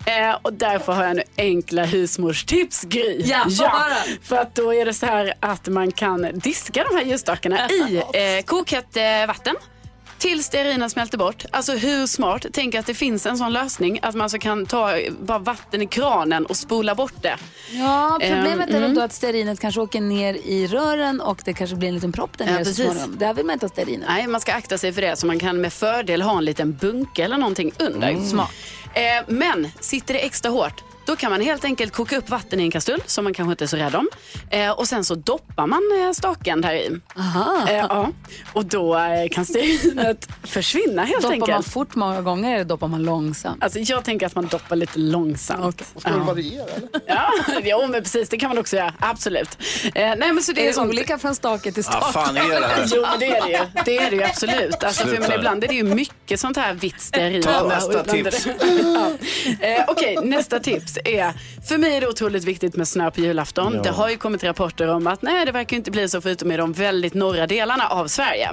Eh, 0.05 0.37
och 0.41 0.53
därför 0.53 0.93
har 0.93 1.03
jag 1.03 1.15
nu 1.15 1.23
enkla 1.37 1.85
husmorstips 1.85 2.83
Gry. 2.83 3.21
Ja, 3.25 3.37
höra. 3.59 3.95
för 4.21 4.35
att 4.35 4.55
då 4.55 4.73
är 4.73 4.85
det 4.85 4.93
så 4.93 5.05
här 5.05 5.33
att 5.39 5.67
man 5.67 5.91
kan 5.91 6.27
diska 6.33 6.83
de 6.91 6.95
här 6.97 7.03
ljusstakarna 7.05 7.69
i 7.69 7.97
eh, 7.97 8.43
kokhett 8.45 8.97
eh, 8.97 9.27
vatten. 9.27 9.55
Tills 10.23 10.45
stearinen 10.45 10.89
smälter 10.89 11.17
bort. 11.17 11.45
Alltså 11.51 11.73
hur 11.73 12.07
smart? 12.07 12.45
Tänk 12.53 12.75
att 12.75 12.85
det 12.85 12.93
finns 12.93 13.25
en 13.25 13.37
sån 13.37 13.53
lösning 13.53 13.99
att 14.01 14.15
man 14.15 14.21
alltså 14.21 14.37
kan 14.37 14.65
ta 14.65 14.99
bara 15.21 15.39
vatten 15.39 15.81
i 15.81 15.87
kranen 15.87 16.45
och 16.45 16.57
spola 16.57 16.95
bort 16.95 17.13
det. 17.21 17.35
Ja, 17.71 18.17
problemet 18.21 18.69
Eh, 18.69 18.75
är 18.75 18.79
mm. 18.79 18.95
då 18.95 19.01
att 19.01 19.13
stearinet 19.13 19.59
kanske 19.59 19.81
åker 19.81 20.01
ner 20.01 20.33
i 20.33 20.67
rören 20.67 21.21
och 21.21 21.41
det 21.45 21.53
kanske 21.53 21.75
blir 21.75 21.89
en 21.89 21.95
liten 21.95 22.11
propp 22.11 22.37
där 22.37 22.45
Ja, 22.45 22.51
nere 22.51 22.65
så 22.65 22.69
precis. 22.69 22.85
småningom. 22.85 23.17
Där 23.17 23.33
vill 23.33 23.45
man 23.45 23.53
inte 23.53 23.65
ha 23.65 23.69
stearinet. 23.69 24.07
Nej, 24.09 24.27
man 24.27 24.41
ska 24.41 24.53
akta 24.53 24.77
sig 24.77 24.93
för 24.93 25.01
det. 25.01 25.15
Så 25.15 25.27
man 25.27 25.39
kan 25.39 25.61
med 25.61 25.73
fördel 25.73 26.21
ha 26.21 26.37
en 26.37 26.45
liten 26.45 26.73
bunke 26.73 27.23
eller 27.23 27.37
någonting 27.37 27.71
under. 27.79 28.09
Mm. 28.09 28.25
Smart. 28.29 28.51
Eh, 28.93 29.01
men 29.27 29.67
sitter 29.79 30.13
det 30.13 30.19
extra 30.19 30.51
hårt, 30.51 30.83
då 31.05 31.15
kan 31.15 31.31
man 31.31 31.41
helt 31.41 31.65
enkelt 31.65 31.93
koka 31.93 32.17
upp 32.17 32.29
vatten 32.29 32.59
i 32.59 32.63
en 32.63 32.71
kastrull 32.71 33.01
som 33.05 33.23
man 33.23 33.33
kanske 33.33 33.51
inte 33.51 33.63
är 33.65 33.67
så 33.67 33.77
rädd 33.77 33.95
om. 33.95 34.07
Eh, 34.49 34.71
och 34.71 34.87
sen 34.87 35.05
så 35.05 35.15
doppar 35.15 35.67
man 35.67 35.81
eh, 36.01 36.11
staken 36.11 36.61
där 36.61 36.73
i. 36.73 36.99
Aha. 37.17 37.67
Eh, 37.69 37.75
ja. 37.75 38.09
Och 38.53 38.65
då 38.65 38.97
eh, 38.97 39.29
kan 39.31 39.45
stearinet 39.45 40.27
försvinna 40.43 41.03
helt 41.03 41.21
doppar 41.21 41.33
enkelt. 41.33 41.51
man 41.51 41.63
fort 41.63 41.95
många 41.95 42.21
gånger 42.21 42.55
eller 42.55 42.65
doppar 42.65 42.87
man 42.87 43.03
långsamt? 43.03 43.63
Alltså, 43.63 43.79
jag 43.79 44.03
tänker 44.05 44.25
att 44.25 44.35
man 44.35 44.45
doppar 44.47 44.75
lite 44.75 44.99
långsamt. 44.99 45.83
Ska 45.97 46.09
det 46.09 46.17
variera 46.17 46.63
eller? 46.75 46.89
Ja, 47.07 47.29
jo, 47.63 47.87
men 47.87 48.03
precis. 48.03 48.29
Det 48.29 48.37
kan 48.37 48.49
man 48.49 48.57
också 48.57 48.75
göra. 48.75 48.93
Absolut. 48.99 49.57
Eh, 49.83 49.91
nej, 50.17 50.33
men 50.33 50.43
så 50.43 50.51
det 50.51 50.67
är 50.67 50.69
är 50.69 50.73
det 50.83 50.89
olika 50.89 51.17
från 51.17 51.35
stake 51.35 51.71
till 51.71 51.83
stake? 51.83 51.97
Ja, 52.01 52.11
fan 52.11 52.37
är 52.37 52.59
det 52.59 52.67
här? 52.67 52.85
Jo, 52.95 53.01
men 53.01 53.19
det 53.19 53.37
är 53.37 53.41
det 53.45 53.51
ju. 53.51 53.57
Det 53.85 53.97
är 53.97 54.09
det 54.11 54.15
ju 54.15 54.23
absolut. 54.29 54.83
Alltså, 54.83 55.07
för, 55.07 55.19
men 55.19 55.31
ibland 55.31 55.63
är 55.63 55.67
det 55.67 55.73
ju 55.73 55.83
mycket 55.83 56.39
sånt 56.39 56.57
här 56.57 56.73
vitt 56.73 57.01
stearin. 57.01 57.41
Ta 57.41 57.61
Och 57.61 57.67
nästa 57.69 58.03
tips. 58.03 58.45
ja. 58.45 59.11
eh, 59.67 59.83
Okej, 59.87 60.17
nästa 60.23 60.59
tips 60.59 60.92
är, 61.05 61.33
för 61.67 61.77
mig 61.77 61.95
är 61.95 62.01
det 62.01 62.07
otroligt 62.07 62.43
viktigt 62.43 62.75
med 62.75 62.87
snö 62.87 63.11
på 63.11 63.21
julafton. 63.21 63.73
Ja. 63.75 63.81
Det 63.81 63.89
har 63.89 64.09
ju 64.09 64.17
kommit 64.17 64.43
rapporter 64.43 64.87
om 64.87 65.07
att 65.07 65.21
nej, 65.21 65.45
det 65.45 65.51
verkar 65.51 65.77
inte 65.77 65.91
bli 65.91 66.09
så 66.09 66.21
förutom 66.21 66.51
i 66.51 66.57
de 66.57 66.73
väldigt 66.73 67.13
norra 67.13 67.47
delarna 67.47 67.87
av 67.87 68.07
Sverige. 68.07 68.49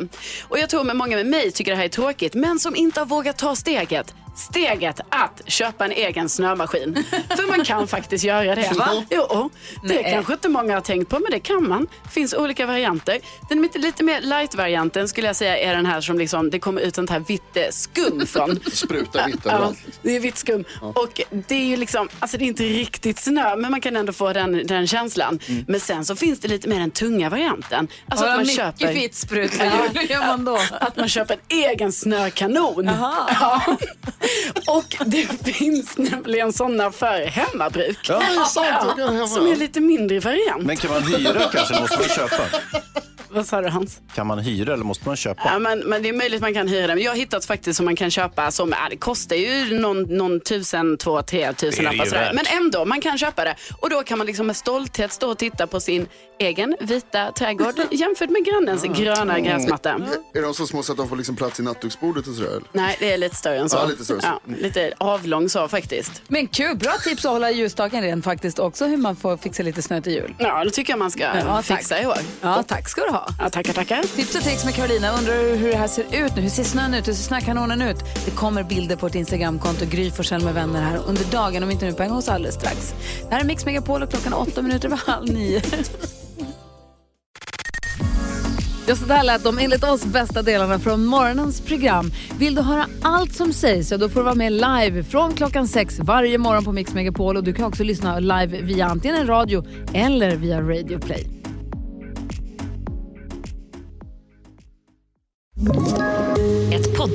Och 0.49 0.59
jag 0.59 0.71
tror 0.71 0.85
med 0.85 0.97
många 0.97 1.17
med 1.17 1.27
mig 1.27 1.51
tycker 1.51 1.71
det 1.71 1.77
här 1.77 1.85
är 1.85 1.89
tråkigt, 1.89 2.35
men 2.35 2.59
som 2.59 2.77
inte 2.77 3.01
har 3.01 3.07
vågat 3.07 3.39
ta 3.39 3.57
steget. 3.57 4.15
Steget 4.41 5.01
att 5.09 5.43
köpa 5.47 5.85
en 5.85 5.93
egen 5.93 6.29
snömaskin. 6.29 7.05
För 7.29 7.47
man 7.57 7.65
kan 7.65 7.89
faktiskt 7.89 8.25
göra 8.25 8.55
det. 8.55 8.73
Va? 8.77 9.05
Jo, 9.11 9.51
det 9.83 9.95
Nej. 10.03 10.13
kanske 10.13 10.33
inte 10.33 10.49
många 10.49 10.75
har 10.75 10.81
tänkt 10.81 11.09
på, 11.09 11.19
men 11.19 11.31
det 11.31 11.41
kan 11.41 11.69
man. 11.69 11.87
Det 12.05 12.11
finns 12.11 12.35
olika 12.35 12.67
varianter. 12.67 13.19
Den 13.49 13.69
lite, 13.75 14.05
mer 14.05 14.21
light-varianten 14.21 15.09
skulle 15.09 15.27
jag 15.27 15.37
säga 15.37 15.59
är 15.59 15.77
den 15.77 15.87
här 15.87 16.01
som 16.01 16.19
liksom, 16.19 16.51
det 16.51 16.59
kommer 16.59 16.81
ut 16.81 16.95
sånt 16.95 17.11
här 17.11 17.21
vitt 17.21 17.57
eh, 17.57 17.63
skum 17.71 18.27
från. 18.27 18.61
Sprutar 18.73 19.27
vitt 19.27 19.41
Ja, 19.45 19.73
det 20.03 20.17
är 20.17 20.21
vitt 20.21 20.39
skum. 20.39 20.65
Och 20.81 21.21
det 21.49 21.55
är 21.55 21.65
ju 21.67 21.77
liksom, 21.77 22.09
alltså 22.19 22.37
det 22.39 22.45
är 22.45 22.47
inte 22.47 22.63
riktigt 22.65 23.19
snö, 23.19 23.57
men 23.57 23.71
man 23.71 23.81
kan 23.81 23.97
ändå 23.97 24.13
få 24.13 24.33
den, 24.33 24.67
den 24.67 24.87
känslan. 24.87 25.39
Men 25.69 25.81
sen 25.81 26.05
så 26.05 26.17
finns 26.17 26.41
det 26.41 26.49
lite 26.49 26.69
mer 26.69 26.79
den 26.81 26.91
tunga 26.91 27.29
varianten. 27.31 27.89
Alltså 28.09 28.27
Ja, 28.27 28.31
att 28.33 28.37
man 28.37 28.47
köper... 28.47 28.93
vitt 28.93 29.15
sprut. 29.15 29.53
Vad 29.59 30.05
gör- 30.11 30.27
man 30.27 30.45
då? 30.45 30.59
Att 30.81 30.97
man 30.97 31.09
köper 31.09 31.35
en 31.35 31.59
egen 31.59 31.93
snökanon. 31.93 32.85
Ja. 33.41 33.61
Och 34.67 34.97
det 35.07 35.53
finns 35.55 35.99
nämligen 35.99 36.53
sådana 36.53 36.93
för 36.93 37.27
hemmabruk. 37.27 37.99
Ja, 38.09 38.19
det 38.19 38.25
är 38.25 38.45
sant. 38.45 38.67
Jag 38.87 38.97
kan 38.97 39.15
hemma. 39.15 39.27
Som 39.27 39.47
är 39.47 39.57
lite 39.57 39.81
mindre 39.81 40.21
variant. 40.21 40.63
Men 40.63 40.77
kan 40.77 40.91
man 40.91 41.03
hyra 41.03 41.41
kanske? 41.53 41.81
Måste 41.81 41.99
man 41.99 42.09
köpa? 42.09 42.43
Vad 43.35 43.47
sa 43.47 43.61
du 43.61 43.69
Hans? 43.69 44.01
Kan 44.15 44.27
man 44.27 44.39
hyra 44.39 44.73
eller 44.75 44.85
måste 44.85 45.09
man 45.09 45.17
köpa? 45.17 45.43
Ja, 45.45 45.59
men, 45.59 45.79
men 45.79 46.03
det 46.03 46.09
är 46.09 46.13
möjligt 46.13 46.41
man 46.41 46.55
kan 46.55 46.69
hyra. 46.69 46.87
Men 46.95 47.05
jag 47.05 47.11
har 47.11 47.17
hittat 47.17 47.45
faktiskt 47.45 47.77
som 47.77 47.85
man 47.87 47.97
kan 47.97 48.11
köpa 48.11 48.51
som, 48.51 48.71
ja, 48.71 48.89
det 48.91 48.97
kostar 48.97 49.37
ju 49.37 49.79
någon, 49.81 50.03
någon 50.03 50.41
tusen, 50.41 50.97
två, 50.99 51.23
tre 51.23 51.53
tusen 51.53 51.85
sådär. 51.85 52.11
värt. 52.11 52.35
Men 52.35 52.45
ändå, 52.63 52.85
man 52.85 53.01
kan 53.01 53.19
köpa 53.19 53.45
det. 53.45 53.55
Och 53.81 53.91
då 53.91 54.03
kan 54.03 54.19
man 54.19 54.27
liksom 54.27 54.47
med 54.47 54.57
stolthet 54.57 55.13
stå 55.13 55.31
och 55.31 55.39
titta 55.39 55.67
på 55.67 55.81
sin 55.81 56.07
egen 56.39 56.77
vita 56.81 57.33
trädgård 57.33 57.75
jämfört 57.91 58.31
med 58.31 58.45
grannens 58.45 58.83
gröna 58.83 59.41
gräsmatta. 59.41 60.01
Är 60.35 60.43
de 60.43 60.55
så 60.55 60.67
små 60.67 60.83
så 60.83 60.93
att 60.93 60.99
de 60.99 61.09
får 61.09 61.17
liksom 61.17 61.37
plats 61.37 61.61
i 61.61 61.63
nattduksbordet 61.63 62.27
och 62.27 62.35
sådär? 62.35 62.61
Nej, 62.73 62.97
det 63.01 63.13
är 63.13 63.19
lite 63.19 63.37
större 63.37 63.59
än 63.59 63.69
så. 63.69 63.77
Ja, 63.77 63.87
lite 63.87 64.05
större. 64.05 64.21
Ja, 64.23 64.41
lite 64.59 64.93
avlång 64.99 65.49
så 65.49 65.69
faktiskt. 65.69 66.23
Men 66.29 66.47
kul, 66.49 66.77
bra 66.77 66.93
tips 67.05 67.25
att 67.25 67.31
hålla 67.33 67.51
ljusstaken 67.51 68.03
ren 68.03 68.23
faktiskt 68.23 68.59
också 68.59 68.87
hur 68.87 68.97
man 68.97 69.17
får 69.17 69.37
fixa 69.37 69.63
lite 69.63 69.83
snö 69.83 70.01
till 70.01 70.13
jul. 70.13 70.35
Ja, 70.39 70.65
det 70.65 70.71
tycker 70.71 70.93
jag 70.93 70.99
man 70.99 71.11
ska 71.11 71.23
Ja, 71.23 71.63
tack. 71.63 71.65
fixa 71.79 72.03
i 72.03 72.07
år. 72.07 72.19
Ja, 72.41 72.63
tack 72.69 72.89
ska 72.89 73.01
du 73.03 73.11
ha. 73.11 73.20
Ja, 73.39 73.51
tackar, 73.51 73.73
tackar. 73.73 74.03
Tips 74.03 74.35
och 74.35 74.43
tricks 74.43 74.65
med 74.65 74.75
Carolina. 74.75 75.19
Undrar 75.19 75.57
hur 75.57 75.69
det 75.69 75.77
här 75.77 75.89
ser 75.89 76.03
ut 76.03 76.37
nu? 76.37 76.43
Hur 76.43 76.49
ser 76.51 76.65
snön 76.65 76.95
ut? 76.95 77.09
Hur 77.09 77.13
ser 77.13 77.23
snökanonen 77.23 77.83
ut? 77.83 77.97
Det 78.25 78.31
kommer 78.31 78.63
bilder 78.63 78.97
på 78.97 79.07
ett 79.07 79.15
Instagramkonto, 79.15 79.85
Gry 79.91 80.11
Forssell 80.11 80.45
med 80.45 80.55
vänner 80.55 80.83
här 80.83 81.01
under 81.07 81.25
dagen, 81.25 81.63
om 81.63 81.71
inte 81.71 81.87
nu 81.87 81.93
på 81.93 82.03
en 82.03 82.11
gång 82.11 82.23
så 82.23 82.33
alldeles 82.33 82.55
strax. 82.55 82.95
Det 83.29 83.35
här 83.35 83.41
är 83.41 83.45
Mix 83.45 83.65
Megapol 83.65 84.03
och 84.03 84.11
klockan 84.11 84.33
åtta 84.33 84.63
minuter 84.63 84.89
över 84.89 85.01
halv 85.07 85.33
nio. 85.33 85.63
Ja, 88.87 88.97
så 88.97 89.05
där 89.05 89.23
lät 89.23 89.45
de 89.45 89.59
enligt 89.59 89.85
oss 89.85 90.05
bästa 90.05 90.43
delarna 90.43 90.79
från 90.79 91.05
morgonens 91.05 91.61
program. 91.61 92.13
Vill 92.39 92.55
du 92.55 92.63
höra 92.63 92.87
allt 93.03 93.35
som 93.35 93.53
sägs 93.53 93.89
så 93.89 93.97
då 93.97 94.09
får 94.09 94.21
du 94.21 94.25
vara 94.25 94.35
med 94.35 94.53
live 94.53 95.05
från 95.05 95.35
klockan 95.35 95.69
sex 95.69 95.99
varje 95.99 96.39
morgon 96.39 96.65
på 96.65 96.73
Mix 96.73 96.95
Megapol 96.95 97.37
och 97.37 97.45
du 97.45 97.53
kan 97.53 97.65
också 97.65 97.85
lyssna 97.85 98.19
live 98.19 98.63
via 98.63 98.87
antingen 98.87 99.27
radio 99.27 99.65
eller 99.95 100.37
via 100.37 100.61
Radio 100.61 100.99
Play. 100.99 101.40